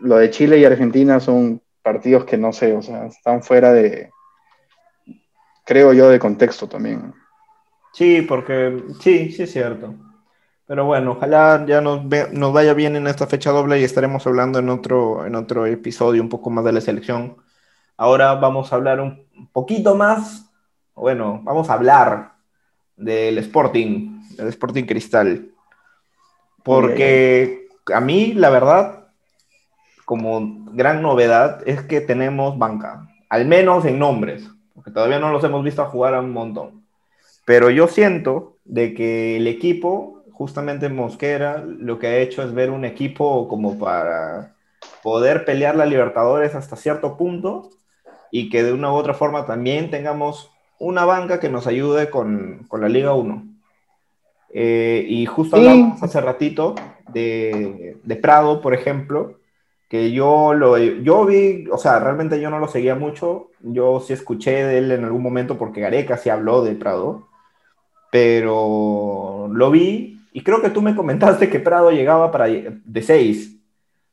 Lo 0.00 0.16
de 0.16 0.30
Chile 0.30 0.58
y 0.58 0.64
Argentina 0.64 1.18
son 1.18 1.60
partidos 1.82 2.24
que 2.24 2.38
no 2.38 2.52
sé, 2.52 2.72
o 2.72 2.82
sea, 2.82 3.06
están 3.06 3.42
fuera 3.42 3.72
de, 3.72 4.12
creo 5.66 5.92
yo, 5.92 6.08
de 6.08 6.20
contexto 6.20 6.68
también. 6.68 7.12
Sí, 7.94 8.22
porque 8.22 8.84
sí, 9.00 9.30
sí 9.30 9.44
es 9.44 9.52
cierto. 9.52 9.94
Pero 10.66 10.84
bueno, 10.84 11.12
ojalá 11.12 11.64
ya 11.66 11.80
nos, 11.80 12.02
nos 12.32 12.52
vaya 12.52 12.74
bien 12.74 12.96
en 12.96 13.06
esta 13.06 13.26
fecha 13.26 13.50
doble 13.50 13.80
y 13.80 13.84
estaremos 13.84 14.26
hablando 14.26 14.58
en 14.58 14.68
otro, 14.68 15.24
en 15.24 15.34
otro 15.34 15.64
episodio 15.66 16.20
un 16.20 16.28
poco 16.28 16.50
más 16.50 16.64
de 16.64 16.72
la 16.72 16.80
selección. 16.80 17.36
Ahora 17.96 18.34
vamos 18.34 18.72
a 18.72 18.76
hablar 18.76 19.00
un 19.00 19.48
poquito 19.52 19.94
más, 19.94 20.50
bueno, 20.94 21.40
vamos 21.44 21.70
a 21.70 21.74
hablar 21.74 22.32
del 22.96 23.38
Sporting, 23.38 24.20
del 24.36 24.48
Sporting 24.48 24.84
Cristal. 24.84 25.50
Porque 26.64 27.68
a 27.94 28.00
mí, 28.00 28.32
la 28.32 28.50
verdad, 28.50 29.08
como 30.04 30.64
gran 30.72 31.00
novedad 31.00 31.62
es 31.66 31.82
que 31.82 32.00
tenemos 32.00 32.58
banca, 32.58 33.08
al 33.28 33.46
menos 33.46 33.84
en 33.84 33.98
nombres 33.98 34.50
porque 34.74 34.90
todavía 34.90 35.18
no 35.18 35.30
los 35.30 35.42
hemos 35.44 35.64
visto 35.64 35.84
jugar 35.86 36.14
a 36.14 36.20
un 36.20 36.32
montón. 36.32 36.83
Pero 37.44 37.70
yo 37.70 37.88
siento 37.88 38.56
de 38.64 38.94
que 38.94 39.36
el 39.36 39.46
equipo, 39.46 40.22
justamente 40.32 40.88
Mosquera, 40.88 41.64
lo 41.64 41.98
que 41.98 42.06
ha 42.06 42.16
hecho 42.18 42.42
es 42.42 42.52
ver 42.52 42.70
un 42.70 42.84
equipo 42.84 43.48
como 43.48 43.78
para 43.78 44.54
poder 45.02 45.44
pelear 45.44 45.76
la 45.76 45.86
Libertadores 45.86 46.54
hasta 46.54 46.76
cierto 46.76 47.16
punto 47.16 47.70
y 48.30 48.48
que 48.48 48.62
de 48.62 48.72
una 48.72 48.92
u 48.92 48.96
otra 48.96 49.14
forma 49.14 49.46
también 49.46 49.90
tengamos 49.90 50.50
una 50.78 51.04
banca 51.04 51.40
que 51.40 51.48
nos 51.48 51.66
ayude 51.66 52.10
con, 52.10 52.64
con 52.68 52.80
la 52.80 52.88
Liga 52.88 53.14
1. 53.14 53.44
Eh, 54.56 55.04
y 55.08 55.26
justo 55.26 55.56
hablamos 55.56 56.02
hace 56.02 56.20
ratito 56.20 56.74
de, 57.12 57.98
de 58.02 58.16
Prado, 58.16 58.60
por 58.60 58.72
ejemplo, 58.72 59.38
que 59.88 60.12
yo 60.12 60.54
lo 60.54 60.78
yo 60.78 61.24
vi, 61.26 61.66
o 61.70 61.78
sea, 61.78 61.98
realmente 61.98 62.40
yo 62.40 62.50
no 62.50 62.58
lo 62.58 62.68
seguía 62.68 62.94
mucho, 62.94 63.50
yo 63.60 64.00
sí 64.00 64.12
escuché 64.12 64.64
de 64.64 64.78
él 64.78 64.92
en 64.92 65.04
algún 65.04 65.22
momento 65.22 65.58
porque 65.58 65.80
Gareca 65.80 66.16
sí 66.16 66.30
habló 66.30 66.64
de 66.64 66.74
Prado, 66.74 67.28
pero 68.14 69.48
lo 69.50 69.72
vi 69.72 70.20
y 70.32 70.44
creo 70.44 70.62
que 70.62 70.70
tú 70.70 70.80
me 70.80 70.94
comentaste 70.94 71.50
que 71.50 71.58
Prado 71.58 71.90
llegaba 71.90 72.30
para 72.30 72.46
de 72.46 73.02
6. 73.02 73.56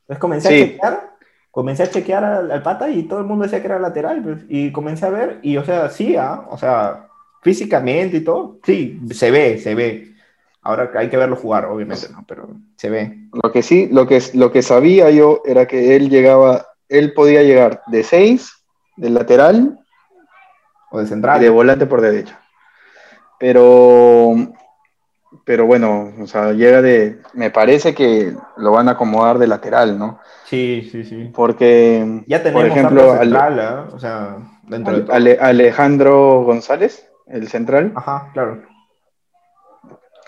Entonces 0.00 0.18
comencé 0.18 0.48
a 0.48 0.50
chequear, 0.50 1.10
comencé 1.52 1.82
a 1.84 1.90
chequear 1.90 2.24
al, 2.24 2.62
pata 2.64 2.90
y 2.90 3.04
todo 3.04 3.20
el 3.20 3.26
mundo 3.26 3.44
decía 3.44 3.60
que 3.60 3.68
era 3.68 3.78
lateral 3.78 4.20
pues, 4.20 4.38
y 4.48 4.72
comencé 4.72 5.06
a 5.06 5.10
ver 5.10 5.38
y 5.42 5.56
o 5.56 5.64
sea, 5.64 5.88
sí, 5.88 6.16
¿ah? 6.16 6.46
o 6.50 6.58
sea, 6.58 7.06
físicamente 7.42 8.16
y 8.16 8.24
todo, 8.24 8.58
sí, 8.64 9.00
se 9.12 9.30
ve, 9.30 9.58
se 9.58 9.76
ve 9.76 10.08
Ahora 10.62 10.90
hay 10.96 11.08
que 11.08 11.16
verlo 11.16 11.36
jugar, 11.36 11.66
obviamente, 11.66 12.08
¿no? 12.10 12.24
Pero 12.26 12.48
se 12.76 12.90
ve. 12.90 13.18
Lo 13.32 13.52
que 13.52 13.62
sí, 13.62 13.88
lo 13.90 14.08
que, 14.08 14.20
lo 14.34 14.50
que 14.50 14.62
sabía 14.62 15.10
yo 15.10 15.42
era 15.44 15.66
que 15.66 15.94
él 15.94 16.08
llegaba, 16.08 16.66
él 16.88 17.14
podía 17.14 17.42
llegar 17.42 17.82
de 17.86 18.02
6, 18.02 18.52
de 18.96 19.10
lateral. 19.10 19.78
O 20.90 21.00
de 21.00 21.06
central. 21.06 21.40
Y 21.40 21.44
de 21.44 21.50
volante 21.50 21.86
por 21.86 22.00
derecha. 22.00 22.41
Pero, 23.42 24.36
pero 25.44 25.66
bueno, 25.66 26.12
o 26.20 26.28
sea, 26.28 26.52
llega 26.52 26.80
de, 26.80 27.18
me 27.34 27.50
parece 27.50 27.92
que 27.92 28.32
lo 28.56 28.70
van 28.70 28.88
a 28.88 28.92
acomodar 28.92 29.38
de 29.38 29.48
lateral, 29.48 29.98
¿no? 29.98 30.20
Sí, 30.44 30.88
sí, 30.92 31.02
sí. 31.02 31.28
Porque, 31.34 32.22
ya 32.28 32.40
tenemos 32.40 32.62
por 32.62 32.70
ejemplo, 32.70 33.18
central, 33.18 33.58
¿eh? 33.58 33.94
o 33.96 33.98
sea, 33.98 34.36
dentro 34.62 35.00
de 35.00 35.38
Alejandro 35.40 36.44
González, 36.44 37.10
el 37.26 37.48
central. 37.48 37.90
Ajá, 37.96 38.30
claro 38.32 38.62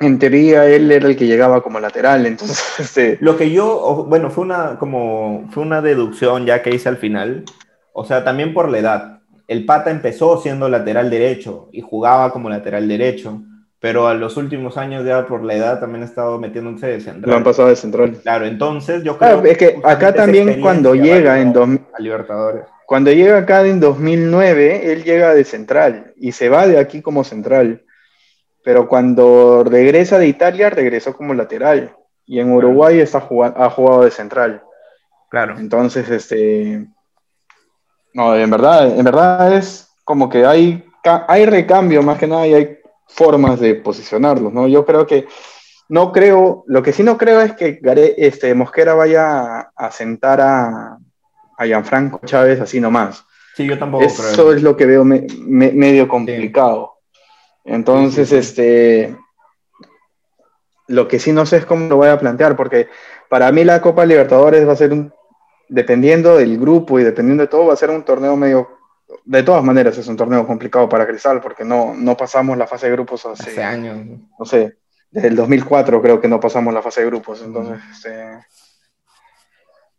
en 0.00 0.18
teoría 0.18 0.66
él 0.66 0.90
era 0.90 1.06
el 1.06 1.16
que 1.16 1.28
llegaba 1.28 1.62
como 1.62 1.78
lateral, 1.78 2.26
entonces... 2.26 2.74
Este... 2.80 3.16
Lo 3.20 3.36
que 3.36 3.52
yo, 3.52 4.06
bueno, 4.08 4.28
fue 4.28 4.42
una, 4.42 4.76
como, 4.76 5.48
fue 5.52 5.62
una 5.62 5.80
deducción 5.82 6.46
ya 6.46 6.62
que 6.62 6.74
hice 6.74 6.88
al 6.88 6.96
final, 6.96 7.44
o 7.92 8.04
sea, 8.04 8.24
también 8.24 8.52
por 8.52 8.68
la 8.68 8.78
edad. 8.78 9.13
El 9.46 9.64
Pata 9.64 9.90
empezó 9.90 10.40
siendo 10.40 10.68
lateral 10.68 11.10
derecho 11.10 11.68
y 11.72 11.80
jugaba 11.80 12.32
como 12.32 12.48
lateral 12.48 12.88
derecho, 12.88 13.42
pero 13.78 14.08
a 14.08 14.14
los 14.14 14.36
últimos 14.36 14.76
años 14.78 15.04
ya 15.04 15.26
por 15.26 15.44
la 15.44 15.54
edad 15.54 15.80
también 15.80 16.02
ha 16.02 16.06
estado 16.06 16.38
metiéndose 16.38 16.86
de 16.86 17.00
central. 17.00 17.30
Lo 17.30 17.36
han 17.36 17.44
pasado 17.44 17.68
de 17.68 17.76
central. 17.76 18.18
Claro, 18.22 18.46
entonces 18.46 19.02
yo 19.04 19.18
creo... 19.18 19.44
es 19.44 19.58
que 19.58 19.80
acá 19.84 20.14
también 20.14 20.60
cuando 20.60 20.94
llega 20.94 21.40
en... 21.40 21.52
Dos... 21.52 21.68
A 21.92 22.00
Libertadores. 22.00 22.64
Cuando 22.86 23.12
llega 23.12 23.38
acá 23.38 23.66
en 23.66 23.80
2009, 23.80 24.92
él 24.92 25.04
llega 25.04 25.34
de 25.34 25.44
central 25.44 26.12
y 26.16 26.32
se 26.32 26.48
va 26.48 26.66
de 26.66 26.78
aquí 26.78 27.02
como 27.02 27.24
central 27.24 27.84
pero 28.64 28.88
cuando 28.88 29.62
regresa 29.62 30.18
de 30.18 30.26
Italia, 30.26 30.70
regresó 30.70 31.14
como 31.14 31.34
lateral. 31.34 31.94
Y 32.26 32.40
en 32.40 32.50
Uruguay 32.50 32.98
está 32.98 33.18
ha 33.18 33.70
jugado 33.70 34.04
de 34.04 34.10
central. 34.10 34.62
Claro. 35.28 35.58
Entonces, 35.58 36.08
este. 36.08 36.86
No, 38.14 38.34
en 38.36 38.48
verdad, 38.48 38.96
en 38.96 39.04
verdad 39.04 39.54
es 39.54 39.88
como 40.04 40.28
que 40.28 40.46
hay, 40.46 40.84
hay 41.28 41.46
recambio 41.46 42.02
más 42.02 42.18
que 42.18 42.28
nada 42.28 42.46
y 42.46 42.54
hay 42.54 42.78
formas 43.08 43.60
de 43.60 43.74
posicionarlos, 43.74 44.52
¿no? 44.52 44.66
Yo 44.66 44.86
creo 44.86 45.06
que. 45.06 45.26
No 45.86 46.12
creo, 46.12 46.64
lo 46.66 46.82
que 46.82 46.94
sí 46.94 47.02
no 47.02 47.18
creo 47.18 47.42
es 47.42 47.52
que 47.52 47.78
este, 48.16 48.54
Mosquera 48.54 48.94
vaya 48.94 49.70
a, 49.76 49.90
sentar 49.90 50.40
a, 50.40 50.96
a 51.58 51.66
Gianfranco 51.66 52.20
Chávez 52.24 52.58
así 52.58 52.80
nomás. 52.80 53.26
Sí, 53.54 53.66
yo 53.66 53.78
tampoco 53.78 54.04
Eso 54.04 54.22
creo. 54.32 54.52
es 54.54 54.62
lo 54.62 54.78
que 54.78 54.86
veo 54.86 55.04
medio 55.04 56.08
complicado. 56.08 56.94
Entonces, 57.64 58.32
este, 58.32 59.14
lo 60.88 61.06
que 61.06 61.18
sí 61.18 61.32
no 61.32 61.44
sé 61.44 61.58
es 61.58 61.66
cómo 61.66 61.86
lo 61.86 61.96
voy 61.96 62.08
a 62.08 62.18
plantear, 62.18 62.56
porque 62.56 62.88
para 63.28 63.52
mí 63.52 63.62
la 63.62 63.82
Copa 63.82 64.06
Libertadores 64.06 64.66
va 64.66 64.72
a 64.72 64.76
ser 64.76 64.92
un, 64.92 65.12
dependiendo 65.68 66.36
del 66.36 66.58
grupo 66.58 66.98
y 66.98 67.04
dependiendo 67.04 67.42
de 67.42 67.48
todo, 67.48 67.66
va 67.66 67.74
a 67.74 67.76
ser 67.76 67.90
un 67.90 68.04
torneo 68.04 68.36
medio, 68.36 68.68
de 69.24 69.42
todas 69.42 69.62
maneras 69.64 69.96
es 69.98 70.06
un 70.08 70.16
torneo 70.16 70.46
complicado 70.46 70.88
para 70.88 71.06
Cristal, 71.06 71.40
porque 71.40 71.64
no, 71.64 71.94
no 71.94 72.16
pasamos 72.16 72.56
la 72.56 72.66
fase 72.66 72.86
de 72.86 72.92
grupos 72.92 73.26
hace, 73.26 73.62
años. 73.62 74.20
No 74.38 74.44
sé, 74.44 74.78
desde 75.10 75.28
el 75.28 75.36
2004 75.36 76.02
creo 76.02 76.20
que 76.20 76.28
no 76.28 76.40
pasamos 76.40 76.72
la 76.72 76.82
fase 76.82 77.00
de 77.00 77.06
grupos, 77.06 77.42
entonces, 77.42 77.78
este, 77.92 78.44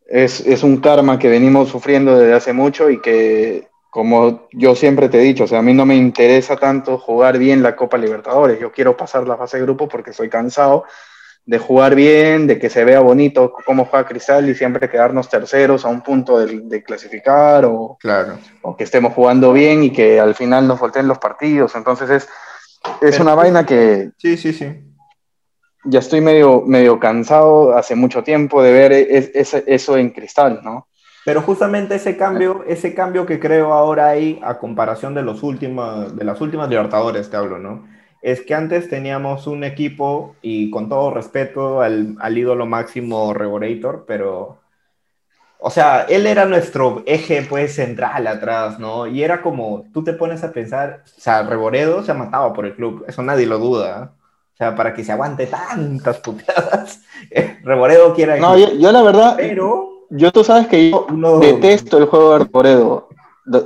es, 0.06 0.40
es 0.40 0.62
un 0.62 0.78
karma 0.78 1.18
que 1.18 1.28
venimos 1.28 1.68
sufriendo 1.68 2.16
desde 2.16 2.34
hace 2.34 2.52
mucho 2.52 2.90
y 2.90 3.00
que 3.00 3.68
como 3.90 4.46
yo 4.52 4.74
siempre 4.74 5.08
te 5.08 5.18
he 5.18 5.22
dicho, 5.22 5.44
o 5.44 5.46
sea, 5.46 5.60
a 5.60 5.62
mí 5.62 5.72
no 5.72 5.86
me 5.86 5.96
interesa 5.96 6.56
tanto 6.56 6.98
jugar 6.98 7.38
bien 7.38 7.62
la 7.62 7.74
Copa 7.74 7.96
Libertadores, 7.96 8.60
yo 8.60 8.70
quiero 8.70 8.94
pasar 8.94 9.26
la 9.26 9.38
fase 9.38 9.56
de 9.56 9.62
grupo 9.62 9.88
porque 9.88 10.10
estoy 10.10 10.28
cansado 10.28 10.84
de 11.46 11.58
jugar 11.58 11.94
bien, 11.94 12.48
de 12.48 12.58
que 12.58 12.68
se 12.68 12.84
vea 12.84 12.98
bonito 13.00 13.54
cómo 13.64 13.84
juega 13.84 14.08
Cristal 14.08 14.48
y 14.50 14.54
siempre 14.54 14.90
quedarnos 14.90 15.28
terceros 15.28 15.84
a 15.84 15.88
un 15.88 16.02
punto 16.02 16.44
de, 16.44 16.82
clasificar 16.82 17.64
o, 17.64 17.96
claro. 18.00 18.38
o, 18.62 18.76
que 18.76 18.82
estemos 18.82 19.14
jugando 19.14 19.52
bien 19.52 19.84
y 19.84 19.90
que 19.90 20.18
al 20.18 20.34
final 20.34 20.66
nos 20.66 20.80
volteen 20.80 21.06
los 21.06 21.18
partidos. 21.18 21.76
Entonces 21.76 22.10
es, 22.10 22.28
es 23.00 23.20
una 23.20 23.36
vaina 23.36 23.64
que... 23.64 24.10
Sí, 24.18 24.36
sí, 24.36 24.52
sí. 24.52 24.66
Ya 25.84 26.00
estoy 26.00 26.20
medio, 26.20 26.62
medio 26.62 26.98
cansado 26.98 27.76
hace 27.76 27.94
mucho 27.94 28.24
tiempo 28.24 28.60
de 28.60 28.72
ver 28.72 28.92
eso 28.92 29.96
en 29.96 30.10
Cristal, 30.10 30.60
¿no? 30.64 30.88
Pero 31.24 31.42
justamente 31.42 31.94
ese 31.94 32.16
cambio, 32.16 32.64
ese 32.66 32.92
cambio 32.92 33.24
que 33.24 33.38
creo 33.38 33.72
ahora 33.72 34.08
hay 34.08 34.40
a 34.42 34.58
comparación 34.58 35.14
de, 35.14 35.22
los 35.22 35.44
últimos, 35.44 36.16
de 36.16 36.24
las 36.24 36.40
últimas 36.40 36.68
Libertadores, 36.68 37.30
te 37.30 37.36
hablo, 37.36 37.58
¿no? 37.58 37.95
Es 38.22 38.40
que 38.42 38.54
antes 38.54 38.88
teníamos 38.88 39.46
un 39.46 39.64
equipo, 39.64 40.34
y 40.42 40.70
con 40.70 40.88
todo 40.88 41.12
respeto 41.12 41.80
al, 41.80 42.16
al 42.18 42.38
ídolo 42.38 42.66
máximo 42.66 43.32
Reborator, 43.32 44.04
pero, 44.06 44.58
o 45.58 45.70
sea, 45.70 46.02
él 46.02 46.26
era 46.26 46.44
nuestro 46.44 47.02
eje, 47.06 47.46
pues, 47.48 47.74
central 47.74 48.26
atrás, 48.26 48.78
¿no? 48.78 49.06
Y 49.06 49.22
era 49.22 49.42
como, 49.42 49.84
tú 49.92 50.02
te 50.02 50.12
pones 50.12 50.42
a 50.44 50.52
pensar, 50.52 51.02
o 51.04 51.20
sea, 51.20 51.42
Reboredo 51.42 52.02
se 52.02 52.10
ha 52.10 52.14
matado 52.14 52.52
por 52.52 52.66
el 52.66 52.74
club, 52.74 53.04
eso 53.06 53.22
nadie 53.22 53.46
lo 53.46 53.58
duda, 53.58 54.12
O 54.54 54.56
sea, 54.56 54.74
para 54.74 54.94
que 54.94 55.04
se 55.04 55.12
aguante 55.12 55.46
tantas 55.46 56.18
puteadas. 56.24 57.02
Reboredo 57.62 58.14
quiera. 58.14 58.36
No, 58.38 58.56
yo, 58.56 58.92
la 58.92 59.02
verdad. 59.02 59.34
Pero. 59.36 59.90
Yo 60.08 60.30
tú 60.30 60.44
sabes 60.44 60.68
que 60.68 60.90
yo 60.90 61.06
detesto 61.40 61.98
el 61.98 62.06
juego 62.06 62.32
de 62.32 62.44
Reboredo. 62.44 63.08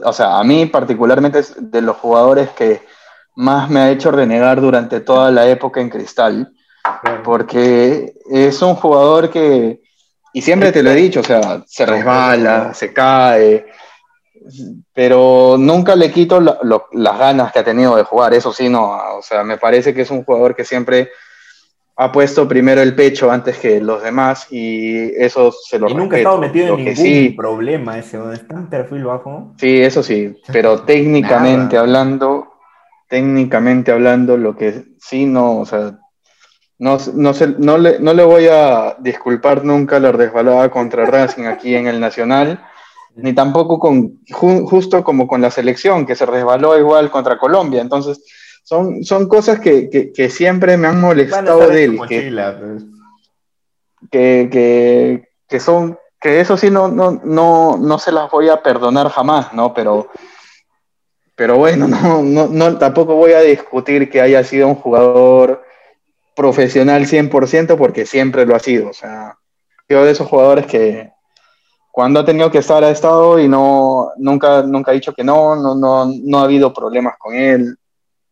O 0.05 0.13
sea, 0.13 0.39
a 0.39 0.45
mí 0.45 0.67
particularmente 0.67 1.39
es 1.39 1.55
de 1.59 1.81
los 1.83 1.97
jugadores 1.97 2.51
que 2.51 2.81
más 3.37 3.71
me 3.71 3.81
ha 3.81 3.91
hecho 3.91 4.11
renegar 4.11 4.61
durante 4.61 5.01
toda 5.01 5.31
la 5.31 5.49
época 5.49 5.81
en 5.81 5.91
Cristal. 5.91 6.53
Porque 7.25 8.15
es 8.31 8.63
un 8.63 8.75
jugador 8.75 9.31
que. 9.31 9.81
Y 10.33 10.43
siempre 10.43 10.73
te 10.73 10.83
lo 10.83 10.91
he 10.91 10.95
dicho, 10.95 11.21
o 11.21 11.25
sea, 11.25 11.63
se 11.67 11.85
resbala, 11.85 12.73
se 12.73 12.93
cae, 12.93 13.67
pero 14.93 15.57
nunca 15.59 15.97
le 15.97 16.11
quito 16.11 16.41
las 16.41 17.19
ganas 17.19 17.53
que 17.53 17.59
ha 17.59 17.65
tenido 17.65 17.97
de 17.97 18.05
jugar, 18.05 18.35
eso 18.35 18.53
sí, 18.53 18.69
no, 18.69 18.93
o 19.19 19.23
sea, 19.23 19.43
me 19.45 19.59
parece 19.59 19.93
que 19.93 20.03
es 20.03 20.11
un 20.11 20.25
jugador 20.25 20.55
que 20.55 20.65
siempre 20.65 21.11
ha 21.97 22.11
puesto 22.11 22.49
primero 22.49 22.81
el 22.81 22.95
pecho 22.95 23.31
antes 23.31 23.59
que 23.59 23.81
los 23.81 24.03
demás 24.03 24.47
y 24.51 25.15
eso 25.23 25.53
se 25.53 25.79
lo 25.79 25.91
Y 25.91 25.95
nunca 25.95 26.17
ha 26.17 26.21
estado 26.21 26.39
metido 26.39 26.79
en 26.79 26.85
ningún 26.85 27.37
problema 27.37 27.99
ese, 27.99 28.17
donde 28.17 28.37
está 28.37 28.55
en 28.55 28.69
perfil 28.69 29.05
bajo. 29.05 29.53
Sí, 29.59 29.83
eso 29.83 30.03
sí, 30.03 30.35
pero 30.51 30.81
técnicamente 30.85 31.77
hablando, 31.77 32.50
técnicamente 33.11 33.93
hablando, 33.93 34.39
lo 34.39 34.57
que 34.57 34.85
sí, 34.99 35.27
no, 35.27 35.59
o 35.59 35.67
sea, 35.67 35.99
no, 36.79 36.97
no, 37.15 37.33
no, 37.59 37.77
le, 37.77 37.99
no 37.99 38.15
le 38.15 38.25
voy 38.25 38.47
a 38.47 38.97
disculpar 39.01 39.65
nunca 39.65 40.01
la 40.01 40.13
resbalada 40.13 40.71
contra 40.71 41.05
Racing 41.05 41.45
aquí 41.45 41.75
en 41.75 41.89
el 41.89 42.01
Nacional 42.01 42.65
ni 43.17 43.33
tampoco 43.33 43.79
con, 43.79 44.21
justo 44.31 45.05
como 45.05 45.27
con 45.27 45.41
la 45.41 45.51
selección, 45.51 46.07
que 46.07 46.15
se 46.15 46.27
resbaló 46.27 46.79
igual 46.79 47.11
contra 47.11 47.39
Colombia. 47.39 47.81
Entonces, 47.81 48.23
son, 48.63 49.05
son 49.05 49.29
cosas 49.29 49.61
que, 49.61 50.31
siempre 50.31 50.77
me 50.77 50.89
han 50.89 51.01
molestado 51.01 51.69
de 51.69 51.85
él. 51.85 51.97
Pues. 51.97 52.11
Que, 54.11 55.27
que, 55.49 55.61
son, 55.61 55.99
que 56.21 56.41
eso 56.41 56.57
sí 56.57 56.71
no, 56.71 56.89
no, 56.89 57.21
no, 57.25 57.77
no 57.77 57.99
se 57.99 58.13
las 58.13 58.31
voy 58.31 58.49
a 58.49 58.63
perdonar 58.63 59.09
jamás, 59.11 59.53
¿no? 59.53 59.75
Pero, 59.75 60.09
pero 61.41 61.57
bueno, 61.57 61.89
no, 61.89 62.23
no, 62.23 62.49
no, 62.49 62.77
tampoco 62.77 63.15
voy 63.15 63.33
a 63.33 63.41
discutir 63.41 64.11
que 64.11 64.21
haya 64.21 64.45
sido 64.45 64.69
un 64.69 64.75
jugador 64.75 65.65
profesional 66.37 67.07
100% 67.07 67.79
porque 67.79 68.05
siempre 68.05 68.45
lo 68.45 68.55
ha 68.55 68.59
sido. 68.59 68.91
O 68.91 68.93
sea, 68.93 69.39
yo 69.89 70.05
de 70.05 70.11
esos 70.11 70.29
jugadores 70.29 70.67
que, 70.67 71.11
cuando 71.91 72.21
ha 72.21 72.27
tenido 72.27 72.51
que 72.51 72.59
estar 72.59 72.85
ha 72.85 72.91
estado 72.91 73.39
y 73.39 73.49
no 73.49 74.11
nunca 74.19 74.61
nunca 74.65 74.91
ha 74.91 74.95
dicho 74.95 75.15
que 75.15 75.25
no, 75.25 75.57
no, 75.57 75.75
no, 75.75 76.13
no 76.23 76.41
ha 76.41 76.43
habido 76.43 76.75
problemas 76.75 77.15
con 77.19 77.35
él. 77.35 77.75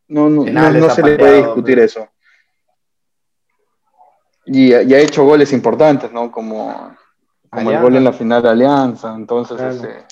No, 0.08 0.28
no, 0.28 0.44
no, 0.44 0.90
se 0.90 1.02
le 1.02 1.18
puede 1.18 1.38
discutir 1.38 1.78
eso. 1.78 2.06
Y, 4.44 4.74
ha 4.74 4.98
hecho 4.98 5.24
goles 5.24 5.50
importantes, 5.54 6.12
¿no? 6.12 6.30
Como, 6.30 6.94
como 7.48 7.70
el 7.70 7.80
gol 7.80 7.96
en 7.96 8.04
la 8.04 8.12
final 8.12 8.42
de 8.42 8.50
Alianza. 8.50 9.14
Entonces, 9.14 9.58
este, 9.58 10.04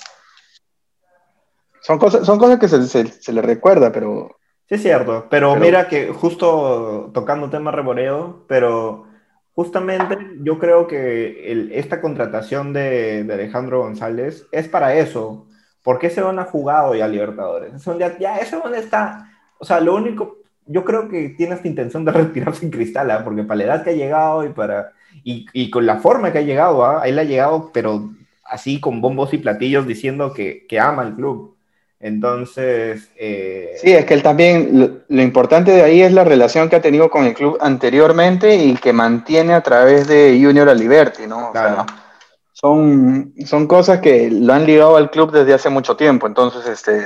son, 1.87 1.97
cosas, 1.97 2.25
son 2.25 2.37
cosas 2.37 2.59
que 2.59 2.67
se, 2.67 3.07
se, 3.07 3.33
le 3.33 3.41
recuerda, 3.41 3.91
pero... 3.91 4.37
Sí, 4.67 4.75
es 4.75 4.81
cierto. 4.83 5.25
Pero, 5.29 5.55
mira 5.55 5.87
que 5.87 6.09
justo 6.09 7.09
tocando 7.13 7.49
tema 7.49 7.71
reboreo, 7.71 8.43
pero 8.47 9.07
Justamente 9.57 10.15
yo 10.43 10.59
creo 10.59 10.85
que 10.85 11.71
esta 11.73 11.99
contratación 11.99 12.73
de, 12.73 13.27
Alejandro 13.27 13.79
González 13.79 14.45
es 14.51 14.67
para 14.67 14.93
eso. 14.93 15.47
porque 15.81 16.11
se 16.11 16.21
van 16.21 16.37
a 16.37 16.43
jugado 16.43 16.93
ya 16.93 17.07
Libertadores? 17.07 17.83
ya, 17.97 18.19
ya 18.19 18.37
ese 18.37 18.57
donde 18.57 18.77
está. 18.77 19.31
O 19.57 19.65
sea, 19.65 19.79
lo 19.79 19.95
único, 19.95 20.37
yo 20.67 20.85
creo 20.85 21.09
que 21.09 21.29
tiene 21.29 21.55
esta 21.55 21.67
intención 21.67 22.05
de 22.05 22.11
retirarse 22.23 22.65
en 22.65 22.71
cristal, 22.71 23.09
¿ah? 23.09 23.23
porque 23.23 23.43
para 23.43 23.57
la 23.57 23.63
edad 23.63 23.83
que 23.83 23.89
ha 23.89 23.93
llegado 23.93 24.45
y 24.45 24.49
para 24.49 24.93
y, 25.23 25.71
con 25.71 25.87
la 25.87 25.97
forma 25.97 26.31
que 26.31 26.37
ha 26.37 26.41
llegado, 26.41 26.85
¿ah? 26.85 27.07
él 27.07 27.17
ha 27.17 27.23
llegado, 27.23 27.71
pero 27.73 28.11
así 28.45 28.79
con 28.79 29.01
bombos 29.01 29.33
y 29.33 29.39
platillos 29.39 29.87
diciendo 29.87 30.33
que, 30.33 30.67
que 30.67 30.79
ama 30.79 31.01
el 31.01 31.15
club. 31.15 31.56
Entonces... 31.99 33.09
Eh, 33.15 33.75
sí, 33.81 33.91
es 33.91 34.05
que 34.05 34.13
él 34.13 34.21
también, 34.21 35.03
lo, 35.07 35.21
importante 35.21 35.71
de 35.71 35.83
ahí 35.83 36.01
es 36.01 36.13
la 36.13 36.23
relación 36.23 36.69
que 36.69 36.75
ha 36.75 36.81
tenido 36.81 37.09
con 37.09 37.25
el 37.25 37.33
club 37.33 37.57
anteriormente 37.59 38.55
y 38.55 38.75
que 38.75 38.93
mantiene 38.93 39.53
a 39.53 39.61
través 39.61 40.07
de 40.07 40.39
Junior 40.41 40.69
a 40.69 40.73
Liberty, 40.73 41.25
¿no? 41.27 41.51
son, 42.51 43.33
son 43.45 43.67
cosas 43.67 43.99
que 43.99 44.29
lo 44.31 44.53
han 44.53 44.65
ligado 44.65 44.97
al 44.97 45.11
club 45.11 45.31
desde 45.31 45.53
hace 45.53 45.69
mucho 45.69 45.95
tiempo, 45.95 46.27
entonces, 46.27 46.65
este... 46.67 47.01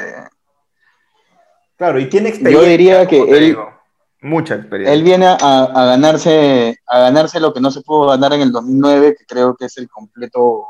Claro, 1.77 1.99
y 1.99 2.09
tiene 2.09 2.29
experiencia. 2.29 2.63
Yo 2.63 2.69
diría 2.69 3.07
que 3.07 3.19
él... 3.21 3.57
mucha 4.21 4.55
experiencia. 4.55 4.93
Él 4.93 5.03
viene 5.03 5.25
a, 5.25 5.35
a, 5.35 5.85
ganarse, 5.85 6.77
a 6.85 6.99
ganarse 6.99 7.39
lo 7.39 7.53
que 7.53 7.59
no 7.59 7.71
se 7.71 7.81
pudo 7.81 8.09
ganar 8.09 8.33
en 8.33 8.41
el 8.41 8.51
2009, 8.51 9.15
que 9.17 9.25
creo 9.25 9.55
que 9.55 9.65
es 9.65 9.77
el 9.77 9.89
completo, 9.89 10.65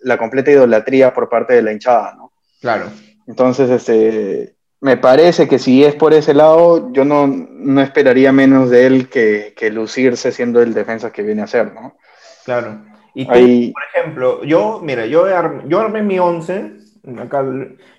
la 0.00 0.18
completa 0.18 0.50
idolatría 0.50 1.14
por 1.14 1.28
parte 1.28 1.54
de 1.54 1.62
la 1.62 1.72
hinchada, 1.72 2.14
¿no? 2.14 2.32
Claro. 2.60 2.90
Entonces, 3.26 3.70
este, 3.70 4.54
me 4.80 4.96
parece 4.96 5.48
que 5.48 5.58
si 5.58 5.84
es 5.84 5.94
por 5.94 6.12
ese 6.12 6.34
lado, 6.34 6.92
yo 6.92 7.04
no, 7.04 7.26
no 7.26 7.80
esperaría 7.80 8.32
menos 8.32 8.70
de 8.70 8.86
él 8.86 9.08
que, 9.08 9.54
que, 9.56 9.70
lucirse 9.70 10.32
siendo 10.32 10.60
el 10.60 10.74
defensa 10.74 11.12
que 11.12 11.22
viene 11.22 11.42
a 11.42 11.46
ser, 11.46 11.72
¿no? 11.72 11.96
Claro. 12.44 12.82
Y 13.14 13.26
tú, 13.26 13.72
por 13.72 13.82
ejemplo, 13.94 14.44
yo, 14.44 14.80
mira, 14.82 15.06
yo, 15.06 15.26
yo 15.68 15.80
armé 15.80 16.02
mi 16.02 16.18
11, 16.18 16.72
acá, 17.18 17.44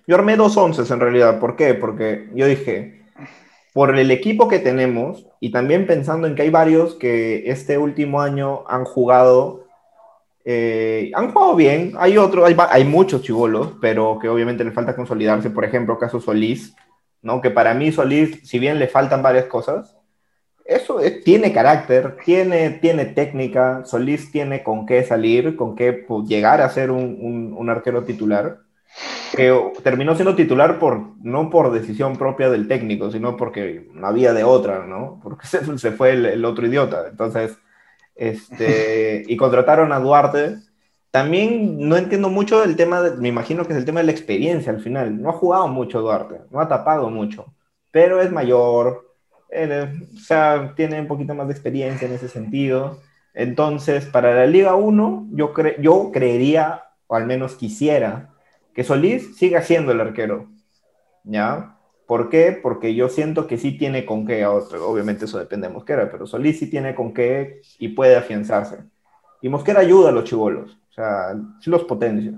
yo 0.07 0.15
armé 0.15 0.36
dos 0.36 0.57
onces 0.57 0.89
en 0.91 0.99
realidad, 0.99 1.39
¿por 1.39 1.55
qué? 1.55 1.74
Porque 1.76 2.30
yo 2.34 2.47
dije, 2.47 3.03
por 3.74 3.97
el 3.97 4.11
equipo 4.11 4.47
que 4.47 4.59
tenemos 4.59 5.28
y 5.39 5.51
también 5.51 5.88
pensando 5.88 6.28
en 6.28 6.36
que 6.36 6.43
hay 6.43 6.49
varios 6.49 6.95
que 6.95 7.49
este 7.49 7.78
último 7.78 8.21
año 8.21 8.63
han 8.67 8.86
jugado 8.86 9.62
eh, 10.46 11.12
han 11.16 11.32
jugado 11.32 11.56
bien, 11.56 11.94
hay 11.98 12.18
otros, 12.18 12.46
hay, 12.70 12.84
muchos 12.84 13.22
chivolos, 13.22 13.74
pero 13.80 14.20
que 14.20 14.28
obviamente 14.28 14.64
le 14.64 14.72
falta 14.72 14.96
consolidarse, 14.96 15.50
por 15.50 15.64
ejemplo, 15.64 15.98
caso 15.98 16.20
Solís, 16.20 16.76
¿no? 17.22 17.39
Que 17.39 17.50
para 17.50 17.74
mí 17.74 17.91
Solís, 17.91 18.41
si 18.44 18.60
bien 18.60 18.78
le 18.78 18.88
faltan 18.88 19.24
varias 19.24 19.46
cosas, 19.46 19.96
eso 20.66 21.00
tiene 21.24 21.54
carácter, 21.54 22.18
tiene, 22.26 22.72
tiene 22.72 23.06
técnica, 23.06 23.84
Solís 23.86 24.32
tiene 24.32 24.64
con 24.64 24.86
qué 24.86 25.04
salir, 25.04 25.56
con 25.56 25.76
qué 25.76 25.94
pues, 25.94 26.28
llegar 26.28 26.62
a 26.62 26.70
ser 26.70 26.91
un, 26.91 27.54
un, 27.58 27.70
arquero 27.70 28.04
titular, 28.04 28.60
que 29.36 29.58
terminó 29.82 30.16
siendo 30.16 30.36
titular 30.36 30.78
por, 30.78 31.18
no 31.22 31.50
por 31.50 31.72
decisión 31.72 32.18
propia 32.18 32.50
del 32.50 32.68
técnico, 32.68 33.12
sino 33.12 33.38
porque 33.38 33.89
no 33.94 34.08
había 34.08 34.34
de 34.34 34.44
otra, 34.44 34.86
¿no? 34.86 35.20
Porque 35.24 35.48
se, 35.48 35.78
se 35.78 35.91
fue 35.91 36.12
el, 36.12 36.26
el 36.26 36.46
otro 36.46 36.68
idiota. 36.68 37.06
Entonces, 37.10 37.58
este, 38.16 39.24
y 39.28 39.38
contrataron 39.38 39.91
a 39.91 39.99
Duarte. 39.99 40.57
También 41.11 41.88
no 41.88 41.95
entiendo 41.95 42.30
mucho 42.30 42.64
el 42.64 42.76
tema, 42.76 43.01
me 43.18 43.30
imagino 43.30 43.66
que 43.66 43.74
es 43.74 43.80
el 43.80 43.86
tema 43.86 43.99
de 43.99 44.07
la 44.07 44.11
experiencia 44.11 44.72
al 44.72 44.82
final. 44.82 45.22
No 45.22 45.30
ha 45.30 45.34
jugado 45.34 45.68
mucho 45.68 46.01
Duarte, 46.01 46.41
no 46.49 46.59
ha 46.59 46.68
tapado 46.68 47.09
mucho, 47.09 47.53
pero 47.91 48.22
es 48.22 48.32
mayor, 48.32 49.16
o 49.51 50.18
sea, 50.18 50.74
tiene 50.76 50.99
un 50.99 51.07
poquito 51.07 51.36
más 51.36 51.47
de 51.47 51.53
experiencia 51.53 52.07
en 52.07 52.16
ese 52.16 52.30
sentido. 52.30 52.99
Entonces, 53.36 54.05
para 54.05 54.34
la 54.34 54.45
Liga 54.45 54.76
1, 54.76 55.28
yo, 55.32 55.53
yo 55.80 56.11
creería, 56.11 56.84
o 57.07 57.16
al 57.16 57.26
menos 57.26 57.55
quisiera, 57.55 58.30
que 58.74 58.84
Solís 58.84 59.38
siga 59.38 59.61
siendo 59.61 59.91
el 59.91 60.01
arquero. 60.01 60.47
¿Ya? 61.24 61.78
¿Por 62.14 62.30
qué? 62.30 62.51
Porque 62.51 62.93
yo 62.93 63.09
siento 63.09 63.47
que 63.47 63.57
sí 63.57 63.76
tiene 63.76 64.05
con 64.05 64.28
qué, 64.28 64.45
obviamente 64.45 65.26
eso 65.26 65.39
depende 65.39 65.68
de 65.68 65.74
Mosquera, 65.74 66.11
pero 66.11 66.28
Solís 66.28 66.59
sí 66.59 66.70
tiene 66.70 66.93
con 66.93 67.11
qué 67.11 67.61
y 67.80 67.88
puede 67.88 68.16
afianzarse. 68.16 68.84
Y 69.41 69.49
Mosquera 69.49 69.80
ayuda 69.80 70.09
a 70.09 70.11
los 70.11 70.26
chivolos, 70.26 70.78
o 70.91 70.93
sea, 70.93 71.36
sí 71.59 71.72
los 71.72 71.86
potencia. 71.86 72.34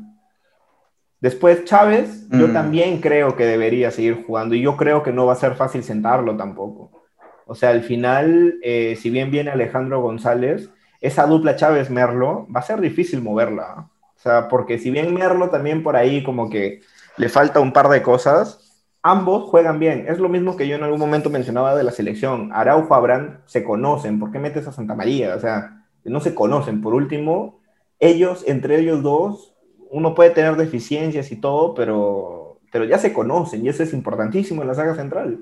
Después 1.20 1.66
Chávez, 1.66 2.26
yo 2.30 2.48
mm. 2.48 2.54
también 2.54 3.02
creo 3.02 3.36
que 3.36 3.46
debería 3.46 3.92
seguir 3.92 4.24
jugando 4.26 4.56
y 4.56 4.62
yo 4.62 4.78
creo 4.78 5.04
que 5.04 5.12
no 5.12 5.26
va 5.26 5.34
a 5.34 5.36
ser 5.36 5.56
fácil 5.56 5.84
sentarlo 5.84 6.38
tampoco. 6.38 7.04
O 7.46 7.54
sea, 7.54 7.72
al 7.72 7.84
final, 7.84 8.58
eh, 8.64 8.98
si 8.98 9.10
bien 9.10 9.30
viene 9.30 9.52
Alejandro 9.52 10.02
González, 10.02 10.70
esa 11.02 11.26
dupla 11.26 11.58
Chávez-Merlo 11.58 12.48
va 12.48 12.62
a 12.62 12.64
ser 12.64 12.80
difícil 12.80 13.22
moverla. 13.22 13.90
O 14.16 14.20
sea, 14.22 14.48
porque 14.48 14.80
si 14.80 14.90
bien 14.90 15.14
Merlo 15.14 15.50
también 15.50 15.84
por 15.84 15.98
ahí 15.98 16.24
como 16.24 16.50
que 16.50 16.80
le 17.18 17.28
falta 17.28 17.60
un 17.60 17.74
par 17.74 17.90
de 17.90 18.02
cosas, 18.02 18.65
ambos 19.06 19.44
juegan 19.44 19.78
bien. 19.78 20.06
Es 20.08 20.18
lo 20.18 20.30
mismo 20.30 20.58
que 20.58 20.68
yo 20.68 20.76
en 20.76 20.84
algún 20.84 21.00
momento 21.00 21.30
mencionaba 21.30 21.76
de 21.76 21.84
la 21.84 21.92
selección. 21.92 22.50
Araujo, 22.52 22.96
Abraham 22.96 23.38
se 23.46 23.64
conocen. 23.64 24.20
¿Por 24.20 24.32
qué 24.32 24.40
metes 24.40 24.66
a 24.68 24.72
Santa 24.72 24.96
María? 24.96 25.36
O 25.36 25.40
sea, 25.40 25.86
no 26.04 26.20
se 26.20 26.34
conocen. 26.34 26.82
Por 26.82 26.96
último, 26.96 27.60
ellos, 28.00 28.44
entre 28.48 28.80
ellos 28.80 29.04
dos, 29.04 29.54
uno 29.92 30.16
puede 30.16 30.32
tener 30.32 30.56
deficiencias 30.56 31.32
y 31.32 31.36
todo, 31.36 31.76
pero, 31.76 32.60
pero 32.72 32.86
ya 32.86 32.98
se 32.98 33.14
conocen 33.14 33.64
y 33.64 33.70
eso 33.70 33.84
es 33.84 33.94
importantísimo 33.94 34.64
en 34.64 34.70
la 34.70 34.74
saga 34.74 34.96
central. 34.96 35.40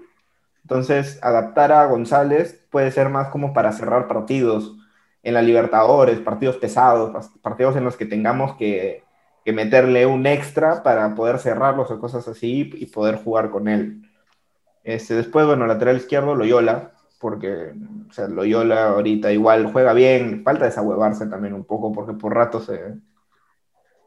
Entonces, 0.64 1.18
adaptar 1.22 1.72
a 1.72 1.86
González 1.86 2.68
puede 2.70 2.92
ser 2.92 3.08
más 3.08 3.30
como 3.30 3.54
para 3.54 3.72
cerrar 3.72 4.10
partidos 4.10 4.76
en 5.24 5.36
la 5.36 5.42
Libertadores, 5.42 6.20
partidos 6.20 6.58
pesados, 6.58 7.32
partidos 7.42 7.78
en 7.78 7.86
los 7.86 7.96
que 7.96 8.06
tengamos 8.06 8.58
que 8.58 9.06
que 9.44 9.54
meterle 9.54 10.06
un 10.06 10.26
extra 10.26 10.84
para 10.84 11.16
poder 11.16 11.40
cerrarlos 11.40 11.92
o 11.92 12.00
cosas 12.00 12.28
así 12.28 12.72
y 12.74 12.86
poder 12.88 13.18
jugar 13.18 13.50
con 13.50 13.68
él. 13.68 14.02
Este, 14.84 15.16
después, 15.16 15.46
bueno, 15.46 15.68
lateral 15.68 15.98
izquierdo, 15.98 16.36
Loyola, 16.36 16.94
porque 17.20 17.74
o 18.10 18.14
sea, 18.14 18.28
Loyola 18.28 18.90
ahorita 18.90 19.32
igual 19.32 19.72
juega 19.72 19.94
bien, 19.94 20.44
falta 20.44 20.66
desahuevarse 20.66 21.28
también 21.28 21.54
un 21.54 21.66
poco, 21.66 21.92
porque 21.92 22.14
por 22.14 22.34
rato 22.34 22.60
se, 22.60 22.96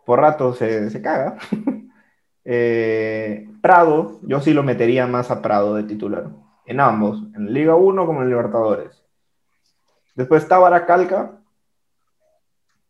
por 0.04 0.20
rato 0.20 0.54
se, 0.54 0.90
se 0.90 1.02
caga. 1.02 1.36
Eh, 2.48 3.48
Prado, 3.60 4.20
yo 4.22 4.40
sí 4.40 4.54
lo 4.54 4.62
metería 4.62 5.08
más 5.08 5.32
a 5.32 5.42
Prado 5.42 5.74
de 5.74 5.82
titular, 5.82 6.28
en 6.64 6.78
ambos, 6.78 7.20
en 7.34 7.52
Liga 7.52 7.74
1 7.74 8.06
como 8.06 8.22
en 8.22 8.28
Libertadores. 8.28 9.02
Después 10.14 10.46
Tábara, 10.46 10.86
Calca, 10.86 11.40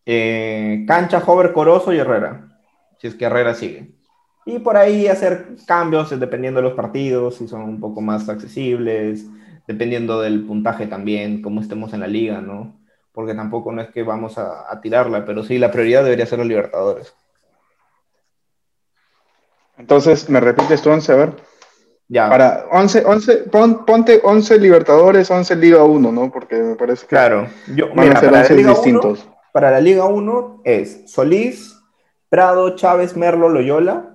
eh, 0.06 0.84
Cancha, 0.86 1.22
Hover, 1.24 1.52
Corozo 1.52 1.92
y 1.92 1.98
Herrera, 1.98 2.58
si 2.98 3.08
es 3.08 3.14
que 3.14 3.26
Herrera 3.26 3.54
sigue. 3.54 3.90
Y 4.46 4.60
por 4.60 4.76
ahí 4.76 5.08
hacer 5.08 5.56
cambios 5.66 6.18
dependiendo 6.18 6.62
de 6.62 6.68
los 6.68 6.76
partidos, 6.76 7.34
si 7.34 7.48
son 7.48 7.62
un 7.62 7.80
poco 7.80 8.00
más 8.00 8.28
accesibles, 8.28 9.26
dependiendo 9.66 10.20
del 10.20 10.46
puntaje 10.46 10.86
también, 10.86 11.42
cómo 11.42 11.60
estemos 11.60 11.92
en 11.92 12.00
la 12.00 12.06
liga, 12.06 12.40
¿no? 12.40 12.80
Porque 13.12 13.34
tampoco 13.34 13.72
no 13.72 13.82
es 13.82 13.90
que 13.90 14.04
vamos 14.04 14.38
a, 14.38 14.70
a 14.70 14.80
tirarla, 14.80 15.24
pero 15.24 15.42
sí, 15.42 15.58
la 15.58 15.72
prioridad 15.72 16.04
debería 16.04 16.26
ser 16.26 16.38
los 16.38 16.46
Libertadores. 16.46 17.12
Entonces, 19.78 20.28
¿me 20.30 20.40
repites 20.40 20.80
tu 20.82 20.90
11? 20.90 21.12
A 21.12 21.16
ver. 21.16 21.32
Ya. 22.08 22.28
Para 22.28 22.66
11, 22.70 23.04
11 23.04 23.36
pon, 23.50 23.84
ponte 23.84 24.20
11 24.22 24.58
Libertadores, 24.58 25.30
11 25.30 25.56
Liga 25.56 25.82
1, 25.82 26.12
¿no? 26.12 26.30
Porque 26.30 26.56
me 26.56 26.76
parece 26.76 27.02
que 27.02 27.08
Claro. 27.08 27.48
Yo, 27.74 27.88
van 27.88 28.06
mira, 28.06 28.18
a 28.18 28.20
ser 28.20 28.30
para, 28.30 28.42
la 28.42 28.42
11 28.42 28.54
Liga 28.54 28.70
distintos. 28.70 29.24
1, 29.24 29.35
para 29.56 29.70
la 29.70 29.80
Liga 29.80 30.04
1 30.04 30.60
es 30.64 31.10
Solís, 31.10 31.82
Prado, 32.28 32.76
Chávez, 32.76 33.16
Merlo, 33.16 33.48
Loyola, 33.48 34.14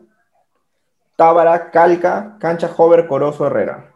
Tábara, 1.15 1.71
Calca, 1.71 2.37
Cancha, 2.39 2.69
Hover, 2.77 3.07
Corozo, 3.07 3.47
Herrera. 3.47 3.91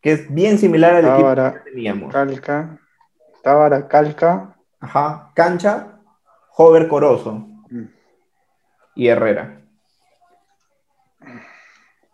Que 0.00 0.12
es 0.12 0.32
bien 0.32 0.56
similar 0.56 0.94
al 0.94 1.02
Tábara, 1.02 1.48
equipo 1.48 1.64
que 1.64 1.70
teníamos. 1.70 2.12
Calca, 2.14 2.78
Tábara, 3.42 3.88
Calca. 3.88 4.56
Ajá. 4.80 5.32
Cancha, 5.34 5.98
Hover, 6.56 6.88
Corozo 6.88 7.32
Mm. 7.68 7.84
y 8.94 9.08
Herrera. 9.08 9.60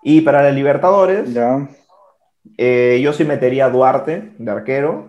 Y 0.03 0.23
para 0.23 0.43
la 0.43 0.51
Libertadores, 0.51 1.33
Ya. 1.33 1.69
Eh, 2.59 3.01
yo 3.01 3.13
sí 3.13 3.25
metería 3.25 3.67
a 3.67 3.71
Duarte 3.71 4.35
de 4.39 4.51
arquero. 4.51 5.07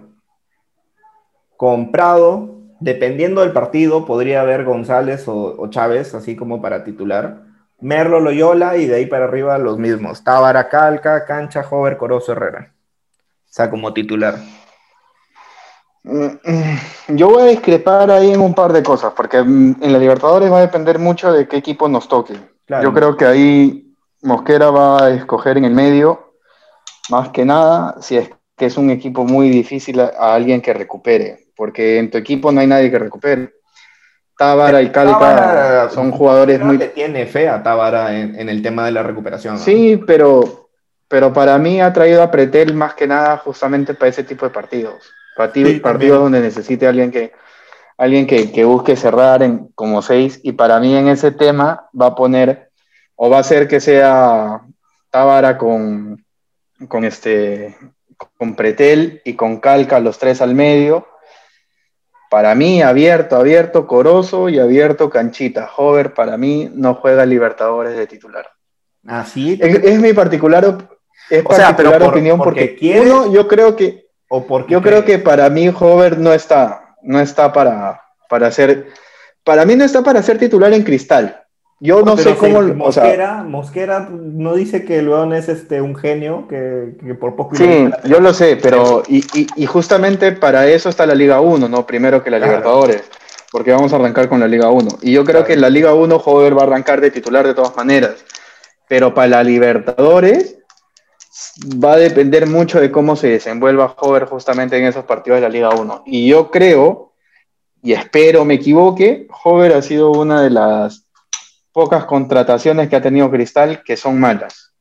Con 1.58 1.91
Prado, 1.91 2.53
dependiendo 2.84 3.41
del 3.41 3.53
partido, 3.53 4.05
podría 4.05 4.41
haber 4.41 4.65
González 4.65 5.27
o, 5.27 5.55
o 5.57 5.69
Chávez, 5.69 6.13
así 6.13 6.36
como 6.36 6.61
para 6.61 6.84
titular. 6.84 7.43
Merlo, 7.79 8.19
Loyola 8.19 8.77
y 8.77 8.86
de 8.88 8.95
ahí 8.95 9.05
para 9.05 9.25
arriba 9.25 9.57
los 9.57 9.77
mismos. 9.77 10.23
Tábara, 10.23 10.69
Calca, 10.69 11.25
Cancha, 11.25 11.65
Hover, 11.69 11.97
Corozo, 11.97 12.34
Herrera. 12.34 12.73
O 12.73 13.53
sea, 13.53 13.69
como 13.69 13.93
titular. 13.93 14.36
Mm, 16.03 16.25
mm, 16.25 17.15
Yo 17.15 17.29
voy 17.29 17.43
a 17.43 17.45
discrepar 17.45 18.11
ahí 18.11 18.31
en 18.31 18.41
un 18.41 18.53
par 18.53 18.73
de 18.73 18.84
cosas, 18.84 19.13
porque 19.15 19.41
mm, 19.41 19.75
en 19.81 19.93
la 19.93 19.99
Libertadores 19.99 20.51
va 20.51 20.57
a 20.57 20.61
depender 20.61 20.99
mucho 20.99 21.31
de 21.31 21.47
qué 21.47 21.57
equipo 21.57 21.88
nos 21.88 22.07
toque. 22.07 22.36
Claro. 22.65 22.84
Yo 22.84 22.93
creo 22.93 23.15
que 23.15 23.25
ahí 23.25 23.95
Mosquera 24.21 24.69
va 24.69 25.05
a 25.05 25.09
escoger 25.11 25.57
en 25.57 25.65
el 25.65 25.73
medio, 25.73 26.34
más 27.09 27.29
que 27.29 27.45
nada, 27.45 27.95
si 28.01 28.17
es 28.17 28.29
que 28.57 28.65
es 28.65 28.77
un 28.77 28.89
equipo 28.89 29.23
muy 29.23 29.49
difícil 29.49 29.99
a, 29.99 30.11
a 30.17 30.36
alguien 30.36 30.61
que 30.61 30.73
recupere, 30.73 31.43
porque 31.56 31.97
en 31.99 32.10
tu 32.12 32.18
equipo 32.18 32.51
no 32.51 32.62
hay 32.62 32.68
nadie 32.68 32.89
que 32.91 32.99
recupere. 32.99 33.54
Tábara 34.38 34.82
y 34.82 34.89
Calca 34.91 35.89
son 35.91 36.12
jugadores 36.12 36.56
Creo 36.58 36.68
muy... 36.68 36.78
que 36.80 36.88
tiene 36.88 37.26
fe 37.28 37.47
a 37.47 37.62
Tábara 37.62 38.18
en, 38.18 38.39
en 38.39 38.49
el 38.49 38.62
tema 38.64 38.86
de 38.86 38.91
la 38.91 39.04
recuperación. 39.04 39.56
¿no? 39.56 39.60
Sí, 39.60 40.01
pero, 40.08 40.70
pero 41.08 41.32
para 41.32 41.58
mí 41.60 41.80
ha 41.82 41.93
traído 41.93 42.24
a 42.24 42.32
Pretel 42.32 42.74
más 42.74 42.95
que 42.95 43.06
nada 43.08 43.38
justamente 43.38 43.93
para 43.93 44.10
ese 44.10 44.24
tipo 44.24 44.45
de 44.45 44.51
partidos. 44.51 45.12
Partidos, 45.38 45.72
Sí, 45.74 45.80
partidos 45.80 46.18
también. 46.18 46.22
donde 46.24 46.39
necesite 46.41 46.88
alguien 46.88 47.12
que 47.12 47.32
alguien 47.95 48.26
que, 48.26 48.51
que 48.51 48.66
busque 48.66 48.95
cerrar 48.95 49.43
en 49.43 49.68
como 49.76 50.01
seis. 50.01 50.39
Y 50.43 50.54
para 50.54 50.80
mí 50.80 50.95
en 50.95 51.08
ese 51.08 51.32
tema 51.32 51.88
va 51.99 52.08
a 52.08 52.16
poner, 52.16 52.70
o 53.16 53.30
va 53.30 53.38
a 53.38 53.41
hacer 53.41 53.68
que 53.68 53.80
sea 53.80 54.62
Tábara 55.12 55.58
con, 55.60 56.26
con 56.88 57.06
este 57.06 57.78
con 58.38 58.56
Pretel 58.56 59.22
y 59.26 59.34
con 59.36 59.60
Calca 59.60 59.99
los 59.99 60.18
tres 60.18 60.41
al 60.41 60.56
medio. 60.56 61.08
Para 62.34 62.55
mí, 62.55 62.81
abierto, 62.81 63.36
abierto, 63.36 63.86
Corozo 63.86 64.49
y 64.49 64.57
abierto 64.57 65.07
Canchita. 65.07 65.69
Hover, 65.77 66.15
para 66.15 66.36
mí, 66.36 66.67
no 66.73 66.95
juega 66.95 67.27
Libertadores 67.27 67.95
de 67.95 68.07
titular. 68.07 68.47
Así. 69.05 69.59
Es, 69.61 69.84
es 69.84 69.99
mi 69.99 70.13
particular, 70.13 70.65
es 71.29 71.43
sea, 71.45 71.67
particular 71.67 71.75
pero 71.77 72.05
por- 72.05 72.13
opinión 72.15 72.38
porque 72.39 72.61
porque, 72.61 72.75
quieres- 72.75 73.03
uno, 73.11 73.31
yo 73.31 73.47
creo 73.47 73.75
que 73.75 74.07
o 74.29 74.47
porque 74.47 74.71
yo 74.73 74.81
creo 74.81 75.05
que 75.05 75.19
para 75.19 75.47
mí 75.51 75.67
Hover 75.67 76.17
no 76.17 76.34
está, 76.34 76.95
no 77.03 77.19
está 77.19 77.53
para, 77.53 78.01
para 78.27 78.49
ser, 78.49 78.88
para 79.43 79.63
mí 79.63 79.75
no 79.75 79.86
está 79.86 80.01
para 80.01 80.23
ser 80.23 80.39
titular 80.39 80.73
en 80.73 80.81
Cristal. 80.81 81.43
Yo 81.80 82.01
no 82.01 82.15
Pero 82.15 82.30
sé 82.32 82.36
cómo, 82.38 82.63
sí, 82.63 82.74
o 82.80 82.91
sea, 82.93 83.03
Mosquera, 83.03 83.43
Mosquera 83.43 84.09
no 84.09 84.53
dice 84.55 84.86
que 84.86 84.99
el 84.99 85.05
León 85.07 85.34
es 85.34 85.49
este, 85.49 85.82
un 85.82 85.95
genio, 85.95 86.47
que, 86.47 86.95
que 87.05 87.13
por 87.15 87.36
poco... 87.36 87.55
sí, 87.55 87.89
yo 88.05 88.21
lo 88.21 88.34
sé, 88.34 88.57
pero 88.61 89.03
y, 89.07 89.17
y- 89.38 89.47
y 89.57 89.65
justamente 89.65 90.32
para 90.32 90.65
eso 90.67 90.88
está 90.88 91.05
la 91.05 91.15
Liga 91.15 91.41
1, 91.41 91.67
¿no? 91.67 91.86
Primero 91.86 92.24
que 92.24 92.30
la 92.30 92.38
Claro. 92.38 92.51
Libertadores, 92.53 93.03
porque 93.51 93.71
vamos 93.74 93.91
a 93.91 93.97
arrancar 93.97 94.30
con 94.30 94.39
la 94.39 94.47
Liga 94.47 94.69
1. 94.69 94.88
Y 95.01 95.11
yo 95.11 95.24
creo 95.26 95.34
Claro. 95.41 95.47
que 95.47 95.53
en 95.53 95.61
la 95.61 95.69
Liga 95.69 95.93
1 95.93 96.15
Hover 96.24 96.57
va 96.57 96.61
a 96.61 96.65
arrancar 96.67 97.01
de 97.01 97.11
titular 97.11 97.45
de 97.45 97.53
todas 97.53 97.76
maneras, 97.76 98.24
pero 98.88 99.13
para 99.13 99.28
la 99.28 99.43
Libertadores 99.43 100.57
va 101.84 101.93
a 101.93 101.97
depender 101.97 102.47
mucho 102.47 102.80
de 102.80 102.91
cómo 102.91 103.15
se 103.17 103.28
desenvuelva 103.28 103.93
Hover 103.99 104.26
justamente 104.26 104.78
en 104.78 104.86
esos 104.86 105.03
partidos 105.03 105.38
de 105.38 105.41
la 105.41 105.49
Liga 105.49 105.69
1. 105.71 106.03
Y 106.05 106.28
yo 106.30 106.49
creo, 106.49 107.11
y 107.82 107.91
espero 107.91 108.45
me 108.45 108.53
equivoque, 108.53 109.28
Hover 109.43 109.74
ha 109.74 109.82
sido 109.82 110.11
una 110.11 110.41
de 110.41 110.49
las 110.51 111.05
pocas 111.74 112.05
contrataciones 112.05 112.88
que 112.88 112.95
ha 112.95 113.01
tenido 113.01 113.30
Cristal 113.32 113.84
que 113.84 113.97
son 113.97 114.19
malas 114.19 114.74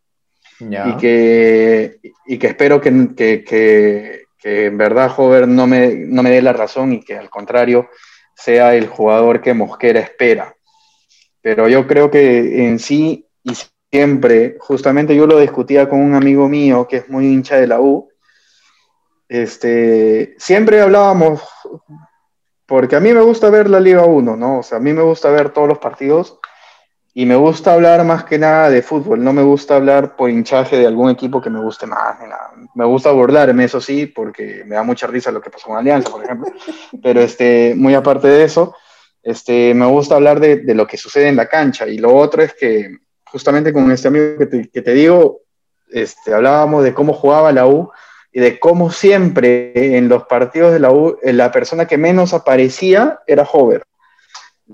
Ya. 0.61 0.89
y 0.89 0.97
que, 0.99 1.99
y 2.27 2.39
que 2.39 2.47
espero 2.49 2.81
que, 2.81 2.91
que, 3.17 3.43
que- 3.45 4.23
que 4.39 4.67
en 4.67 4.77
verdad 4.77 5.11
Hover 5.17 5.47
no 5.47 5.67
me, 5.69 5.95
no 5.95 6.21
me 6.23 6.31
dé 6.31 6.43
la 6.43 6.53
razón 6.53 6.93
y 6.93 7.01
que 7.05 7.17
al 7.17 7.31
contrario 7.31 7.89
sea 8.35 8.75
el 8.75 8.89
jugador 8.89 9.41
que 9.41 9.55
Mosquera 9.55 10.01
espera. 10.01 10.57
Pero 11.41 11.69
yo 11.69 11.87
creo 11.87 12.11
que 12.11 12.67
en 12.67 12.81
sí 12.81 13.25
y 13.45 13.53
siempre, 13.91 14.57
justamente 14.59 15.15
yo 15.15 15.29
lo 15.29 15.39
discutía 15.39 15.89
con 15.89 16.01
un 16.01 16.15
amigo 16.15 16.49
mío 16.49 16.89
que 16.89 16.97
es 16.99 17.09
muy 17.09 17.27
hincha 17.27 17.57
de 17.57 17.69
la 17.69 17.81
U, 17.81 18.09
este, 19.29 20.35
siempre 20.39 20.81
hablábamos, 20.81 21.43
porque 22.67 22.97
a 22.97 23.01
mí 23.01 23.13
me 23.13 23.23
gusta 23.23 23.49
ver 23.51 23.69
la 23.71 23.81
Liga 23.81 24.05
1, 24.05 24.37
¿no? 24.37 24.59
O 24.59 24.63
sea, 24.63 24.79
a 24.79 24.81
mí 24.81 24.93
me 24.93 25.03
gusta 25.03 25.31
ver 25.31 25.51
todos 25.51 25.69
los 25.69 25.79
partidos 25.79 26.39
y 27.15 27.27
me 27.27 27.37
gusta 27.37 27.75
hablar 27.75 28.05
más 28.05 28.25
que 28.25 28.39
nada 28.39 28.71
de 28.71 28.81
fútbol, 28.81 29.23
no 29.23 29.35
me 29.35 29.43
gusta 29.43 29.77
hablar 29.77 30.17
por 30.17 30.31
hinchaje 30.31 30.79
de 30.79 30.87
algún 30.87 31.11
equipo 31.11 31.43
que 31.43 31.51
me 31.51 31.61
guste 31.61 31.87
más. 31.87 32.19
ni 32.21 32.27
nada. 32.27 32.53
Me 32.75 32.87
gusta 32.87 33.11
burlarme, 33.11 33.65
eso 33.65 33.83
sí, 33.83 34.07
porque 34.07 34.65
me 34.67 34.77
da 34.77 34.83
mucha 34.83 35.07
risa 35.07 35.31
lo 35.31 35.43
que 35.43 35.51
pasó 35.51 35.69
con 35.69 35.77
Alianza, 35.77 36.11
por 36.11 36.25
ejemplo. 36.25 36.51
Pero 37.03 37.21
este, 37.21 37.75
muy 37.77 37.95
aparte 37.95 38.29
de 38.29 38.45
eso, 38.45 38.75
este, 39.23 39.75
me 39.75 39.85
gusta 39.87 40.15
hablar 40.15 40.41
de, 40.41 40.57
de 40.57 40.75
lo 40.75 40.87
que 40.87 40.97
sucede 40.97 41.29
en 41.29 41.37
la 41.37 41.49
cancha. 41.49 41.87
Y 41.87 41.99
lo 41.99 42.15
otro 42.15 42.43
es 42.43 42.55
que, 42.55 42.97
justamente 43.27 43.75
con 43.75 43.93
este 43.93 44.09
amigo 44.09 44.39
que 44.39 44.47
te, 44.47 44.69
que 44.71 44.81
te 44.81 44.95
digo, 44.95 45.41
este, 45.91 46.33
hablábamos 46.33 46.83
de 46.83 46.95
cómo 46.95 47.13
jugaba 47.13 47.53
la 47.53 47.67
U 47.67 47.91
y 48.33 48.41
de 48.41 48.59
cómo 48.59 48.91
siempre 48.91 49.99
en 49.99 50.09
los 50.09 50.25
partidos 50.25 50.73
de 50.73 50.81
la 50.81 50.91
U, 50.91 51.19
eh, 51.23 51.35
la 51.35 51.53
persona 51.53 51.87
que 51.87 51.99
menos 51.99 52.33
aparecía 52.33 53.21
era 53.27 53.43
Hover 53.43 53.85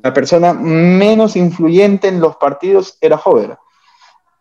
la 0.03 0.13
persona 0.13 0.53
menos 0.53 1.37
influyente 1.37 2.09
en 2.09 2.21
los 2.21 2.37
partidos 2.37 2.99
era 3.01 3.17
Hover. 3.17 3.57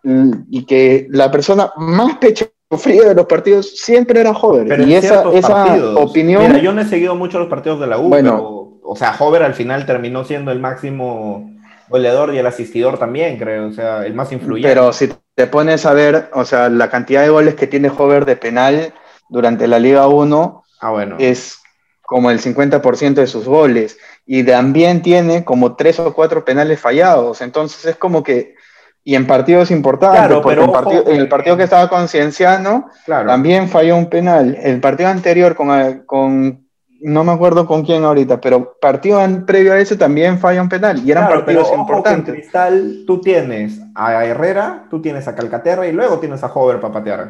Mm, 0.04 0.32
Y 0.50 0.66
que 0.66 1.08
la 1.10 1.32
persona 1.32 1.72
más 1.78 2.18
pecho 2.18 2.48
frío 2.78 3.08
de 3.08 3.16
los 3.16 3.26
partidos 3.26 3.78
siempre 3.78 4.20
era 4.20 4.32
Hover. 4.32 4.68
Pero 4.68 4.84
y 4.84 4.94
esa, 4.94 5.32
esa 5.32 5.96
opinión. 5.96 6.44
Mira, 6.44 6.60
yo 6.60 6.74
no 6.74 6.82
he 6.82 6.86
seguido 6.86 7.16
mucho 7.16 7.40
los 7.40 7.48
partidos 7.48 7.80
de 7.80 7.88
la 7.88 7.98
U, 7.98 8.10
Bueno. 8.10 8.32
pero, 8.32 8.80
o 8.84 8.96
sea, 8.96 9.16
Hover 9.18 9.44
al 9.44 9.54
final 9.54 9.86
terminó 9.86 10.24
siendo 10.24 10.52
el 10.52 10.60
máximo 10.60 11.52
goleador 11.90 12.34
y 12.34 12.38
el 12.38 12.46
asistidor 12.46 12.98
también, 12.98 13.38
creo, 13.38 13.68
o 13.68 13.72
sea, 13.72 14.06
el 14.06 14.14
más 14.14 14.32
influyente. 14.32 14.68
Pero 14.68 14.92
si 14.92 15.10
te 15.36 15.48
pones 15.48 15.86
a 15.86 15.94
ver, 15.94 16.30
o 16.34 16.44
sea, 16.44 16.70
la 16.70 16.90
cantidad 16.90 17.22
de 17.22 17.30
goles 17.30 17.56
que 17.56 17.68
tiene 17.68 17.90
Hover 17.90 18.26
de 18.26 18.36
penal 18.36 18.94
durante 19.30 19.68
la 19.68 19.80
Liga 19.80 20.08
1 20.08 20.64
ah, 20.82 20.90
bueno. 20.92 21.16
es 21.20 21.60
como 22.02 22.32
el 22.32 22.40
50% 22.40 23.14
de 23.16 23.28
sus 23.28 23.46
goles. 23.46 23.98
Y 24.30 24.44
también 24.44 25.02
tiene 25.02 25.44
como 25.46 25.76
tres 25.78 26.00
o 26.00 26.14
cuatro 26.14 26.44
penales 26.44 26.80
fallados. 26.80 27.42
Entonces 27.42 27.86
es 27.86 27.96
como 27.96 28.22
que. 28.24 28.56
Y 29.04 29.16
en 29.16 29.26
partidos 29.26 29.72
importantes, 29.72 30.20
Claro, 30.20 30.42
porque 30.42 30.56
pero 30.58 30.66
en, 30.66 30.72
partido- 30.74 31.02
ojo, 31.04 31.12
en 31.12 31.16
el 31.22 31.30
partido 31.30 31.56
que 31.56 31.64
estaba 31.64 31.88
con 31.88 32.10
Cienciano, 32.10 32.90
claro. 33.06 33.30
también 33.30 33.70
falló 33.70 33.96
un 33.96 34.08
penal. 34.10 34.58
El 34.62 34.82
partido 34.82 35.08
anterior 35.08 35.56
con, 35.56 36.04
con 36.06 36.68
no 37.00 37.24
me 37.24 37.32
acuerdo 37.32 37.66
con 37.66 37.86
quién 37.86 38.04
ahorita, 38.04 38.42
pero 38.42 38.76
partido 38.82 39.22
previo 39.46 39.72
a 39.72 39.80
ese 39.80 39.96
también 39.96 40.40
falla 40.40 40.62
un 40.62 40.68
penal. 40.68 41.00
Y 41.06 41.12
eran 41.12 41.28
Claro, 41.28 41.46
pero 41.46 41.62
partidos 41.62 41.64
ojo 41.64 41.72
que 41.72 41.76
en 41.76 41.80
importantes. 41.82 42.34
Cristal 42.34 43.04
tú 43.08 43.22
tienes 43.22 43.80
a 43.96 44.26
Herrera, 44.26 44.88
tú 44.90 45.02
tienes 45.02 45.26
a 45.30 45.36
Calcaterra 45.36 45.88
y 45.88 45.94
luego 45.94 46.20
tienes 46.20 46.44
a 46.44 46.48
Hover 46.48 46.82
para 46.82 46.94
patear. 46.96 47.30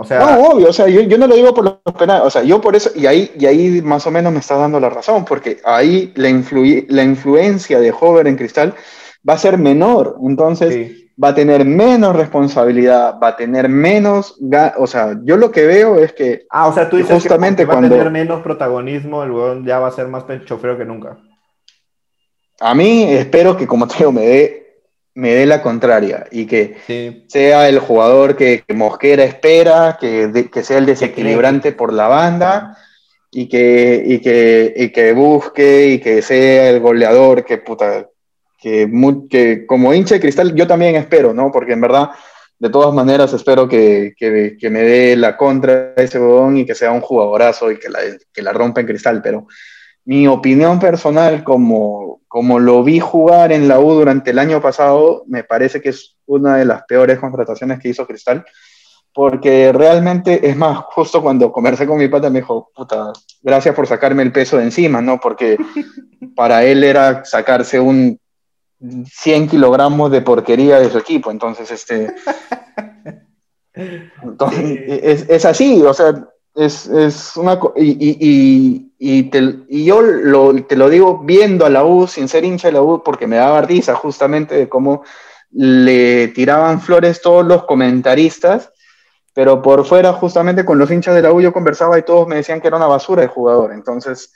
O 0.00 0.04
sea, 0.04 0.20
no, 0.20 0.50
obvio, 0.50 0.68
o 0.68 0.72
sea, 0.72 0.86
yo, 0.86 1.00
yo, 1.00 1.18
no 1.18 1.26
lo 1.26 1.34
digo 1.34 1.52
por 1.52 1.64
los 1.64 1.94
penales, 1.98 2.22
o 2.24 2.30
sea, 2.30 2.44
yo 2.44 2.60
por 2.60 2.76
eso, 2.76 2.90
y 2.94 3.06
ahí, 3.06 3.32
y 3.36 3.46
ahí 3.46 3.82
más 3.82 4.06
o 4.06 4.12
menos 4.12 4.32
me 4.32 4.38
está 4.38 4.56
dando 4.56 4.78
la 4.78 4.88
razón, 4.88 5.24
porque 5.24 5.58
ahí 5.64 6.12
la, 6.14 6.28
la 6.88 7.02
influencia 7.02 7.80
de 7.80 7.92
Hover 7.98 8.28
en 8.28 8.36
Cristal 8.36 8.76
va 9.28 9.34
a 9.34 9.38
ser 9.38 9.58
menor, 9.58 10.16
entonces 10.22 11.10
va 11.22 11.30
a 11.30 11.34
tener 11.34 11.64
menos 11.64 12.14
responsabilidad, 12.14 13.18
va 13.20 13.30
a 13.30 13.36
tener 13.36 13.68
menos, 13.68 14.38
o 14.76 14.86
sea, 14.86 15.18
yo 15.24 15.36
lo 15.36 15.50
que 15.50 15.66
veo 15.66 15.96
es 15.98 16.12
que... 16.12 16.46
Ah, 16.48 16.68
o 16.68 16.72
sea, 16.72 16.88
tú 16.88 16.98
dices 16.98 17.20
justamente 17.20 17.64
que 17.64 17.72
va 17.72 17.78
a 17.78 17.82
tener 17.82 18.08
menos 18.12 18.40
protagonismo, 18.42 19.24
el 19.24 19.32
weón 19.32 19.66
ya 19.66 19.80
va 19.80 19.88
a 19.88 19.90
ser 19.90 20.06
más 20.06 20.22
chofero 20.44 20.78
que 20.78 20.84
nunca. 20.84 21.18
A 22.60 22.72
mí 22.72 23.02
espero 23.02 23.56
que, 23.56 23.66
como 23.66 23.88
te 23.88 23.96
digo, 23.98 24.12
me 24.12 24.24
dé 24.24 24.67
me 25.18 25.34
dé 25.34 25.46
la 25.46 25.60
contraria 25.60 26.26
y 26.30 26.46
que 26.46 27.24
sea 27.26 27.68
el 27.68 27.80
jugador 27.80 28.36
que, 28.36 28.62
Mosquera 28.72 29.24
espera, 29.24 29.98
que, 30.00 30.48
que, 30.48 30.62
sea 30.62 30.78
el 30.78 30.86
desequilibrante 30.86 31.72
por 31.72 31.92
la 31.92 32.06
banda 32.06 32.78
y 33.32 33.48
que, 33.48 34.00
y 34.06 34.20
que, 34.20 34.72
y 34.76 34.90
que 34.90 35.12
busque 35.14 35.88
y 35.88 35.98
que 35.98 36.22
sea 36.22 36.70
el 36.70 36.78
goleador 36.78 37.44
que 37.44 37.58
puta, 37.58 38.06
que, 38.56 38.88
que 39.28 39.66
como 39.66 39.92
hincha 39.92 40.14
de 40.14 40.20
cristal 40.20 40.54
yo 40.54 40.68
también 40.68 40.94
espero, 40.94 41.34
¿no? 41.34 41.50
Porque 41.50 41.72
en 41.72 41.80
verdad, 41.80 42.10
de 42.56 42.70
todas 42.70 42.94
maneras, 42.94 43.32
espero 43.32 43.68
que, 43.68 44.14
que 44.16 44.70
me 44.70 44.82
dé 44.82 45.16
la 45.16 45.36
contra 45.36 45.94
ese 45.96 46.20
bodón 46.20 46.58
y 46.58 46.64
que 46.64 46.76
sea 46.76 46.92
un 46.92 47.00
jugadorazo 47.00 47.72
y 47.72 47.80
que 47.80 47.88
la, 47.88 47.98
que 48.32 48.40
la 48.42 48.52
rompa 48.52 48.82
en 48.82 48.86
cristal, 48.86 49.20
pero 49.20 49.48
mi 50.04 50.28
opinión 50.28 50.78
personal, 50.78 51.42
como, 51.42 52.17
como 52.28 52.58
lo 52.58 52.84
vi 52.84 53.00
jugar 53.00 53.52
en 53.52 53.66
la 53.66 53.80
U 53.80 53.92
durante 53.94 54.30
el 54.30 54.38
año 54.38 54.60
pasado, 54.60 55.24
me 55.26 55.44
parece 55.44 55.80
que 55.80 55.88
es 55.88 56.16
una 56.26 56.56
de 56.56 56.66
las 56.66 56.84
peores 56.84 57.18
contrataciones 57.18 57.80
que 57.80 57.88
hizo 57.88 58.06
Cristal, 58.06 58.44
porque 59.14 59.72
realmente, 59.72 60.48
es 60.48 60.56
más, 60.56 60.78
justo 60.90 61.22
cuando 61.22 61.50
conversé 61.50 61.86
con 61.86 61.98
mi 61.98 62.08
pata 62.08 62.30
me 62.30 62.40
dijo, 62.40 62.70
puta, 62.74 63.12
gracias 63.42 63.74
por 63.74 63.86
sacarme 63.86 64.22
el 64.22 64.32
peso 64.32 64.58
de 64.58 64.64
encima, 64.64 65.00
¿no? 65.00 65.18
Porque 65.18 65.56
para 66.36 66.62
él 66.64 66.84
era 66.84 67.24
sacarse 67.24 67.80
un 67.80 68.20
100 68.80 69.48
kilogramos 69.48 70.10
de 70.10 70.22
porquería 70.22 70.78
de 70.78 70.90
su 70.90 70.98
equipo. 70.98 71.30
Entonces, 71.30 71.70
este. 71.70 72.14
Entonces, 74.22 74.80
es, 74.86 75.26
es, 75.28 75.44
así, 75.44 75.82
o 75.82 75.94
sea, 75.94 76.28
es, 76.58 76.86
es 76.88 77.36
una. 77.36 77.58
Y, 77.76 77.90
y, 78.18 78.92
y, 78.98 79.22
te, 79.24 79.60
y 79.68 79.84
yo 79.84 80.02
te 80.64 80.76
lo 80.76 80.88
digo 80.88 81.20
viendo 81.24 81.64
a 81.64 81.70
la 81.70 81.84
U, 81.84 82.06
sin 82.08 82.28
ser 82.28 82.44
hincha 82.44 82.68
de 82.68 82.72
la 82.72 82.82
U, 82.82 83.02
porque 83.04 83.26
me 83.26 83.36
daba 83.36 83.62
risa 83.62 83.94
justamente 83.94 84.56
de 84.56 84.68
cómo 84.68 85.04
le 85.52 86.28
tiraban 86.28 86.80
flores 86.80 87.22
todos 87.22 87.46
los 87.46 87.64
comentaristas, 87.64 88.72
pero 89.32 89.62
por 89.62 89.84
fuera, 89.86 90.12
justamente 90.12 90.64
con 90.64 90.78
los 90.78 90.90
hinchas 90.90 91.14
de 91.14 91.22
la 91.22 91.32
U, 91.32 91.40
yo 91.40 91.52
conversaba 91.52 91.96
y 91.98 92.02
todos 92.02 92.26
me 92.26 92.36
decían 92.36 92.60
que 92.60 92.66
era 92.66 92.76
una 92.76 92.86
basura 92.86 93.22
de 93.22 93.28
jugador. 93.28 93.72
Entonces, 93.72 94.32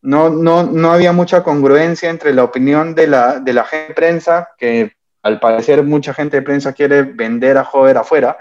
no, 0.00 0.30
no, 0.30 0.62
no 0.62 0.92
había 0.92 1.12
mucha 1.12 1.42
congruencia 1.42 2.08
entre 2.08 2.32
la 2.32 2.44
opinión 2.44 2.94
de 2.94 3.06
la, 3.06 3.38
de 3.38 3.52
la 3.52 3.64
gente 3.64 3.88
de 3.88 3.94
prensa, 3.94 4.48
que 4.56 4.92
al 5.22 5.38
parecer 5.38 5.84
mucha 5.84 6.14
gente 6.14 6.38
de 6.38 6.42
prensa 6.42 6.72
quiere 6.72 7.02
vender 7.02 7.58
a 7.58 7.64
Jover 7.64 7.98
afuera, 7.98 8.38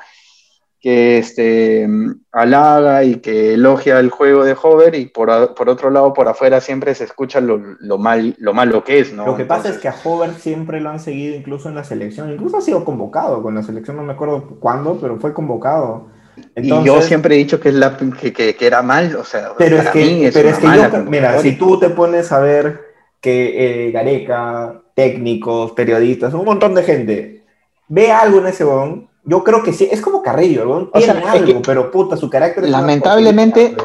que 0.79 1.17
este, 1.17 1.87
halaga 2.31 3.03
y 3.03 3.15
que 3.15 3.55
elogia 3.55 3.99
el 3.99 4.09
juego 4.09 4.45
de 4.45 4.55
Hover 4.61 4.95
y 4.95 5.07
por, 5.07 5.53
por 5.53 5.69
otro 5.69 5.89
lado 5.89 6.13
por 6.13 6.29
afuera 6.29 6.61
siempre 6.61 6.95
se 6.95 7.03
escucha 7.03 7.41
lo, 7.41 7.57
lo, 7.79 7.97
mal, 7.97 8.35
lo 8.39 8.53
malo 8.53 8.83
que 8.83 8.99
es, 8.99 9.11
¿no? 9.11 9.25
Lo 9.25 9.35
que 9.35 9.43
pasa 9.43 9.69
es 9.69 9.77
que 9.77 9.89
a 9.89 9.95
Hover 10.03 10.33
siempre 10.35 10.79
lo 10.79 10.89
han 10.89 11.01
seguido 11.01 11.35
incluso 11.35 11.67
en 11.67 11.75
la 11.75 11.83
selección, 11.83 12.31
incluso 12.31 12.57
ha 12.57 12.61
sido 12.61 12.85
convocado 12.85 13.43
con 13.43 13.55
la 13.55 13.63
selección, 13.63 13.97
no 13.97 14.03
me 14.03 14.13
acuerdo 14.13 14.57
cuándo, 14.59 14.97
pero 15.01 15.19
fue 15.19 15.33
convocado. 15.33 16.07
Y 16.55 16.69
yo 16.69 17.01
siempre 17.01 17.35
he 17.35 17.37
dicho 17.37 17.59
que, 17.59 17.69
es 17.69 17.75
la, 17.75 17.97
que, 17.97 18.31
que, 18.33 18.55
era 18.65 18.81
mal, 18.81 19.13
o 19.17 19.25
sea, 19.25 19.49
pero 19.57 19.77
es 19.77 19.89
que, 19.89 20.29
pero 20.33 20.49
es 20.49 20.57
que 20.57 20.67
yo, 20.67 21.03
mira, 21.03 21.39
si 21.39 21.57
tú 21.57 21.77
te 21.77 21.89
pones 21.89 22.31
a 22.31 22.39
ver 22.39 22.79
que 23.19 23.87
eh, 23.87 23.91
Gareca, 23.91 24.81
técnicos, 24.95 25.73
periodistas, 25.73 26.33
un 26.33 26.45
montón 26.45 26.73
de 26.75 26.83
gente, 26.83 27.43
ve 27.89 28.13
algo 28.13 28.39
en 28.39 28.47
ese 28.47 28.63
bon, 28.63 29.09
yo 29.29 29.43
creo 29.43 29.61
que 29.61 29.73
sí, 29.73 29.87
es 29.91 30.01
como 30.01 30.23
Carrillo, 30.23 30.89
tiene 30.91 31.23
algo, 31.23 31.61
pero 31.61 31.91
puta, 31.91 32.17
su 32.17 32.31
carácter 32.31 32.67
Lamentablemente, 32.67 33.77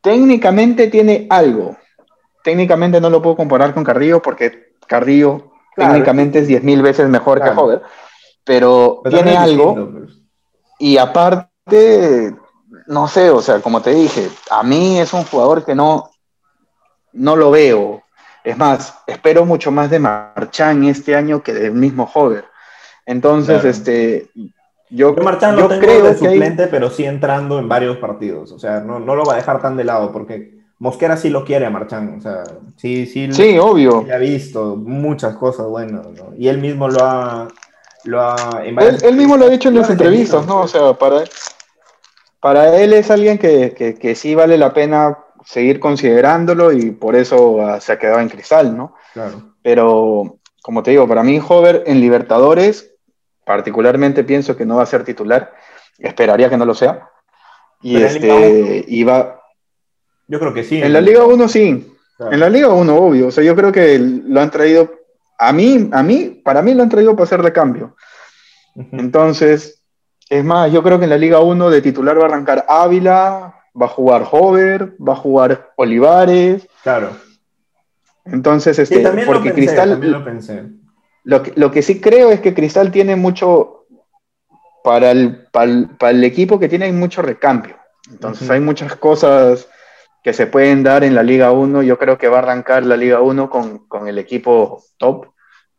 técnicamente 0.00 0.88
tiene 0.88 1.26
algo. 1.28 1.76
Técnicamente 2.42 2.98
no 2.98 3.10
lo 3.10 3.20
puedo 3.20 3.36
comparar 3.36 3.74
con 3.74 3.84
Carrillo 3.84 4.22
porque 4.22 4.72
Carrillo 4.86 5.52
técnicamente 5.76 6.38
es 6.38 6.48
10.000 6.48 6.82
veces 6.82 7.08
mejor 7.10 7.42
que 7.42 7.50
Jover, 7.50 7.82
pero, 8.42 9.02
tiene 9.10 9.36
algo. 9.36 9.74
Pues. 9.74 10.22
Y 10.78 10.96
aparte, 10.96 12.34
no 12.86 13.06
sé, 13.06 13.28
o 13.28 13.42
sea, 13.42 13.60
como 13.60 13.82
te 13.82 13.90
dije, 13.90 14.30
a 14.50 14.62
mí 14.62 14.98
es 14.98 15.12
un 15.12 15.24
jugador 15.24 15.62
que 15.62 15.74
no, 15.74 16.10
no 17.12 17.36
lo 17.36 17.50
veo. 17.50 18.02
Es 18.42 18.56
más, 18.56 18.94
espero 19.06 19.44
mucho 19.44 19.70
más 19.70 19.90
de 19.90 19.98
Marchán 19.98 20.84
este 20.84 21.14
año 21.14 21.42
que 21.42 21.52
del 21.52 21.72
mismo 21.72 22.10
Hover. 22.14 22.46
Entonces, 23.06 23.64
este, 23.64 24.30
yo, 24.94 25.14
Marchán 25.14 25.56
yo 25.56 25.68
creo 25.68 26.04
de 26.04 26.16
suplente, 26.16 26.68
pero 26.68 26.90
sí 26.90 27.04
entrando 27.04 27.58
en 27.58 27.68
varios 27.68 27.96
partidos. 27.96 28.52
O 28.52 28.58
sea, 28.58 28.80
no, 28.80 29.00
no, 29.00 29.16
lo 29.16 29.24
va 29.24 29.34
a 29.34 29.36
dejar 29.36 29.60
tan 29.60 29.76
de 29.76 29.84
lado 29.84 30.12
porque 30.12 30.54
Mosquera 30.78 31.16
sí 31.16 31.30
lo 31.30 31.44
quiere 31.44 31.66
a 31.66 31.70
Marchán. 31.70 32.16
O 32.18 32.20
sea, 32.20 32.44
sí, 32.76 33.06
sí. 33.06 33.32
Sí, 33.32 33.58
obvio. 33.58 34.06
ha 34.12 34.18
visto 34.18 34.76
muchas 34.76 35.36
cosas 35.36 35.66
buenas, 35.66 36.06
Y 36.38 36.48
él 36.48 36.58
mismo 36.58 36.88
lo 36.88 37.04
ha, 37.04 37.48
él, 38.04 39.16
mismo 39.16 39.36
lo 39.36 39.46
ha 39.46 39.48
dicho 39.48 39.68
en 39.68 39.76
las 39.76 39.90
entrevistas, 39.90 40.46
¿no? 40.46 40.60
O 40.60 40.68
sea, 40.68 40.92
para, 40.94 41.24
para 42.40 42.76
él 42.78 42.92
es 42.92 43.10
alguien 43.10 43.38
que, 43.38 43.74
que, 44.00 44.14
sí 44.14 44.34
vale 44.34 44.58
la 44.58 44.74
pena 44.74 45.18
seguir 45.44 45.80
considerándolo 45.80 46.72
y 46.72 46.90
por 46.90 47.16
eso 47.16 47.60
ah, 47.62 47.80
se 47.80 47.92
ha 47.92 47.98
quedado 47.98 48.20
en 48.20 48.28
cristal, 48.28 48.76
¿no? 48.76 48.94
Claro. 49.12 49.54
Pero, 49.62 50.38
como 50.62 50.82
te 50.82 50.90
digo, 50.90 51.08
para 51.08 51.22
mí 51.22 51.40
Hover 51.46 51.84
en 51.86 52.00
Libertadores, 52.00 52.93
particularmente 53.44 54.24
pienso 54.24 54.56
que 54.56 54.66
no 54.66 54.76
va 54.76 54.82
a 54.82 54.86
ser 54.86 55.04
titular, 55.04 55.52
esperaría 55.98 56.50
que 56.50 56.56
no 56.56 56.64
lo 56.64 56.74
sea. 56.74 57.08
Y 57.82 58.02
este, 58.02 58.84
iba... 58.88 59.40
Yo 60.26 60.40
creo 60.40 60.54
que 60.54 60.64
sí. 60.64 60.80
En 60.82 60.92
la 60.92 61.00
Liga 61.00 61.24
1 61.24 61.48
sí. 61.48 61.94
En 62.18 62.40
la 62.40 62.48
Liga 62.48 62.68
1, 62.68 62.96
obvio. 62.96 63.28
O 63.28 63.30
sea, 63.30 63.44
yo 63.44 63.54
creo 63.54 63.72
que 63.72 63.98
lo 63.98 64.40
han 64.40 64.50
traído 64.50 64.90
a 65.38 65.52
mí, 65.52 65.90
a 65.92 66.02
mí, 66.02 66.40
para 66.42 66.62
mí 66.62 66.74
lo 66.74 66.82
han 66.82 66.88
traído 66.88 67.12
para 67.12 67.24
hacer 67.24 67.42
de 67.42 67.52
cambio. 67.52 67.96
Entonces, 68.92 69.82
es 70.28 70.44
más, 70.44 70.72
yo 70.72 70.82
creo 70.82 70.98
que 70.98 71.04
en 71.04 71.10
la 71.10 71.18
Liga 71.18 71.40
1 71.40 71.70
de 71.70 71.82
titular 71.82 72.18
va 72.18 72.22
a 72.22 72.26
arrancar 72.26 72.64
Ávila, 72.68 73.54
va 73.80 73.86
a 73.86 73.88
jugar 73.88 74.26
Hover, 74.30 74.96
va 74.96 75.12
a 75.12 75.16
jugar 75.16 75.72
Olivares. 75.76 76.66
Claro. 76.82 77.10
Entonces, 78.24 78.78
este, 78.78 79.06
porque 79.26 79.52
Cristal. 79.52 80.00
lo 80.00 80.24
pensé. 80.24 80.64
Lo 81.24 81.42
que, 81.42 81.52
lo 81.56 81.70
que, 81.70 81.82
sí 81.82 82.00
creo 82.00 82.30
es 82.30 82.40
que 82.40 82.54
Cristal 82.54 82.90
tiene 82.90 83.16
mucho. 83.16 83.86
Para 84.82 85.12
el, 85.12 85.46
para 85.50 86.10
el, 86.10 86.24
equipo 86.24 86.58
que 86.58 86.68
tiene, 86.68 86.84
hay 86.84 86.92
mucho 86.92 87.22
recambio. 87.22 87.76
Entonces, 88.10 88.50
hay 88.50 88.60
muchas 88.60 88.94
cosas 88.96 89.66
que 90.22 90.34
se 90.34 90.46
pueden 90.46 90.82
dar 90.82 91.04
en 91.04 91.14
la 91.14 91.22
Liga 91.22 91.52
1. 91.52 91.82
Yo 91.82 91.98
creo 91.98 92.18
que 92.18 92.28
va 92.28 92.36
a 92.36 92.40
arrancar 92.40 92.84
la 92.84 92.98
Liga 92.98 93.22
1 93.22 93.48
con, 93.48 93.86
con 93.88 94.08
el 94.08 94.18
equipo 94.18 94.82
top, 94.98 95.28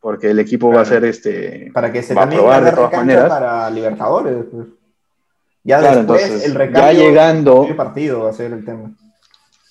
porque 0.00 0.30
el 0.30 0.40
equipo 0.40 0.72
va 0.72 0.80
a 0.80 0.84
ser 0.84 1.04
este. 1.04 1.70
Para 1.72 1.92
que 1.92 2.02
se 2.02 2.14
va 2.14 2.24
a 2.24 2.28
probar 2.28 2.64
de 2.64 2.72
todas 2.72 2.92
maneras. 2.92 3.28
Para 3.28 3.70
Libertadores. 3.70 4.44
Pues. 4.50 4.66
Ya 5.66 5.80
después 5.80 6.44
el 6.44 6.54
recambio 6.54 6.92
ya 6.92 6.92
llegando. 6.92 7.76
partido 7.76 8.22
va 8.22 8.30
a 8.30 8.32
ser 8.32 8.52
el 8.52 8.64
tema. 8.64 8.92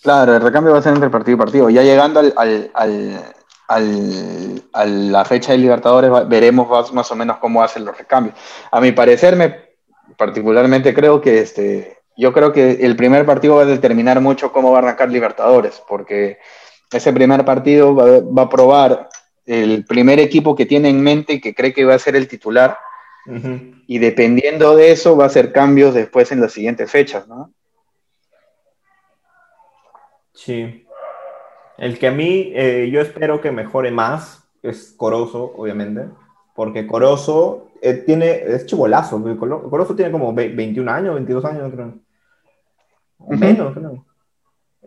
Claro, 0.04 0.36
el 0.36 0.42
recambio 0.42 0.74
va 0.74 0.80
a 0.80 0.82
ser 0.82 0.94
entre 0.94 1.10
partido 1.10 1.36
y 1.36 1.40
partido. 1.40 1.70
Ya 1.70 1.84
llegando 1.84 2.20
al, 2.20 2.34
al, 2.36 2.70
al, 2.74 3.22
al 3.68 4.46
a 4.76 4.86
la 4.86 5.26
fecha 5.26 5.54
de 5.54 5.58
Libertadores, 5.58 6.12
veremos 6.28 6.94
más, 6.94 7.12
o 7.12 7.16
menos 7.16 7.38
cómo 7.38 7.64
hacen 7.64 7.86
los 7.86 7.98
recambios. 7.98 8.36
A 8.72 8.82
mi 8.82 8.92
parecer, 8.92 9.36
me 9.36 9.64
particularmente 10.18 10.94
creo 10.94 11.22
que 11.22 11.40
este 11.40 12.00
yo 12.18 12.32
creo 12.32 12.52
que 12.52 12.72
el 12.72 12.96
primer 12.96 13.26
partido 13.26 13.56
va 13.56 13.64
a 13.64 13.66
determinar 13.66 14.22
mucho 14.22 14.52
cómo 14.52 14.72
va 14.72 14.80
a 14.80 14.82
arrancar 14.82 15.12
Libertadores, 15.12 15.82
porque 15.88 16.38
ese 16.92 17.12
primer 17.12 17.44
partido 17.44 17.96
va, 17.96 18.42
a 18.42 18.50
probar 18.50 19.10
el 19.46 19.86
primer 19.86 20.20
equipo 20.20 20.56
que 20.56 20.66
tiene 20.66 20.90
en 20.90 21.02
mente 21.02 21.34
y 21.34 21.42
que 21.42 21.54
cree 21.54 21.74
que 21.74 21.86
va 21.86 21.96
a 21.96 22.00
ser 22.00 22.16
el 22.16 22.28
titular. 22.28 22.78
Y 23.88 23.98
dependiendo 23.98 24.76
de 24.76 24.92
eso, 24.92 25.18
va 25.18 25.24
a 25.24 25.28
hacer 25.28 25.52
cambios 25.52 25.94
después 25.94 26.32
en 26.32 26.42
las 26.42 26.54
siguientes 26.54 26.92
fechas, 26.92 27.28
¿no? 27.28 27.52
Sí. 30.34 30.85
El 31.78 32.00
que 32.00 32.08
a 32.08 32.12
mí 32.12 32.52
eh, 32.56 32.90
yo 32.92 33.02
espero 33.02 33.42
que 33.42 33.52
mejore 33.52 33.92
más 33.92 34.48
es 34.62 34.94
Corozo, 34.98 35.54
obviamente, 35.58 36.06
porque 36.56 36.88
Corozo 36.88 37.68
eh, 37.82 37.94
tiene, 37.94 38.32
es 38.32 38.66
chivolazo, 38.66 39.22
Corozo 39.38 39.96
tiene 39.96 40.12
como 40.12 40.34
21 40.34 40.90
años, 40.92 41.16
22 41.16 41.46
años, 41.46 41.72
creo 41.74 42.06
menos, 43.20 43.76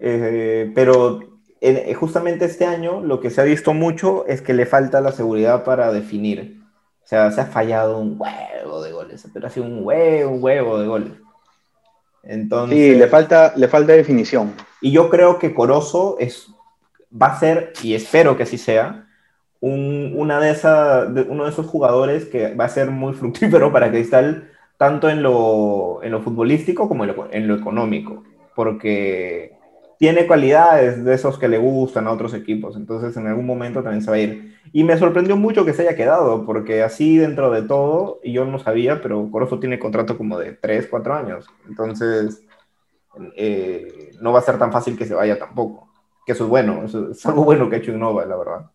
eh, 0.01 0.70
pero 0.74 1.20
eh, 1.61 1.93
justamente 1.95 2.45
este 2.45 2.66
año 2.66 3.01
lo 3.01 3.20
que 3.20 3.30
se 3.30 3.41
ha 3.41 3.45
visto 3.45 3.74
mucho 3.74 4.26
es 4.26 4.43
que 4.43 4.55
le 4.55 4.66
falta 4.66 5.01
la 5.01 5.12
seguridad 5.12 5.64
para 5.64 5.93
definir. 5.93 6.61
O 7.03 7.07
sea, 7.09 7.30
se 7.32 7.41
ha 7.41 7.47
fallado 7.47 7.99
un 7.99 8.16
huevo 8.18 8.82
de 8.82 8.93
goles, 8.93 9.26
pero 9.32 9.47
ha 9.47 9.51
sido 9.51 9.66
un 9.66 9.84
huevo, 9.84 10.30
un 10.32 10.43
huevo 10.43 10.78
de 10.78 10.86
goles. 10.86 11.12
Entonces, 12.22 12.76
sí, 12.76 12.95
le 12.95 13.09
falta, 13.09 13.55
le 13.57 13.66
falta 13.66 13.95
definición. 13.95 14.53
Y 14.80 14.93
yo 14.93 15.09
creo 15.09 15.39
que 15.39 15.55
Corozo 15.55 16.16
es, 16.20 16.49
va 17.11 17.28
a 17.28 17.38
ser, 17.38 17.72
y 17.82 17.94
espero 17.94 18.36
que 18.36 18.42
así 18.44 18.59
sea, 18.59 19.06
un, 19.61 20.12
una 20.16 20.40
de 20.40 20.50
esa, 20.50 21.06
de, 21.06 21.22
uno 21.22 21.44
de 21.44 21.50
esos 21.50 21.66
jugadores 21.66 22.26
que 22.26 22.54
va 22.54 22.64
a 22.66 22.68
ser 22.68 22.90
muy 22.90 23.14
fructífero 23.14 23.72
para 23.72 23.90
Cristal, 23.90 24.50
tanto 24.76 25.09
en 25.09 25.22
lo, 25.22 26.00
en 26.02 26.12
lo 26.12 26.22
futbolístico 26.22 26.88
como 26.88 27.04
en 27.04 27.16
lo, 27.16 27.28
en 27.32 27.48
lo 27.48 27.56
económico, 27.56 28.24
porque 28.54 29.59
tiene 29.98 30.28
cualidades 30.28 31.04
de 31.04 31.14
esos 31.14 31.38
que 31.38 31.48
le 31.48 31.59
gustan 31.59 32.06
a 32.06 32.12
otros 32.12 32.32
equipos, 32.32 32.76
entonces 32.76 33.16
en 33.16 33.26
algún 33.26 33.46
momento 33.46 33.82
también 33.82 34.02
se 34.02 34.11
va 34.11 34.16
a 34.16 34.20
ir. 34.20 34.56
Y 34.72 34.84
me 34.84 34.96
sorprendió 34.96 35.36
mucho 35.36 35.64
que 35.64 35.72
se 35.72 35.82
haya 35.82 35.96
quedado, 35.96 36.46
porque 36.46 36.82
así 36.82 37.16
dentro 37.16 37.50
de 37.50 37.62
todo, 37.62 38.20
y 38.22 38.32
yo 38.32 38.44
no 38.44 38.59
sabía, 38.61 39.00
pero 39.00 39.28
Corozo 39.30 39.59
tiene 39.59 39.78
contrato 39.78 40.16
como 40.16 40.38
de 40.38 40.52
3, 40.52 40.86
4 40.88 41.14
años, 41.14 41.46
entonces 41.68 42.46
eh, 43.36 44.11
no 44.20 44.32
va 44.32 44.38
a 44.38 44.42
ser 44.42 44.59
tan 44.59 44.70
fácil 44.70 44.96
que 44.96 45.06
se 45.06 45.14
vaya 45.14 45.38
tampoco, 45.38 45.88
que 46.29 46.33
eso 46.33 46.45
es 46.45 46.51
bueno, 46.51 46.83
eso 46.85 47.11
es 47.11 47.24
algo 47.24 47.43
bueno 47.43 47.70
que 47.70 47.76
ha 47.76 47.79
hecho 47.79 47.91
Innova, 47.91 48.26
la 48.26 48.37
verdad. 48.37 48.66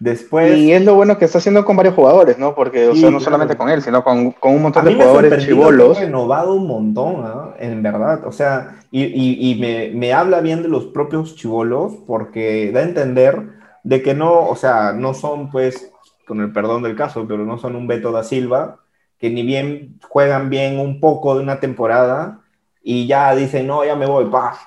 Después... 0.00 0.58
Y 0.58 0.72
es 0.72 0.84
lo 0.84 0.96
bueno 0.96 1.16
que 1.18 1.24
está 1.24 1.38
haciendo 1.38 1.64
con 1.64 1.76
varios 1.76 1.94
jugadores, 1.94 2.36
¿no? 2.36 2.56
Porque, 2.56 2.88
o 2.88 2.96
sea, 2.96 3.12
no 3.12 3.20
solamente 3.20 3.56
con 3.56 3.68
él, 3.68 3.80
sino 3.80 4.02
con, 4.02 4.32
con 4.32 4.56
un 4.56 4.62
montón 4.62 4.86
de 4.86 4.94
jugadores 4.96 5.46
chivolos. 5.46 5.96
Ha 5.96 6.00
renovado 6.00 6.54
un 6.54 6.66
montón, 6.66 7.22
¿no? 7.22 7.54
En 7.60 7.80
verdad. 7.80 8.26
O 8.26 8.32
sea, 8.32 8.80
y, 8.90 9.04
y, 9.04 9.52
y 9.52 9.54
me, 9.60 9.92
me, 9.94 10.12
habla 10.12 10.40
bien 10.40 10.62
de 10.62 10.68
los 10.68 10.86
propios 10.86 11.36
chivolos 11.36 11.94
porque 12.08 12.72
da 12.72 12.80
a 12.80 12.82
entender 12.82 13.40
de 13.84 14.02
que 14.02 14.14
no, 14.14 14.48
o 14.48 14.56
sea, 14.56 14.94
no 14.94 15.14
son, 15.14 15.48
pues, 15.48 15.92
con 16.26 16.40
el 16.40 16.52
perdón 16.52 16.82
del 16.82 16.96
caso, 16.96 17.24
pero 17.28 17.44
no 17.44 17.56
son 17.58 17.76
un 17.76 17.86
Beto 17.86 18.10
da 18.10 18.24
Silva, 18.24 18.80
que 19.20 19.30
ni 19.30 19.44
bien 19.44 20.00
juegan 20.08 20.50
bien 20.50 20.80
un 20.80 20.98
poco 20.98 21.36
de 21.36 21.42
una 21.44 21.60
temporada 21.60 22.40
y 22.82 23.06
ya 23.06 23.32
dicen, 23.36 23.68
no, 23.68 23.84
ya 23.84 23.94
me 23.94 24.06
voy, 24.06 24.24
pa. 24.24 24.58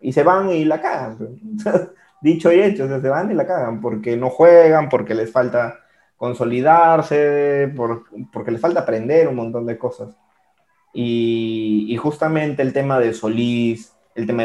Y 0.00 0.12
se 0.12 0.22
van 0.22 0.50
y 0.50 0.64
la 0.64 0.80
cagan. 0.80 1.18
dicho 2.20 2.52
y 2.52 2.60
hecho, 2.60 2.88
se 2.88 3.08
van 3.08 3.30
y 3.30 3.34
la 3.34 3.46
cagan, 3.46 3.80
porque 3.80 4.16
no 4.16 4.30
juegan, 4.30 4.88
porque 4.88 5.14
les 5.14 5.30
falta 5.30 5.80
consolidarse, 6.16 7.72
porque 8.32 8.50
les 8.50 8.60
falta 8.60 8.80
aprender 8.80 9.28
un 9.28 9.36
montón 9.36 9.66
de 9.66 9.78
cosas. 9.78 10.08
Y, 10.92 11.96
justamente 12.00 12.62
el 12.62 12.72
tema 12.72 12.98
de 12.98 13.12
Solís, 13.12 13.94
el 14.14 14.26
tema 14.26 14.44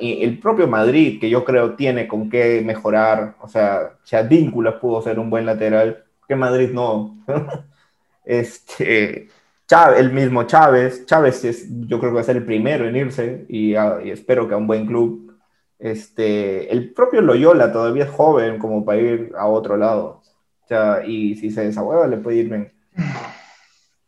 el 0.00 0.38
propio 0.40 0.66
Madrid, 0.66 1.20
que 1.20 1.30
yo 1.30 1.44
creo 1.44 1.76
tiene 1.76 2.08
con 2.08 2.28
qué 2.28 2.60
mejorar, 2.64 3.36
o 3.40 3.48
sea, 3.48 3.92
si 4.02 4.16
Advíncula 4.16 4.80
pudo 4.80 5.00
ser 5.00 5.18
un 5.20 5.30
buen 5.30 5.46
lateral, 5.46 6.04
que 6.26 6.34
Madrid 6.34 6.70
no. 6.72 7.18
este, 8.24 9.28
Chávez, 9.72 10.00
el 10.00 10.12
mismo 10.12 10.42
Chávez, 10.42 11.06
Chávez 11.06 11.44
es, 11.46 11.66
yo 11.86 11.98
creo 11.98 12.10
que 12.10 12.16
va 12.16 12.20
a 12.20 12.24
ser 12.24 12.36
el 12.36 12.44
primero 12.44 12.86
en 12.86 12.94
irse 12.94 13.46
y, 13.48 13.70
y 13.70 14.10
espero 14.10 14.46
que 14.46 14.52
a 14.52 14.58
un 14.58 14.66
buen 14.66 14.86
club 14.86 15.34
este, 15.78 16.70
el 16.70 16.92
propio 16.92 17.22
Loyola 17.22 17.72
todavía 17.72 18.04
es 18.04 18.10
joven 18.10 18.58
como 18.58 18.84
para 18.84 19.00
ir 19.00 19.32
a 19.34 19.46
otro 19.46 19.78
lado. 19.78 20.20
O 20.62 20.68
sea, 20.68 21.06
y 21.06 21.36
si 21.36 21.50
se 21.50 21.64
desahueva 21.64 22.06
le 22.06 22.18
puede 22.18 22.36
ir 22.36 22.50
bien. 22.50 22.72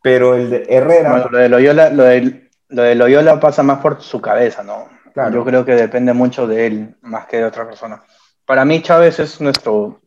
Pero 0.03 0.35
el 0.35 0.51
de 0.51 0.67
Herrera... 0.69 1.27
lo 1.31 1.37
de 1.39 1.49
Loyola, 1.49 1.89
lo 1.89 2.03
de, 2.03 2.49
lo 2.69 2.83
de 2.83 2.93
Loyola 2.93 3.39
pasa 3.39 3.63
más 3.63 3.79
por 3.79 3.99
su 4.03 4.21
cabeza, 4.21 4.61
¿no? 4.61 4.87
Claro. 5.15 5.33
Yo 5.33 5.43
creo 5.43 5.65
que 5.65 5.73
depende 5.73 6.13
mucho 6.13 6.45
de 6.45 6.67
él 6.67 6.95
más 7.01 7.25
que 7.25 7.37
de 7.37 7.45
otra 7.45 7.65
persona. 7.65 8.03
Para 8.45 8.65
mí 8.65 8.83
Chávez 8.83 9.19
es 9.19 9.41
nuestro 9.41 9.99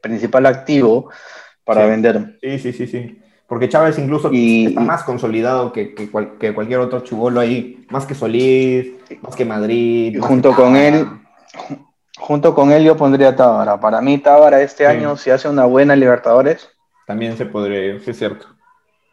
principal 0.00 0.46
activo 0.46 1.10
para 1.64 1.84
vender. 1.86 2.38
Sí, 2.40 2.60
sí, 2.60 2.72
sí, 2.72 2.86
sí. 2.86 3.19
Porque 3.50 3.68
Chávez 3.68 3.98
incluso 3.98 4.30
está 4.32 4.78
más 4.78 5.02
consolidado 5.02 5.72
que, 5.72 5.92
que, 5.92 6.08
cualquier 6.08 6.78
otro 6.78 7.00
chubolo 7.00 7.40
ahí, 7.40 7.84
más 7.90 8.06
que 8.06 8.14
Solís, 8.14 8.92
más 9.22 9.34
que 9.34 9.44
Madrid. 9.44 10.14
Y 10.14 10.20
junto 10.20 10.54
con 10.54 10.76
él, 10.76 11.04
junto 12.16 12.54
con 12.54 12.70
él 12.70 12.84
yo 12.84 12.96
pondría 12.96 13.34
Tábara. 13.34 13.80
Para 13.80 14.00
mí 14.00 14.18
Tábara 14.18 14.62
este 14.62 14.86
año, 14.86 15.16
si 15.16 15.30
hace 15.30 15.48
una 15.48 15.64
buena 15.64 15.96
Libertadores... 15.96 16.70
También 17.08 17.36
se 17.36 17.44
podría 17.44 17.84
ir, 17.86 18.00
es 18.06 18.16
cierto. 18.16 18.46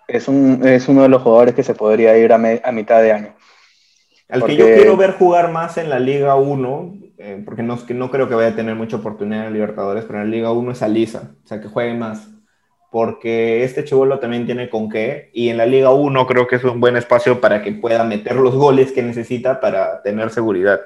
Es, 0.07 0.27
un, 0.27 0.61
es 0.67 0.87
uno 0.87 1.01
de 1.01 1.09
los 1.09 1.23
jugadores 1.23 1.55
que 1.55 1.63
se 1.63 1.73
podría 1.73 2.15
ir 2.15 2.31
a, 2.31 2.37
mitad 2.37 3.01
de 3.01 3.13
año. 3.13 3.35
Al 4.29 4.43
que 4.43 4.55
yo 4.55 4.65
quiero 4.65 4.97
ver 4.97 5.13
jugar 5.13 5.51
más 5.51 5.79
en 5.79 5.89
la 5.89 5.97
Liga 5.97 6.35
1, 6.35 6.93
eh, 7.17 7.41
porque 7.43 7.63
no, 7.63 7.79
no 7.89 8.11
creo 8.11 8.29
que 8.29 8.35
vaya 8.35 8.49
a 8.49 8.55
tener 8.55 8.75
mucha 8.75 8.97
oportunidad 8.97 9.47
en 9.47 9.53
Libertadores, 9.53 10.05
pero 10.05 10.21
en 10.21 10.25
la 10.25 10.31
Liga 10.31 10.51
1 10.51 10.73
es 10.73 10.83
Alisa, 10.83 11.31
o 11.43 11.47
sea, 11.47 11.59
que 11.59 11.69
juegue 11.69 11.95
más 11.95 12.36
porque 12.89 13.63
este 13.63 13.83
Chivolo 13.83 14.19
también 14.19 14.45
tiene 14.45 14.69
con 14.69 14.89
qué, 14.89 15.29
y 15.33 15.49
en 15.49 15.57
la 15.57 15.65
Liga 15.65 15.91
1 15.91 16.27
creo 16.27 16.47
que 16.47 16.55
es 16.55 16.63
un 16.63 16.79
buen 16.79 16.95
espacio 16.95 17.41
para 17.41 17.61
que 17.61 17.71
pueda 17.73 18.03
meter 18.03 18.35
los 18.35 18.55
goles 18.55 18.91
que 18.91 19.03
necesita 19.03 19.59
para 19.59 20.01
tener 20.01 20.29
seguridad. 20.29 20.79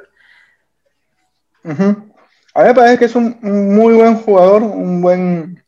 A 1.63 1.73
mí 1.73 2.67
me 2.67 2.73
parece 2.73 2.97
que 2.97 3.05
es 3.05 3.15
un, 3.15 3.37
muy 3.41 3.93
buen 3.93 4.15
jugador, 4.15 4.63
un 4.63 5.01
buen... 5.01 5.63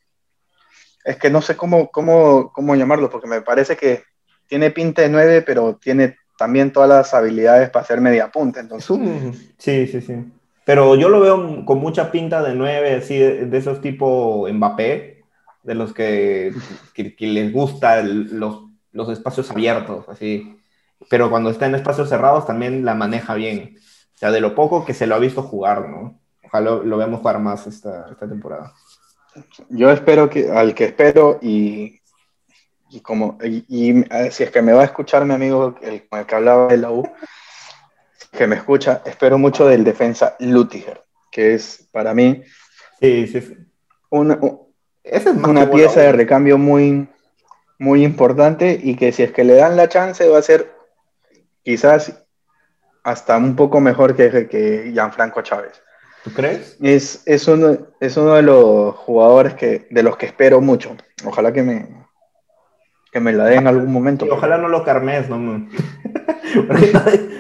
Es 1.06 1.18
que 1.18 1.30
no 1.30 1.42
sé 1.42 1.56
cómo, 1.56 1.90
cómo, 1.92 2.52
cómo 2.52 2.76
llamarlo, 2.76 3.10
porque 3.10 3.28
me 3.28 3.42
parece 3.42 3.76
que 3.76 4.04
tiene 4.48 4.72
pinta 4.72 5.02
de 5.02 5.10
9, 5.10 5.44
pero 5.44 5.76
tiene 5.76 6.18
también 6.38 6.72
todas 6.72 6.90
las 6.90 7.14
habilidades 7.14 7.70
para 7.70 7.84
hacer 7.84 8.02
media 8.02 8.32
punta. 8.32 8.60
Entonces... 8.60 8.98
Sí, 9.58 9.88
sí, 9.88 10.02
sí. 10.02 10.16
Pero 10.66 10.96
yo 10.96 11.10
lo 11.10 11.20
veo 11.20 11.66
con 11.66 11.80
mucha 11.80 12.10
pinta 12.10 12.42
de 12.42 12.56
9, 12.56 12.96
así 12.96 13.18
de, 13.18 13.46
de 13.46 13.58
esos 13.58 13.82
tipo 13.82 14.48
Mbappé, 14.52 15.13
de 15.64 15.76
los 15.76 15.94
que, 15.94 16.54
les 16.96 17.54
gustan 17.54 18.40
los, 18.40 18.64
los, 18.92 19.10
espacios 19.10 19.50
abiertos, 19.52 20.06
así. 20.10 20.58
Pero 21.10 21.30
cuando 21.30 21.50
está 21.50 21.66
en 21.66 21.76
espacios 21.76 22.10
cerrados 22.10 22.46
también 22.46 22.86
la 22.86 22.96
maneja 22.96 23.34
bien. 23.34 23.78
O 24.16 24.18
sea, 24.18 24.32
de 24.32 24.42
lo 24.42 24.56
poco 24.56 24.86
que 24.86 24.94
se 24.94 25.08
lo 25.08 25.16
ha 25.16 25.20
visto 25.20 25.42
jugar, 25.42 25.90
¿no? 25.90 26.20
Ojalá 26.44 26.72
lo, 26.84 26.98
veamos 26.98 27.20
jugar 27.20 27.40
más 27.40 27.66
esta, 27.68 28.08
esta, 28.12 28.28
temporada. 28.28 28.74
Yo 29.70 29.90
espero 29.90 30.30
que, 30.30 30.52
al 30.52 30.76
que 30.76 30.86
espero 30.86 31.40
y, 31.42 32.00
y 32.90 33.00
como, 33.02 33.38
y, 33.44 34.04
si 34.30 34.44
es 34.44 34.52
que 34.52 34.62
me 34.62 34.74
va 34.74 34.82
a 34.82 34.86
escuchar 34.86 35.26
mi 35.26 35.34
amigo 35.34 35.76
el, 35.82 36.08
con 36.08 36.20
el 36.20 36.26
que 36.26 36.36
hablaba 36.36 36.68
de 36.68 36.78
la 36.78 36.92
U, 36.92 37.10
que 38.32 38.48
me 38.48 38.56
escucha, 38.56 39.02
espero 39.06 39.38
mucho 39.38 39.66
del 39.66 39.84
defensa 39.84 40.36
Lutiger, 40.40 41.04
que 41.32 41.56
es 41.56 41.88
para 41.92 42.14
mí 42.14 42.44
sí, 43.00 43.28
sí. 43.28 43.58
Una, 44.10 44.40
esa 45.04 45.32
es 45.32 45.36
una 45.36 45.70
pieza 45.70 46.02
de 46.02 46.12
recambio 46.12 46.58
muy, 46.58 47.08
muy 47.78 48.04
importante 48.04 48.80
y 48.82 48.96
que 48.96 49.12
si 49.12 49.24
es 49.24 49.32
que 49.32 49.44
le 49.44 49.56
dan 49.56 49.76
la 49.76 49.90
chance 49.90 50.28
va 50.28 50.38
a 50.38 50.44
ser 50.44 50.72
quizás 51.64 52.24
hasta 53.04 53.38
un 53.38 53.56
poco 53.56 53.82
mejor 53.82 54.16
que, 54.16 54.48
que 54.48 54.92
Gianfranco 54.94 55.42
Chávez. 55.42 55.82
¿Tú 56.24 56.32
crees? 56.32 56.78
Es, 56.82 57.22
es, 57.26 57.48
uno, 57.50 57.78
es 58.00 58.16
uno 58.16 58.36
de 58.36 58.44
los 58.44 58.96
jugadores 58.96 59.56
que, 59.56 59.88
de 59.90 60.04
los 60.04 60.16
que 60.16 60.28
espero 60.28 60.62
mucho. 60.62 60.96
Ojalá 61.26 61.52
que 61.52 61.64
me, 61.64 61.90
que 63.12 63.20
me 63.20 63.34
la 63.34 63.46
den 63.46 63.60
en 63.60 63.68
algún 63.68 63.92
momento. 63.92 64.26
ojalá 64.32 64.58
no 64.58 64.70
lo 64.70 64.86
carmes, 64.86 65.28
no. 65.30 65.68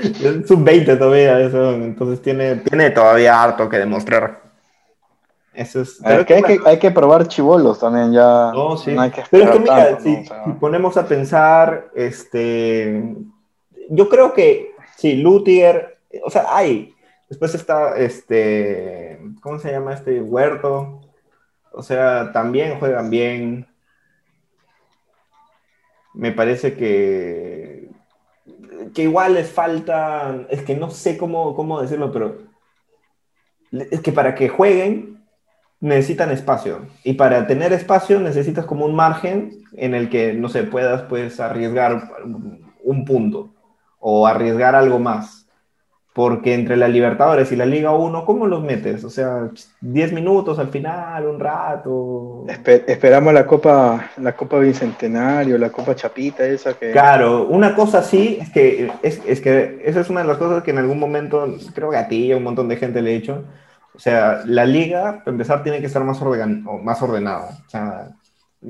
es 0.03 0.51
un 0.51 0.65
20 0.65 0.97
todavía, 0.97 1.39
eso. 1.39 1.73
Entonces 1.75 2.21
tiene, 2.21 2.57
tiene 2.57 2.89
todavía 2.89 3.41
harto 3.41 3.69
que 3.69 3.77
demostrar. 3.77 4.42
Eso 5.53 5.81
es, 5.81 6.03
hay, 6.03 6.25
que, 6.25 6.59
hay, 6.65 6.79
que, 6.79 6.89
probar 6.89 7.27
chivolos 7.27 7.79
también, 7.79 8.11
ya 8.11 8.51
no, 8.53 8.75
sí. 8.75 8.95
hay 8.97 9.11
que 9.11 9.21
Pero 9.29 9.43
es 9.43 9.51
que 9.51 9.59
mira, 9.59 9.99
si, 9.99 10.25
ponemos 10.59 10.97
a 10.97 11.07
pensar, 11.07 11.91
este, 11.93 13.15
yo 13.89 14.09
creo 14.09 14.33
que, 14.33 14.71
sí, 14.97 15.17
Luthier, 15.17 15.99
o 16.25 16.31
sea, 16.31 16.45
hay, 16.49 16.95
después 17.29 17.53
está, 17.53 17.95
este, 17.97 19.19
¿cómo 19.41 19.59
se 19.59 19.71
llama 19.71 19.93
este? 19.93 20.21
Huerto, 20.21 21.01
o 21.71 21.83
sea, 21.83 22.31
también 22.31 22.79
juegan 22.79 23.09
bien. 23.09 23.67
Me 26.15 26.31
parece 26.31 26.75
que, 26.75 27.89
que 28.93 29.03
igual 29.03 29.33
les 29.33 29.51
falta, 29.51 30.45
es 30.49 30.63
que 30.63 30.75
no 30.75 30.89
sé 30.89 31.17
cómo, 31.17 31.55
cómo 31.55 31.81
decirlo, 31.81 32.11
pero 32.11 32.37
es 33.71 34.01
que 34.01 34.11
para 34.11 34.35
que 34.35 34.49
jueguen 34.49 35.22
necesitan 35.83 36.31
espacio. 36.31 36.87
Y 37.03 37.13
para 37.13 37.45
tener 37.45 37.73
espacio 37.73 38.19
necesitas 38.19 38.65
como 38.65 38.85
un 38.85 38.95
margen 38.95 39.51
en 39.73 39.93
el 39.93 40.09
que, 40.09 40.33
no 40.33 40.47
sé, 40.47 40.63
puedas 40.63 41.03
pues 41.03 41.39
arriesgar 41.39 42.09
un 42.83 43.05
punto 43.05 43.49
o 43.99 44.25
arriesgar 44.25 44.75
algo 44.75 44.97
más. 44.97 45.41
Porque 46.13 46.53
entre 46.53 46.77
la 46.77 46.87
Libertadores 46.87 47.51
y 47.51 47.55
la 47.55 47.65
Liga 47.65 47.91
1, 47.91 48.23
¿cómo 48.23 48.45
los 48.45 48.63
metes? 48.63 49.03
O 49.03 49.09
sea, 49.09 49.49
10 49.81 50.13
minutos 50.13 50.59
al 50.59 50.67
final, 50.67 51.25
un 51.25 51.39
rato. 51.39 52.45
esperamos 52.87 53.33
la 53.33 53.47
Copa, 53.47 54.11
la 54.17 54.35
Copa 54.35 54.59
Bicentenario, 54.59 55.57
la 55.57 55.71
Copa 55.71 55.95
Chapita, 55.95 56.45
esa 56.45 56.75
que. 56.75 56.91
Claro, 56.91 57.47
una 57.47 57.75
cosa 57.75 57.97
así, 57.97 58.37
es 58.39 58.51
que, 58.51 58.91
es, 59.01 59.21
es 59.25 59.41
que 59.41 59.81
esa 59.83 60.01
es 60.01 60.09
una 60.11 60.21
de 60.21 60.27
las 60.27 60.37
cosas 60.37 60.61
que 60.61 60.69
en 60.69 60.77
algún 60.77 60.99
momento, 60.99 61.47
creo 61.73 61.89
que 61.89 61.97
a 61.97 62.07
ti 62.07 62.27
y 62.27 62.31
a 62.31 62.37
un 62.37 62.43
montón 62.43 62.67
de 62.67 62.77
gente 62.77 63.01
le 63.01 63.09
he 63.09 63.19
dicho 63.19 63.43
o 63.95 63.99
sea, 63.99 64.43
la 64.45 64.65
liga, 64.65 65.19
para 65.19 65.31
empezar, 65.31 65.63
tiene 65.63 65.79
que 65.79 65.85
estar 65.85 66.03
más, 66.03 66.19
más 66.83 67.01
ordenada. 67.01 67.59
O 67.65 67.69
sea, 67.69 68.09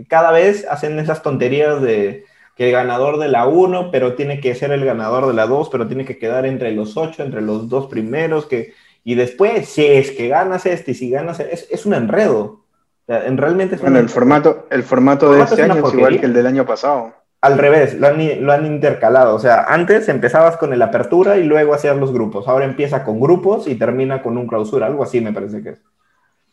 cada 0.07 0.31
vez 0.31 0.65
hacen 0.69 0.99
esas 0.99 1.21
tonterías 1.21 1.81
de, 1.81 2.25
que 2.55 2.67
el 2.67 2.71
ganador 2.71 3.19
de 3.19 3.29
la 3.29 3.47
1, 3.47 3.89
pero 3.91 4.15
tiene 4.15 4.39
que 4.39 4.53
ser 4.55 4.71
el 4.71 4.85
ganador 4.85 5.27
de 5.27 5.33
la 5.33 5.47
2, 5.47 5.69
pero 5.69 5.87
tiene 5.87 6.05
que 6.05 6.17
quedar 6.17 6.45
entre 6.45 6.71
los 6.71 6.97
8, 6.97 7.23
entre 7.23 7.41
los 7.41 7.69
dos 7.69 7.87
primeros, 7.87 8.45
que, 8.45 8.73
y 9.03 9.15
después, 9.15 9.69
si 9.69 9.85
es 9.85 10.11
que 10.11 10.27
ganas 10.27 10.65
este 10.65 10.91
y 10.91 10.95
si 10.95 11.09
ganas, 11.09 11.39
es, 11.39 11.67
es 11.69 11.85
un 11.85 11.93
enredo. 11.93 12.61
en, 13.07 13.37
realmente 13.37 13.77
bueno, 13.77 13.99
el 13.99 14.09
formato, 14.09 14.67
el 14.69 14.83
formato 14.83 15.31
de 15.33 15.41
este 15.41 15.63
año 15.63 15.87
es 15.87 15.93
igual 15.93 16.19
que 16.19 16.25
el 16.25 16.33
del 16.33 16.47
año 16.47 16.65
pasado. 16.65 17.13
Al 17.43 17.57
revés, 17.57 17.99
lo 17.99 18.07
han, 18.07 18.45
lo 18.45 18.53
han, 18.53 18.65
intercalado. 18.65 19.35
O 19.35 19.39
sea, 19.39 19.65
antes 19.67 20.07
empezabas 20.07 20.55
con 20.55 20.71
el 20.71 20.81
apertura 20.81 21.37
y 21.37 21.43
luego 21.43 21.73
hacías 21.73 21.97
los 21.97 22.13
grupos. 22.13 22.47
Ahora 22.47 22.63
empieza 22.63 23.03
con 23.03 23.19
grupos 23.19 23.67
y 23.67 23.75
termina 23.75 24.21
con 24.21 24.37
un 24.37 24.47
clausura. 24.47 24.87
Algo 24.87 25.03
así 25.03 25.19
me 25.19 25.33
parece 25.33 25.61
que 25.61 25.69
es. 25.71 25.81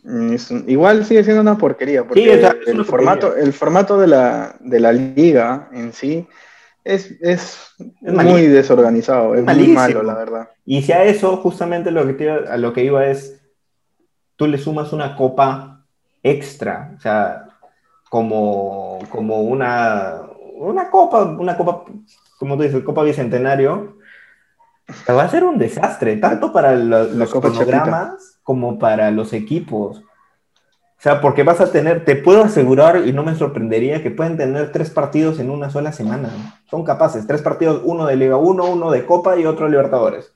Mm, 0.02 0.34
igual 0.66 1.04
sigue 1.04 1.22
siendo 1.22 1.42
una 1.42 1.58
porquería, 1.58 2.04
porque 2.04 2.32
el, 2.66 2.84
formato, 2.84 3.36
el 3.36 3.52
formato 3.52 3.98
de 3.98 4.08
la, 4.08 4.56
de 4.58 4.80
la 4.80 4.92
liga 4.92 5.68
en 5.72 5.92
sí 5.92 6.26
es, 6.82 7.12
es, 7.20 7.74
muy 8.00 8.46
desorganizado, 8.46 9.36
es 9.36 9.44
muy 9.44 9.68
malo, 9.68 10.02
la 10.02 10.14
verdad. 10.14 10.48
Y 10.64 10.82
si 10.82 10.92
a 10.92 11.04
eso, 11.04 11.36
justamente 11.36 11.90
lo 11.90 12.16
que 12.16 12.30
a 12.30 12.56
lo 12.56 12.72
que 12.72 12.82
iba 12.82 13.06
es, 13.06 13.40
tú 14.36 14.46
le 14.46 14.58
sumas 14.58 14.92
una 14.92 15.14
copa 15.14 15.84
extra, 16.22 16.94
o 16.96 17.00
sea, 17.00 17.46
como, 18.08 18.98
como 19.10 19.42
una, 19.42 20.22
una 20.60 20.90
copa, 20.90 21.24
una 21.24 21.56
copa, 21.56 21.84
como 22.38 22.56
tú 22.56 22.62
dices, 22.62 22.82
copa 22.84 23.02
bicentenario, 23.02 23.96
va 25.08 25.22
a 25.22 25.28
ser 25.28 25.44
un 25.44 25.58
desastre, 25.58 26.16
tanto 26.16 26.52
para 26.52 26.74
los, 26.74 27.12
los 27.12 27.30
cronogramas 27.30 28.38
como 28.42 28.78
para 28.78 29.10
los 29.10 29.32
equipos. 29.32 29.98
O 29.98 31.02
sea, 31.02 31.22
porque 31.22 31.44
vas 31.44 31.62
a 31.62 31.72
tener, 31.72 32.04
te 32.04 32.14
puedo 32.14 32.44
asegurar, 32.44 33.06
y 33.06 33.12
no 33.12 33.22
me 33.22 33.34
sorprendería, 33.34 34.02
que 34.02 34.10
pueden 34.10 34.36
tener 34.36 34.70
tres 34.70 34.90
partidos 34.90 35.38
en 35.38 35.50
una 35.50 35.70
sola 35.70 35.92
semana. 35.92 36.28
Son 36.68 36.84
capaces, 36.84 37.26
tres 37.26 37.40
partidos, 37.40 37.80
uno 37.84 38.04
de 38.04 38.16
Liga 38.16 38.36
1, 38.36 38.64
uno 38.64 38.90
de 38.90 39.06
Copa 39.06 39.38
y 39.38 39.46
otro 39.46 39.64
de 39.64 39.70
Libertadores. 39.70 40.34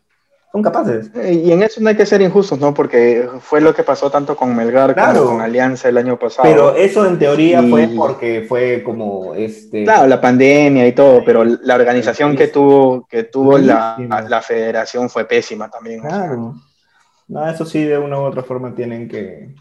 Son 0.54 0.62
capaces. 0.62 1.10
Eh, 1.16 1.42
y 1.46 1.50
en 1.50 1.64
eso 1.64 1.80
no 1.80 1.88
hay 1.88 1.96
que 1.96 2.06
ser 2.06 2.22
injustos, 2.22 2.60
¿no? 2.60 2.72
Porque 2.72 3.28
fue 3.40 3.60
lo 3.60 3.74
que 3.74 3.82
pasó 3.82 4.08
tanto 4.08 4.36
con 4.36 4.54
Melgar 4.54 4.94
como 4.94 5.30
con 5.30 5.40
Alianza 5.40 5.88
el 5.88 5.96
año 5.96 6.16
pasado. 6.16 6.48
Pero 6.48 6.76
eso 6.76 7.04
en 7.04 7.18
teoría 7.18 7.60
fue 7.60 7.88
porque 7.88 8.46
fue 8.48 8.84
como 8.84 9.34
este. 9.34 9.82
Claro, 9.82 10.06
la 10.06 10.20
pandemia 10.20 10.86
y 10.86 10.92
todo, 10.92 11.24
pero 11.24 11.44
la 11.44 11.74
organización 11.74 12.36
que 12.36 12.46
tuvo, 12.46 13.04
que 13.08 13.24
tuvo 13.24 13.58
la, 13.58 13.96
la, 14.28 14.40
federación 14.42 15.10
fue 15.10 15.24
pésima 15.24 15.68
también. 15.68 16.02
Claro. 16.02 16.54
No, 17.26 17.50
eso 17.50 17.64
sí, 17.64 17.82
de 17.82 17.98
una 17.98 18.20
u 18.20 18.22
otra 18.22 18.44
forma 18.44 18.76
tienen 18.76 19.08
que, 19.08 19.56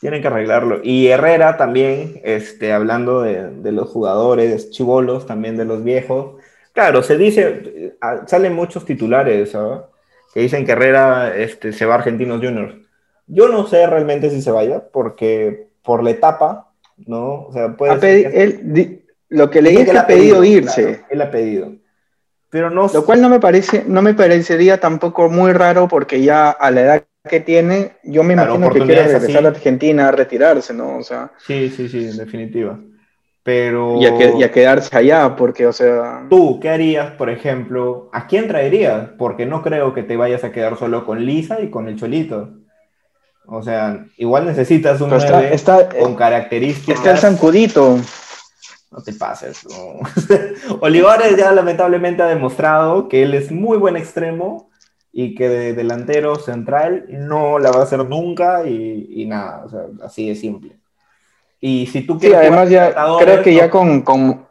tienen 0.00 0.20
que 0.20 0.28
arreglarlo. 0.28 0.80
Y 0.82 1.06
Herrera 1.06 1.56
también, 1.56 2.20
este, 2.24 2.74
hablando 2.74 3.22
de, 3.22 3.72
los 3.72 3.88
jugadores 3.88 4.68
chivolos, 4.68 5.24
también 5.24 5.56
de 5.56 5.64
los 5.64 5.82
viejos. 5.82 6.42
Claro, 6.74 7.02
se 7.02 7.16
dice, 7.16 7.96
ah, 8.02 8.24
salen 8.26 8.52
muchos 8.52 8.84
titulares 8.84 9.54
que 10.34 10.40
dicen 10.40 10.66
que 10.66 10.72
Herrera 10.72 11.36
este, 11.36 11.72
se 11.72 11.86
va 11.86 11.94
a 11.94 11.98
Argentinos 11.98 12.42
Juniors. 12.42 12.74
Yo 13.28 13.48
no 13.48 13.66
sé 13.68 13.86
realmente 13.86 14.28
si 14.28 14.42
se 14.42 14.50
vaya, 14.50 14.82
porque 14.92 15.68
por 15.82 16.02
la 16.02 16.10
etapa, 16.10 16.72
¿no? 17.06 17.46
O 17.46 17.52
sea, 17.52 17.76
puede 17.76 19.02
lo 19.28 19.50
que 19.50 19.62
leí 19.62 19.76
es 19.76 19.90
que 19.90 19.96
ha 19.96 20.06
pedido, 20.06 20.44
irse. 20.44 21.02
él 21.08 21.22
ha 21.22 21.30
pedido. 21.30 21.72
Lo 22.52 23.04
cual 23.04 23.20
no 23.20 23.28
me, 23.28 23.40
parece, 23.40 23.84
no 23.86 24.00
me 24.00 24.14
parecería 24.14 24.78
tampoco 24.78 25.28
muy 25.28 25.52
raro 25.52 25.88
porque 25.88 26.22
ya 26.22 26.50
a 26.50 26.70
la 26.70 26.80
edad 26.82 27.04
que 27.28 27.40
tiene, 27.40 27.92
yo 28.04 28.22
me 28.22 28.34
imagino 28.34 28.70
que 28.70 28.80
quiere 28.80 29.08
regresar 29.08 29.44
a 29.44 29.48
Argentina 29.48 30.08
a 30.08 30.12
retirarse, 30.12 30.72
¿no? 30.72 30.98
O 30.98 31.02
sea, 31.02 31.32
sí, 31.38 31.68
sí, 31.70 31.88
sí, 31.88 32.04
en 32.04 32.16
definitiva. 32.16 32.78
Pero... 33.44 34.00
Y 34.00 34.42
a, 34.42 34.50
quedarse 34.50 34.96
allá, 34.96 35.36
porque, 35.36 35.66
o 35.66 35.72
sea... 35.72 36.26
Tú, 36.28 36.58
¿qué 36.60 36.70
harías, 36.70 37.12
por 37.12 37.30
ejemplo? 37.30 38.08
¿A 38.12 38.26
quién 38.26 38.48
traerías? 38.48 39.10
Porque 39.16 39.46
no 39.46 39.62
creo 39.62 39.94
que 39.94 40.02
te 40.02 40.16
vayas 40.16 40.42
a 40.42 40.50
quedar 40.50 40.76
solo 40.76 41.06
con 41.06 41.24
Lisa 41.24 41.60
y 41.60 41.70
con 41.70 41.86
el 41.86 41.96
Cholito. 41.96 42.50
O 43.46 43.62
sea, 43.62 44.06
igual 44.16 44.46
necesitas 44.46 45.00
un 45.00 45.10
9 45.10 45.56
con 46.00 46.16
características... 46.16 46.96
Está 46.96 47.12
el 47.12 47.18
zancudito 47.18 47.98
no 48.94 49.02
te 49.02 49.12
pases. 49.12 49.66
Olivares 50.80 51.36
ya 51.36 51.52
lamentablemente 51.52 52.22
ha 52.22 52.26
demostrado 52.26 53.08
que 53.08 53.24
él 53.24 53.34
es 53.34 53.50
muy 53.50 53.76
buen 53.76 53.96
extremo 53.96 54.70
y 55.12 55.34
que 55.34 55.48
de 55.48 55.74
delantero 55.74 56.36
central 56.36 57.06
no 57.08 57.58
la 57.58 57.70
va 57.70 57.80
a 57.80 57.82
hacer 57.84 58.04
nunca 58.08 58.66
y, 58.66 59.26
nada, 59.26 59.64
o 59.64 59.68
sea, 59.68 59.80
así 60.02 60.28
de 60.28 60.34
simple. 60.34 60.76
Y 61.66 61.86
si 61.86 62.02
tú 62.02 62.18
quieres. 62.18 62.40
Sí, 62.40 62.46
además 62.46 62.68
ya 62.68 62.94
creo 63.18 63.42
que 63.42 63.54
ya 63.54 63.70
con, 63.70 64.02
con, 64.02 64.46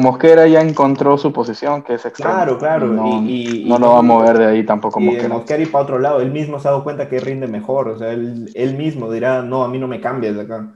Mosquera 0.00 0.48
ya 0.48 0.60
encontró 0.60 1.16
su 1.16 1.32
posición, 1.32 1.84
que 1.84 1.94
es 1.94 2.04
extremo. 2.04 2.34
Claro, 2.34 2.58
claro. 2.58 2.86
Y, 3.28 3.64
no, 3.68 3.78
lo 3.78 3.90
va 3.90 3.98
a 4.00 4.02
mover 4.02 4.38
de 4.38 4.46
ahí 4.46 4.66
tampoco 4.66 4.98
Mosquera. 4.98 5.28
Mosquera 5.28 5.62
y 5.62 5.66
para 5.66 5.84
otro 5.84 6.00
lado, 6.00 6.20
él 6.20 6.32
mismo 6.32 6.58
se 6.58 6.66
ha 6.66 6.72
dado 6.72 6.82
cuenta 6.82 7.08
que 7.08 7.20
rinde 7.20 7.46
mejor, 7.46 7.90
o 7.90 7.96
sea, 7.96 8.10
él, 8.10 8.50
él 8.54 8.76
mismo 8.76 9.08
dirá, 9.08 9.42
no, 9.42 9.62
a 9.62 9.68
mí 9.68 9.78
no 9.78 9.86
me 9.86 10.00
cambias 10.00 10.34
de 10.34 10.40
acá. 10.40 10.74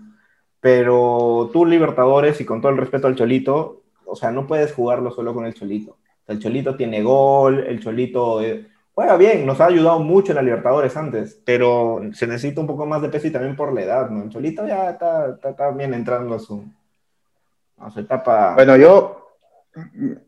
Pero 0.60 1.50
tú, 1.52 1.66
Libertadores, 1.66 2.40
y 2.40 2.44
con 2.44 2.60
todo 2.60 2.70
el 2.70 2.78
respeto 2.78 3.08
al 3.08 3.16
Cholito, 3.16 3.82
o 4.04 4.14
sea, 4.14 4.30
no 4.30 4.46
puedes 4.46 4.72
jugarlo 4.72 5.10
solo 5.10 5.34
con 5.34 5.46
el 5.46 5.54
Cholito. 5.54 5.96
El 6.28 6.38
Cholito 6.38 6.76
tiene 6.76 7.02
gol, 7.02 7.64
el 7.66 7.80
Cholito 7.80 8.40
eh, 8.40 8.68
juega 8.96 9.18
bien, 9.18 9.44
nos 9.44 9.60
ha 9.60 9.66
ayudado 9.66 10.00
mucho 10.00 10.32
en 10.32 10.36
la 10.36 10.42
Libertadores 10.42 10.96
antes, 10.96 11.38
pero 11.44 12.00
se 12.14 12.26
necesita 12.26 12.62
un 12.62 12.66
poco 12.66 12.86
más 12.86 13.02
de 13.02 13.10
peso 13.10 13.26
y 13.26 13.30
también 13.30 13.54
por 13.54 13.74
la 13.74 13.82
edad, 13.82 14.08
¿no? 14.08 14.30
Cholito 14.30 14.66
ya 14.66 14.88
está, 14.88 15.38
está, 15.44 15.70
bien 15.72 15.92
entrando 15.92 16.34
a 16.34 16.38
su, 16.38 16.64
a 17.76 17.90
su 17.90 18.00
etapa. 18.00 18.54
Bueno, 18.54 18.74
yo, 18.78 19.36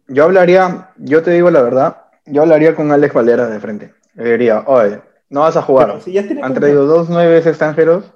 yo 0.07 0.25
hablaría, 0.25 0.91
yo 0.99 1.23
te 1.23 1.31
digo 1.31 1.51
la 1.51 1.63
verdad, 1.63 2.09
yo 2.27 2.43
hablaría 2.43 2.75
con 2.75 2.93
Alex 2.93 3.15
Valera 3.15 3.47
de 3.47 3.59
frente. 3.59 3.95
Le 4.13 4.33
diría, 4.33 4.63
oye, 4.67 5.01
no 5.31 5.41
vas 5.41 5.57
a 5.57 5.63
jugar. 5.63 5.99
Han 6.43 6.55
traído 6.55 6.85
dos 6.85 7.09
nueve 7.09 7.39
extranjeros, 7.39 8.13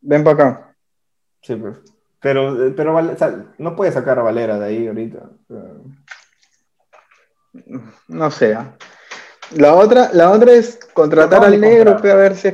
ven 0.00 0.24
para 0.24 0.34
acá. 0.34 0.76
Sí, 1.40 1.54
pues. 1.54 1.78
Pero, 2.18 2.74
pero 2.74 3.00
no 3.58 3.76
puede 3.76 3.92
sacar 3.92 4.18
a 4.18 4.22
Valera 4.22 4.58
de 4.58 4.66
ahí 4.66 4.88
ahorita. 4.88 5.20
No 8.08 8.30
sé. 8.32 8.58
La 9.56 9.74
otra, 9.74 10.10
la 10.12 10.30
otra 10.30 10.52
es 10.52 10.78
contratar 10.92 11.44
al 11.44 11.60
negro, 11.60 11.92
a 11.92 12.14
ver 12.14 12.36
si. 12.36 12.50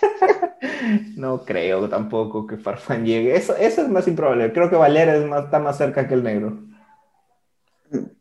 no 1.16 1.44
creo 1.44 1.88
tampoco 1.88 2.46
que 2.46 2.56
Farfán 2.56 3.04
llegue. 3.04 3.36
Eso, 3.36 3.56
eso 3.56 3.82
es 3.82 3.88
más 3.88 4.06
improbable. 4.08 4.52
Creo 4.52 4.70
que 4.70 4.76
Valera 4.76 5.16
es 5.16 5.24
más, 5.24 5.44
está 5.44 5.58
más 5.58 5.76
cerca 5.76 6.06
que 6.06 6.14
el 6.14 6.24
negro. 6.24 6.58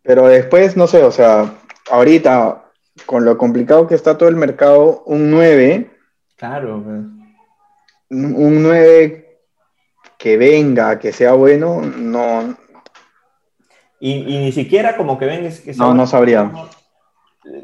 Pero 0.04 0.28
después, 0.28 0.78
no 0.78 0.88
sé, 0.88 1.04
o 1.04 1.12
sea, 1.12 1.54
ahorita, 1.90 2.64
con 3.06 3.26
lo 3.26 3.38
complicado 3.38 3.88
que 3.88 3.96
está 3.96 4.18
todo 4.18 4.30
el 4.30 4.36
mercado, 4.36 5.04
un 5.06 5.32
9. 5.32 5.90
Claro. 6.36 6.84
Pues. 6.84 7.00
Un 8.10 8.64
9 8.64 9.40
que 10.18 10.38
venga, 10.38 11.00
que 11.00 11.12
sea 11.12 11.34
bueno, 11.34 11.82
no. 11.82 12.56
Y, 14.00 14.24
ni 14.24 14.52
siquiera 14.52 14.96
como 14.96 15.18
que 15.18 15.26
venga. 15.26 15.50
Que 15.64 15.74
no, 15.74 15.94
no 15.94 16.06
sabría. 16.08 16.52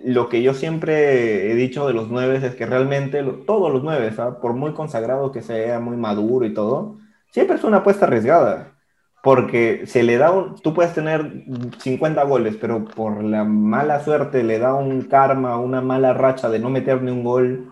Lo 0.03 0.27
que 0.27 0.41
yo 0.41 0.53
siempre 0.53 1.51
he 1.51 1.55
dicho 1.55 1.87
de 1.87 1.93
los 1.93 2.09
nueve 2.09 2.39
es 2.43 2.55
que 2.55 2.65
realmente 2.65 3.23
todos 3.45 3.71
los 3.71 3.83
nueve, 3.83 4.11
por 4.41 4.53
muy 4.53 4.73
consagrado 4.73 5.31
que 5.31 5.41
sea, 5.41 5.79
muy 5.79 5.95
maduro 5.95 6.45
y 6.45 6.53
todo, 6.53 6.97
siempre 7.31 7.55
es 7.55 7.63
una 7.63 7.77
apuesta 7.77 8.05
arriesgada. 8.05 8.73
Porque 9.21 9.85
se 9.85 10.03
le 10.03 10.17
da 10.17 10.31
un. 10.31 10.55
Tú 10.61 10.73
puedes 10.73 10.93
tener 10.93 11.43
50 11.79 12.23
goles, 12.23 12.55
pero 12.59 12.85
por 12.85 13.21
la 13.23 13.43
mala 13.43 13.99
suerte 14.01 14.43
le 14.43 14.59
da 14.59 14.73
un 14.73 15.01
karma, 15.03 15.57
una 15.59 15.81
mala 15.81 16.13
racha 16.13 16.49
de 16.49 16.59
no 16.59 16.69
meter 16.69 17.01
ni 17.01 17.11
un 17.11 17.23
gol 17.23 17.69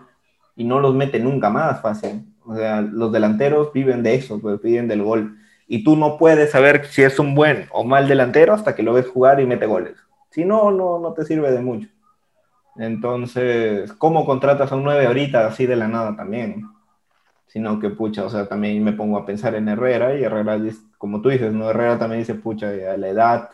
y 0.56 0.64
no 0.64 0.80
los 0.80 0.94
mete 0.94 1.20
nunca 1.20 1.48
más 1.48 1.80
fácil. 1.80 2.26
O 2.44 2.54
sea, 2.54 2.82
los 2.82 3.12
delanteros 3.12 3.72
viven 3.72 4.02
de 4.02 4.16
eso, 4.16 4.40
pues 4.40 4.60
viven 4.60 4.88
del 4.88 5.02
gol. 5.02 5.38
Y 5.66 5.84
tú 5.84 5.96
no 5.96 6.18
puedes 6.18 6.50
saber 6.50 6.86
si 6.86 7.02
es 7.02 7.18
un 7.18 7.34
buen 7.34 7.66
o 7.70 7.84
mal 7.84 8.08
delantero 8.08 8.52
hasta 8.52 8.74
que 8.74 8.82
lo 8.82 8.92
ves 8.94 9.06
jugar 9.06 9.40
y 9.40 9.46
mete 9.46 9.66
goles. 9.66 9.94
Si 10.30 10.44
no, 10.44 10.70
no, 10.70 10.98
no 10.98 11.12
te 11.14 11.24
sirve 11.24 11.50
de 11.50 11.60
mucho. 11.60 11.88
Entonces, 12.78 13.92
¿cómo 13.94 14.24
contratas 14.24 14.70
a 14.70 14.76
un 14.76 14.84
9 14.84 15.06
ahorita 15.06 15.46
así 15.46 15.66
de 15.66 15.76
la 15.76 15.88
nada 15.88 16.16
también? 16.16 16.64
Sino 17.48 17.80
que, 17.80 17.90
pucha, 17.90 18.24
o 18.24 18.30
sea, 18.30 18.46
también 18.46 18.82
me 18.84 18.92
pongo 18.92 19.18
a 19.18 19.26
pensar 19.26 19.54
en 19.56 19.68
Herrera 19.68 20.14
y 20.16 20.22
Herrera, 20.22 20.58
como 20.96 21.20
tú 21.20 21.28
dices, 21.30 21.52
¿no? 21.52 21.70
Herrera 21.70 21.98
también 21.98 22.20
dice, 22.20 22.34
pucha, 22.34 22.68
a 22.68 22.96
la 22.96 23.08
edad 23.08 23.50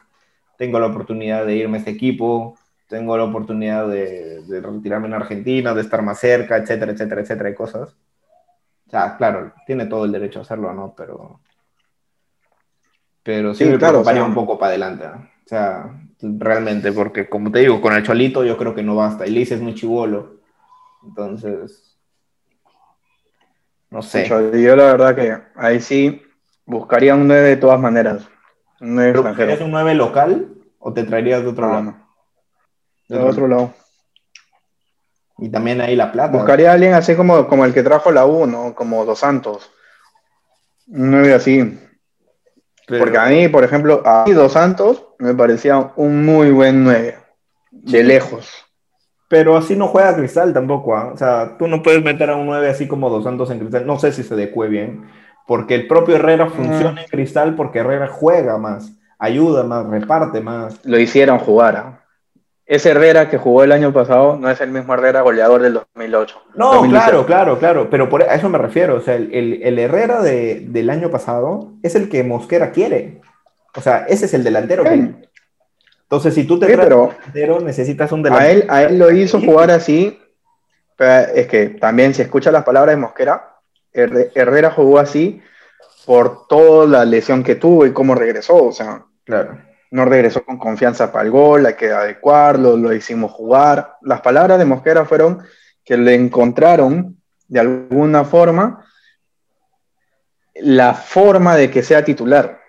tengo 0.59 0.79
la 0.79 0.87
oportunidad 0.87 1.47
de 1.47 1.57
irme 1.57 1.77
a 1.77 1.81
este 1.81 1.91
equipo, 1.93 2.57
tengo 2.89 3.17
la 3.17 3.25
oportunidad 3.25 3.89
de, 3.89 4.43
de 4.43 4.61
retirarme 4.61 5.09
en 5.09 5.15
Argentina, 5.15 5.75
de 5.75 5.81
estar 5.81 6.03
más 6.03 6.19
cerca, 6.21 6.57
etcétera, 6.57 6.93
etcétera, 6.93 7.23
etcétera, 7.23 7.51
y 7.51 7.55
cosas. 7.55 7.97
O 8.87 8.91
sea, 8.91 9.17
claro, 9.17 9.53
tiene 9.67 9.87
todo 9.87 10.05
el 10.05 10.13
derecho 10.13 10.41
a 10.41 10.43
hacerlo, 10.43 10.73
¿no? 10.73 10.95
Pero. 10.97 11.41
Pero 13.23 13.55
sí, 13.55 13.65
me 13.65 13.79
claro, 13.79 14.03
un 14.03 14.35
poco 14.35 14.59
para 14.59 14.71
adelante. 14.71 15.07
O 15.45 15.49
sea, 15.49 16.01
realmente, 16.21 16.91
porque 16.93 17.29
como 17.29 17.53
te 17.53 17.59
digo, 17.59 17.81
con 17.81 17.93
el 17.93 18.03
Cholito 18.03 18.45
yo 18.45 18.57
creo 18.57 18.75
que 18.75 18.83
no 18.83 18.97
basta. 18.97 19.27
Y 19.27 19.43
es 19.43 19.61
muy 19.61 19.75
chivolo. 19.75 20.41
Entonces. 21.07 21.99
No 23.91 24.01
sé. 24.01 24.27
Yo 24.29 24.77
la 24.77 24.85
verdad 24.85 25.15
que 25.15 25.39
ahí 25.57 25.81
sí 25.81 26.23
buscaría 26.65 27.15
un 27.15 27.29
9 27.29 27.49
de 27.51 27.57
todas 27.57 27.79
maneras. 27.79 28.27
Un 28.81 28.95
9 28.95 29.11
extranjero. 29.11 29.53
¿Es 29.53 29.61
un 29.61 29.71
9 29.71 29.95
local 29.95 30.49
o 30.79 30.93
te 30.93 31.05
traerías 31.05 31.43
de 31.43 31.49
otro 31.49 31.71
lado? 31.71 31.95
De 33.09 33.19
otro 33.19 33.47
lado. 33.47 33.75
Y 35.39 35.51
también 35.51 35.81
ahí 35.81 35.95
la 35.95 36.11
plata. 36.11 36.33
Buscaría 36.33 36.71
a 36.71 36.75
alguien 36.75 36.95
así 36.95 37.15
como, 37.17 37.47
como 37.49 37.65
el 37.67 37.75
que 37.75 37.83
trajo 37.83 38.11
la 38.11 38.25
U, 38.25 38.47
¿no? 38.47 38.75
Como 38.75 39.05
Dos 39.05 39.19
Santos. 39.19 39.71
Un 40.87 41.11
9 41.11 41.35
así. 41.35 41.79
Pero- 42.87 43.05
Porque 43.05 43.19
a 43.19 43.27
mí, 43.27 43.49
por 43.49 43.65
ejemplo, 43.65 44.03
a 44.05 44.25
mí 44.27 44.33
Dos 44.33 44.53
Santos 44.53 45.05
me 45.19 45.35
parecía 45.35 45.93
un 45.97 46.25
muy 46.25 46.51
buen 46.51 46.85
9. 46.85 47.17
De 47.71 48.03
lejos. 48.03 48.49
Pero 49.29 49.57
así 49.57 49.75
no 49.75 49.89
juega 49.89 50.15
Cristal 50.15 50.53
tampoco, 50.53 50.97
¿ah? 50.97 51.11
O 51.13 51.17
sea, 51.17 51.57
tú 51.59 51.67
no 51.67 51.83
puedes 51.83 52.05
meter 52.05 52.31
a 52.31 52.37
un 52.37 52.47
9 52.47 52.69
así 52.69 52.87
como 52.87 53.11
Dos 53.11 53.25
Santos 53.25 53.51
en 53.51 53.59
Cristal. 53.59 53.87
No 53.87 53.99
sé 53.99 54.13
si 54.13 54.23
se 54.23 54.35
adecue 54.35 54.69
bien. 54.69 55.07
Porque 55.47 55.75
el 55.75 55.87
propio 55.89 56.17
Herrera 56.17 56.49
funciona 56.49 57.03
en 57.03 57.09
Cristal 57.09 57.55
porque 57.55 57.81
Herrera 57.81 58.07
juega 58.07 58.57
más, 58.59 58.93
ayuda 59.19 59.63
más, 59.65 59.87
reparte 59.87 60.41
más. 60.41 60.79
Lo 60.85 60.99
hicieron 60.99 61.39
jugar. 61.39 61.77
¿ah? 61.77 62.04
Ese 62.67 62.91
Herrera 62.93 63.29
que 63.29 63.37
jugó 63.37 63.63
el 63.63 63.73
año 63.73 63.93
pasado 63.93 64.39
no 64.39 64.49
es 64.49 64.59
el 64.61 64.71
mismo 64.71 64.95
Herrera 64.95 65.21
goleador 65.21 65.61
del 65.61 65.75
2008. 65.75 66.43
No, 66.55 66.75
2017. 66.75 66.89
claro, 66.89 67.27
claro, 67.27 67.59
claro. 67.59 67.91
Pero 67.91 68.09
por, 68.09 68.23
a 68.23 68.35
eso 68.35 68.49
me 68.49 68.57
refiero. 68.59 68.97
O 68.97 69.01
sea, 69.01 69.17
el, 69.17 69.35
el- 69.35 69.63
el 69.63 69.79
Herrera 69.79 70.23
de- 70.23 70.61
del 70.69 70.89
año 70.89 71.11
pasado 71.11 71.73
es 71.83 71.95
el 71.95 72.09
que 72.09 72.25
Mosquera 72.25 72.71
quiere. 72.73 73.21
O 73.77 73.81
sea, 73.83 74.07
ese 74.09 74.25
es 74.27 74.35
el 74.35 74.45
delantero 74.45 74.83
que. 74.85 75.11
Entonces, 76.05 76.35
si 76.35 76.45
tú 76.45 76.59
te 76.59 76.67
Sí, 76.67 76.73
traes 76.73 76.87
pero- 76.89 77.03
un 77.05 77.09
delantero, 77.11 77.61
necesitas 77.61 78.13
un 78.13 78.21
A 78.21 78.23
delantero. 78.31 78.51
él, 78.63 78.67
a 78.71 78.83
él 78.85 78.99
lo 78.99 79.11
hizo 79.13 79.41
jugar 79.41 79.71
así, 79.71 80.19
pero 80.97 81.33
es 81.35 81.47
que 81.49 81.67
también 81.71 82.15
si 82.15 82.23
escucha 82.23 82.51
las 82.53 82.65
palabras 82.65 82.95
de 82.97 83.01
Mosquera, 83.03 83.57
Herre- 83.93 84.31
Herrera 84.35 84.71
jugó 84.71 84.99
así 84.99 85.43
por 86.07 86.47
toda 86.47 86.87
la 86.87 87.05
lesión 87.05 87.43
que 87.43 87.57
tuvo 87.57 87.85
y 87.85 87.93
cómo 87.93 88.15
regresó, 88.15 88.57
o 88.65 88.73
sea, 88.73 89.05
Claro. 89.25 89.59
No 89.95 90.05
regresó 90.05 90.45
con 90.45 90.59
confianza 90.59 91.13
para 91.13 91.25
el 91.25 91.31
gol, 91.31 91.67
hay 91.67 91.75
que 91.75 91.93
adecuarlo, 91.93 92.77
lo 92.77 92.93
hicimos 92.93 93.31
jugar. 93.31 93.95
Las 94.03 94.23
palabras 94.23 94.59
de 94.59 94.65
Mosquera 94.65 95.05
fueron 95.05 95.41
que 95.85 95.97
le 95.97 96.17
encontraron 96.17 97.17
de 97.47 97.61
alguna 97.61 98.25
forma 98.25 98.85
la 100.57 100.95
forma 100.95 101.55
de 101.55 101.71
que 101.71 101.85
sea 101.85 102.05
titular. 102.05 102.61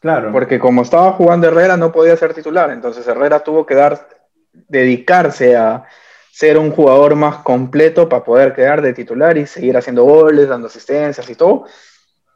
Claro. 0.00 0.32
Porque 0.32 0.58
como 0.58 0.82
estaba 0.82 1.12
jugando 1.12 1.48
Herrera 1.48 1.78
no 1.78 1.90
podía 1.90 2.14
ser 2.14 2.34
titular, 2.34 2.68
entonces 2.68 3.08
Herrera 3.08 3.40
tuvo 3.40 3.64
que 3.64 3.74
dar, 3.74 4.06
dedicarse 4.52 5.56
a 5.56 5.84
ser 6.30 6.58
un 6.58 6.72
jugador 6.72 7.14
más 7.14 7.36
completo 7.36 8.06
para 8.06 8.22
poder 8.22 8.52
quedar 8.52 8.82
de 8.82 8.92
titular 8.92 9.38
y 9.38 9.46
seguir 9.46 9.78
haciendo 9.78 10.04
goles, 10.04 10.50
dando 10.50 10.66
asistencias 10.66 11.26
y 11.30 11.36
todo. 11.36 11.64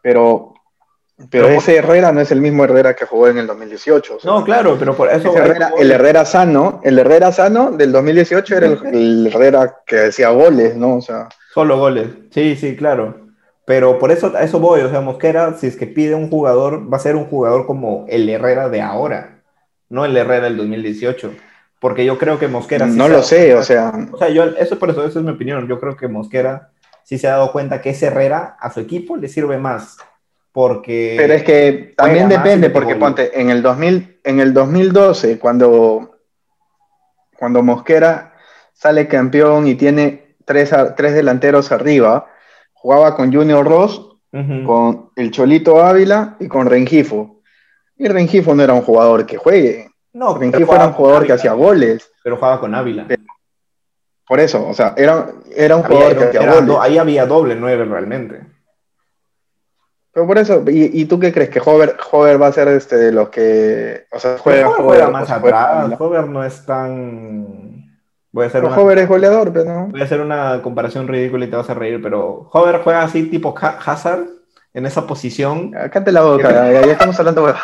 Pero, 0.00 0.54
pero 1.30 1.46
Pero- 1.46 1.58
ese 1.58 1.76
Herrera 1.76 2.12
no 2.12 2.20
es 2.20 2.30
el 2.30 2.40
mismo 2.40 2.64
Herrera 2.64 2.94
que 2.94 3.04
jugó 3.04 3.28
en 3.28 3.38
el 3.38 3.46
2018. 3.46 4.16
o 4.16 4.20
sea, 4.20 4.30
No, 4.30 4.44
claro, 4.44 4.76
pero 4.78 4.94
por 4.96 5.10
eso. 5.10 5.34
Herrera- 5.36 5.72
el 5.78 5.90
Herrera 5.90 6.24
sano, 6.24 6.80
el 6.84 6.98
Herrera 6.98 7.32
sano 7.32 7.72
del 7.72 7.90
2018 7.92 8.56
era 8.56 8.66
el, 8.66 8.78
el 8.94 9.26
Herrera 9.26 9.76
que 9.84 10.06
hacía 10.06 10.28
goles, 10.30 10.76
¿no? 10.76 10.96
O 10.96 11.00
sea, 11.02 11.28
Solo 11.52 11.76
goles. 11.78 12.06
Sí, 12.30 12.54
sí, 12.56 12.76
claro. 12.76 13.26
Pero 13.64 13.98
por 13.98 14.12
eso 14.12 14.32
a 14.34 14.42
eso 14.44 14.60
voy. 14.60 14.80
O 14.82 14.88
sea, 14.90 15.00
Mosquera, 15.00 15.54
si 15.58 15.66
es 15.66 15.76
que 15.76 15.86
pide 15.86 16.14
un 16.14 16.30
jugador, 16.30 16.90
va 16.90 16.96
a 16.96 17.00
ser 17.00 17.16
un 17.16 17.24
jugador 17.26 17.66
como 17.66 18.06
el 18.08 18.28
Herrera 18.28 18.68
de 18.68 18.80
ahora, 18.80 19.40
no 19.88 20.04
el 20.04 20.16
Herrera 20.16 20.44
del 20.44 20.56
2018. 20.56 21.32
Porque 21.80 22.04
yo 22.04 22.16
creo 22.18 22.38
que 22.38 22.48
Mosquera. 22.48 22.86
sí 22.88 22.96
no 22.96 23.06
se 23.06 23.10
lo 23.12 23.22
sé, 23.22 23.54
o 23.54 23.62
sea, 23.62 23.92
O 24.12 24.16
sea, 24.18 24.28
yo, 24.30 24.44
eso 24.44 24.78
por 24.78 24.90
eso, 24.90 25.04
esa 25.04 25.18
es 25.18 25.24
mi 25.24 25.32
opinión. 25.32 25.66
Yo 25.68 25.78
creo 25.80 25.96
que 25.96 26.08
Mosquera 26.08 26.70
sí 27.04 27.18
se 27.18 27.26
ha 27.28 27.32
dado 27.32 27.52
cuenta 27.52 27.80
que 27.80 27.90
ese 27.90 28.06
Herrera 28.06 28.56
a 28.60 28.70
su 28.72 28.80
equipo 28.80 29.16
le 29.16 29.28
sirve 29.28 29.58
más. 29.58 29.96
Porque. 30.52 31.14
Pero 31.18 31.34
es 31.34 31.42
que 31.44 31.94
también 31.96 32.28
depende, 32.28 32.70
porque 32.70 32.96
ponte, 32.96 33.40
en 33.40 33.50
el, 33.50 33.62
2000, 33.62 34.20
en 34.24 34.40
el 34.40 34.52
2012, 34.54 35.38
cuando, 35.38 36.16
cuando 37.38 37.62
Mosquera 37.62 38.34
sale 38.72 39.06
campeón 39.08 39.66
y 39.66 39.74
tiene 39.74 40.36
tres, 40.44 40.74
tres 40.96 41.14
delanteros 41.14 41.70
arriba, 41.72 42.26
jugaba 42.72 43.14
con 43.14 43.32
Junior 43.32 43.66
Ross, 43.66 44.04
con 44.30 45.10
el 45.16 45.30
Cholito 45.30 45.82
Ávila 45.84 46.36
y 46.40 46.48
con 46.48 46.66
Rengifo. 46.66 47.40
Y 47.96 48.06
Rengifo 48.08 48.54
no 48.54 48.62
era 48.62 48.74
un 48.74 48.82
jugador 48.82 49.26
que 49.26 49.36
juegue, 49.36 49.90
No, 50.12 50.36
Rengifo 50.38 50.74
era 50.74 50.86
un 50.86 50.92
jugador 50.92 51.26
que 51.26 51.32
hacía 51.32 51.52
goles. 51.52 52.10
Pero 52.22 52.36
jugaba 52.36 52.60
con 52.60 52.74
Ávila. 52.74 53.06
Por 54.26 54.40
eso, 54.40 54.66
o 54.68 54.74
sea, 54.74 54.94
era, 54.96 55.30
era 55.56 55.76
un 55.76 55.84
Había- 55.84 55.96
jugador 55.96 56.18
que 56.18 56.24
hacía 56.24 56.42
era 56.42 56.54
goles. 56.54 56.76
ahí 56.80 56.98
había 56.98 57.26
doble 57.26 57.54
nueve 57.56 57.84
realmente. 57.84 58.42
Pero 60.12 60.26
por 60.26 60.38
eso, 60.38 60.64
¿y, 60.68 61.00
y 61.00 61.04
tú 61.04 61.18
qué 61.20 61.32
crees? 61.32 61.50
¿Que 61.50 61.60
Hover, 61.64 61.96
Hover 62.10 62.40
va 62.42 62.48
a 62.48 62.52
ser 62.52 62.68
este, 62.68 62.96
de 62.96 63.12
los 63.12 63.28
que, 63.28 64.06
o 64.10 64.18
sea, 64.18 64.36
juega, 64.38 64.68
Hover 64.70 65.10
más 65.10 65.30
atrás. 65.30 65.94
Hover 65.98 66.26
no 66.28 66.44
es 66.44 66.64
tan. 66.66 67.86
Voy 68.32 68.44
a 68.44 68.46
hacer 68.48 68.60
Pero 68.62 68.72
una, 68.74 68.82
Hover 68.82 68.98
es 68.98 69.08
goleador, 69.08 69.52
pero 69.52 69.64
no. 69.64 69.86
voy 69.86 70.00
a 70.00 70.04
hacer 70.04 70.20
una 70.20 70.60
comparación 70.62 71.08
ridícula 71.08 71.44
y 71.44 71.50
te 71.50 71.56
vas 71.56 71.70
a 71.70 71.74
reír, 71.74 72.00
pero 72.02 72.48
Hover 72.52 72.80
juega 72.82 73.02
así 73.02 73.24
tipo 73.24 73.54
Ha- 73.60 73.78
Hazard 73.84 74.24
en 74.74 74.86
esa 74.86 75.06
posición, 75.06 75.70
Cállate 75.72 76.12
la 76.12 76.22
boca, 76.22 76.50
ya, 76.50 76.84
ya 76.86 76.92
estamos 76.92 77.18
hablando 77.18 77.46
de 77.46 77.54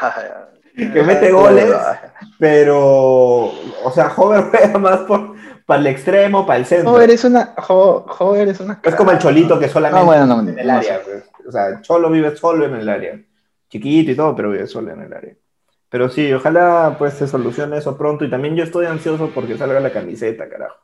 que 0.75 1.03
mete 1.03 1.31
goles, 1.31 1.73
pero, 2.39 2.79
o 3.47 3.93
sea, 3.95 4.13
Hover 4.17 4.45
juega 4.51 4.79
más 4.79 4.99
por, 5.01 5.35
para 5.67 5.81
el 5.81 5.87
extremo, 5.87 6.47
para 6.47 6.59
el 6.59 6.67
centro. 6.67 6.93
Hover 6.93 7.11
es 7.11 7.25
una. 7.25 7.55
Hover 7.69 8.49
es 8.49 8.61
una. 8.61 8.81
Es 8.83 8.95
como 8.95 9.11
el 9.13 9.19
Cholito 9.19 9.59
que 9.59 9.69
solamente 9.69 10.01
No, 10.01 10.07
bueno, 10.07 10.27
no, 10.27 10.41
en 10.41 10.59
el 10.59 10.69
área. 10.71 11.01
pues. 11.05 11.25
O 11.47 11.53
sea, 11.53 11.81
Cholo 11.83 12.11
vive 12.11 12.35
solo 12.37 12.67
en 12.67 12.75
el 12.75 12.89
área. 12.89 13.21
Chiquito 13.69 14.11
y 14.11 14.17
todo, 14.17 14.35
pero 14.37 14.51
vive 14.51 14.67
solo 14.67 14.93
en 14.93 15.03
el 15.03 15.13
área. 15.13 15.35
Pero 15.89 16.09
sí, 16.09 16.33
ojalá 16.33 16.97
pues 16.99 17.15
se 17.15 17.29
solucione 17.29 17.79
eso 17.79 17.97
pronto. 17.97 18.25
Y 18.25 18.31
también 18.31 18.57
yo 18.57 18.65
estoy 18.65 18.87
ansioso 18.87 19.31
porque 19.35 19.57
salga 19.57 19.81
la 19.81 19.93
camiseta, 19.93 20.49
carajo. 20.49 20.77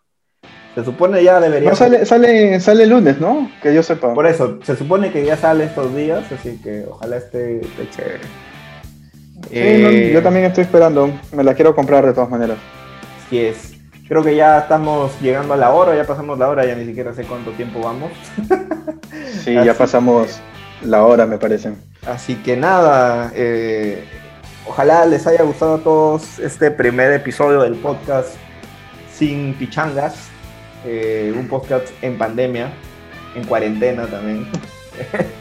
Se 0.74 0.84
supone 0.84 1.22
ya 1.24 1.40
debería. 1.40 1.70
No, 1.70 1.74
sale, 1.74 2.06
sale, 2.06 2.60
sale 2.60 2.84
el 2.84 2.90
lunes, 2.90 3.20
¿no? 3.20 3.50
Que 3.62 3.74
yo 3.74 3.82
sepa. 3.82 4.14
Por 4.14 4.26
eso, 4.26 4.60
se 4.62 4.76
supone 4.76 5.10
que 5.10 5.24
ya 5.24 5.36
sale 5.36 5.64
estos 5.64 5.94
días, 5.94 6.30
así 6.30 6.60
que 6.62 6.84
ojalá 6.88 7.16
esté, 7.16 7.60
esté 7.66 7.88
chévere. 7.88 8.30
Sí, 9.52 9.78
no, 9.78 9.90
Eh, 9.90 10.10
yo 10.14 10.22
también 10.22 10.46
estoy 10.46 10.62
esperando. 10.64 11.10
Me 11.32 11.42
la 11.42 11.54
quiero 11.54 11.74
comprar 11.74 12.06
de 12.06 12.12
todas 12.12 12.30
maneras. 12.30 12.58
Así 13.26 13.38
es. 13.40 13.76
Creo 14.08 14.22
que 14.24 14.34
ya 14.36 14.58
estamos 14.58 15.20
llegando 15.20 15.54
a 15.54 15.56
la 15.56 15.70
hora, 15.72 15.96
ya 15.96 16.06
pasamos 16.06 16.38
la 16.38 16.48
hora, 16.48 16.66
ya 16.66 16.74
ni 16.74 16.84
siquiera 16.84 17.14
sé 17.14 17.26
cuánto 17.26 17.52
tiempo 17.52 17.80
vamos. 17.80 18.12
Sí, 19.44 19.56
Así 19.56 19.66
ya 19.66 19.74
pasamos 19.74 20.40
la 20.84 21.04
hora, 21.04 21.26
me 21.26 21.38
parece. 21.38 21.72
Así 22.06 22.34
que 22.36 22.56
nada, 22.56 23.32
eh, 23.34 24.04
ojalá 24.66 25.06
les 25.06 25.26
haya 25.26 25.42
gustado 25.42 25.74
a 25.76 25.78
todos 25.78 26.38
este 26.38 26.70
primer 26.70 27.12
episodio 27.12 27.60
del 27.62 27.74
podcast 27.74 28.34
Sin 29.12 29.54
Pichangas, 29.54 30.28
eh, 30.86 31.32
un 31.36 31.48
podcast 31.48 31.88
en 32.02 32.18
pandemia, 32.18 32.70
en 33.34 33.44
cuarentena 33.44 34.06
también. 34.06 34.46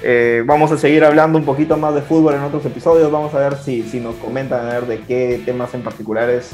Eh, 0.00 0.44
vamos 0.46 0.70
a 0.70 0.78
seguir 0.78 1.02
hablando 1.04 1.40
un 1.40 1.44
poquito 1.44 1.76
más 1.76 1.92
de 1.92 2.02
fútbol 2.02 2.32
en 2.34 2.42
otros 2.42 2.64
episodios, 2.64 3.10
vamos 3.10 3.34
a 3.34 3.40
ver 3.40 3.56
si, 3.56 3.82
si 3.82 3.98
nos 3.98 4.14
comentan 4.14 4.64
a 4.64 4.74
ver 4.74 4.86
de 4.86 5.00
qué 5.00 5.42
temas 5.44 5.74
en 5.74 5.82
particulares 5.82 6.52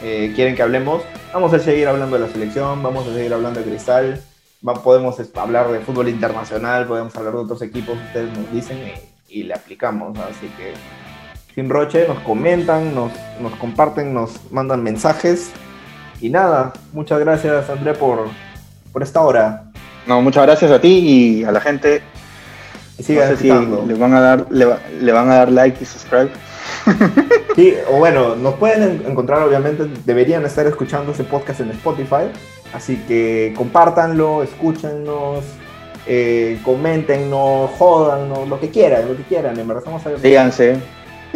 quieren 0.00 0.56
que 0.56 0.62
hablemos. 0.62 1.04
Vamos 1.32 1.54
a 1.54 1.60
seguir 1.60 1.86
hablando 1.86 2.18
de 2.18 2.26
la 2.26 2.32
selección, 2.32 2.82
vamos 2.82 3.06
a 3.06 3.14
seguir 3.14 3.32
hablando 3.32 3.60
de 3.60 3.66
Cristal, 3.66 4.20
podemos 4.62 5.16
hablar 5.36 5.70
de 5.70 5.80
fútbol 5.80 6.08
internacional, 6.08 6.86
podemos 6.86 7.14
hablar 7.16 7.32
de 7.34 7.38
otros 7.40 7.62
equipos, 7.62 7.96
ustedes 8.06 8.36
nos 8.36 8.52
dicen 8.52 8.78
y, 9.28 9.40
y 9.40 9.42
le 9.44 9.54
aplicamos. 9.54 10.16
Así 10.18 10.46
que, 10.56 10.72
sin 11.54 11.68
roche, 11.68 12.06
nos 12.08 12.18
comentan, 12.20 12.94
nos, 12.94 13.12
nos 13.40 13.52
comparten, 13.56 14.14
nos 14.14 14.50
mandan 14.52 14.82
mensajes. 14.82 15.50
Y 16.20 16.30
nada, 16.30 16.72
muchas 16.92 17.18
gracias 17.18 17.68
André 17.68 17.94
por, 17.94 18.28
por 18.92 19.02
esta 19.02 19.20
hora. 19.20 19.64
No, 20.06 20.22
muchas 20.22 20.44
gracias 20.46 20.70
a 20.70 20.80
ti 20.80 20.88
y 21.40 21.44
a 21.44 21.50
la 21.52 21.60
gente. 21.60 22.02
Y 22.98 23.02
sigan 23.02 23.30
no 23.30 23.36
sé 23.36 23.42
si 23.42 23.48
escuchando. 23.50 23.84
le 23.86 23.94
van 23.94 24.14
a 24.14 24.20
dar, 24.20 24.46
le, 24.50 24.64
va- 24.64 24.78
le 25.00 25.12
van 25.12 25.28
a 25.30 25.36
dar 25.36 25.50
like 25.50 25.78
y 25.82 25.86
subscribe. 25.86 26.30
Sí, 27.56 27.74
o 27.90 27.96
bueno, 27.98 28.34
nos 28.36 28.54
pueden 28.54 28.82
en- 28.82 29.10
encontrar, 29.10 29.42
obviamente, 29.42 29.86
deberían 30.04 30.44
estar 30.44 30.66
escuchando 30.66 31.12
ese 31.12 31.24
podcast 31.24 31.60
en 31.60 31.70
Spotify. 31.70 32.24
Así 32.72 32.96
que 33.06 33.52
compártanlo, 33.56 34.42
escúchennos, 34.42 35.44
eh, 36.06 36.58
coméntenos, 36.64 37.70
jódanos, 37.78 38.48
lo 38.48 38.58
que 38.58 38.70
quieran, 38.70 39.08
lo 39.08 39.16
que 39.16 39.22
quieran. 39.24 39.58
En 39.58 39.68
verdad, 39.68 39.82
estamos 39.82 40.02
abiertos. 40.02 40.22
Síganse. 40.22 40.80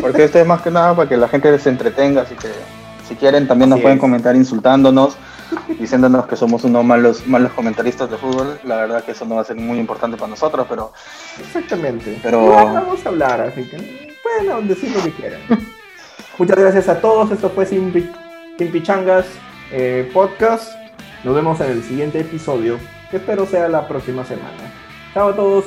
Porque 0.00 0.24
esto 0.24 0.38
es 0.38 0.46
más 0.46 0.62
que 0.62 0.70
nada 0.70 0.94
para 0.94 1.08
que 1.08 1.16
la 1.16 1.28
gente 1.28 1.58
se 1.58 1.68
entretenga. 1.70 2.22
Así 2.22 2.34
que 2.34 2.48
si 3.08 3.14
quieren 3.14 3.46
también 3.46 3.70
nos 3.70 3.80
pueden 3.80 3.98
comentar 3.98 4.34
insultándonos, 4.34 5.16
diciéndonos 5.78 6.26
que 6.26 6.36
somos 6.36 6.64
unos 6.64 6.84
malos, 6.84 7.26
malos 7.26 7.52
comentaristas 7.52 8.10
de 8.10 8.16
fútbol. 8.16 8.58
La 8.64 8.76
verdad 8.76 9.04
que 9.04 9.12
eso 9.12 9.24
no 9.24 9.36
va 9.36 9.42
a 9.42 9.44
ser 9.44 9.56
muy 9.56 9.78
importante 9.78 10.16
para 10.16 10.28
nosotros, 10.30 10.66
pero 10.68 10.92
Exactamente. 11.38 12.18
Pero- 12.22 12.44
Igual 12.44 12.72
vamos 12.74 13.06
a 13.06 13.08
hablar, 13.08 13.40
así 13.42 13.62
que 13.64 14.16
pueden 14.22 14.68
decir 14.68 14.90
lo 14.94 15.02
que 15.02 15.12
quieran. 15.12 15.40
Muchas 16.38 16.58
gracias 16.58 16.88
a 16.88 17.00
todos. 17.00 17.30
Esto 17.30 17.48
fue 17.48 17.64
Sin 17.64 17.92
Pichangas 18.58 19.26
eh, 19.70 20.10
Podcast. 20.12 20.85
Nos 21.26 21.34
vemos 21.34 21.60
en 21.60 21.72
el 21.72 21.82
siguiente 21.82 22.20
episodio, 22.20 22.78
que 23.10 23.16
espero 23.16 23.46
sea 23.46 23.68
la 23.68 23.88
próxima 23.88 24.24
semana. 24.24 24.72
Chao 25.12 25.30
a 25.30 25.34
todos. 25.34 25.64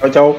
chao, 0.00 0.10
chao. 0.10 0.36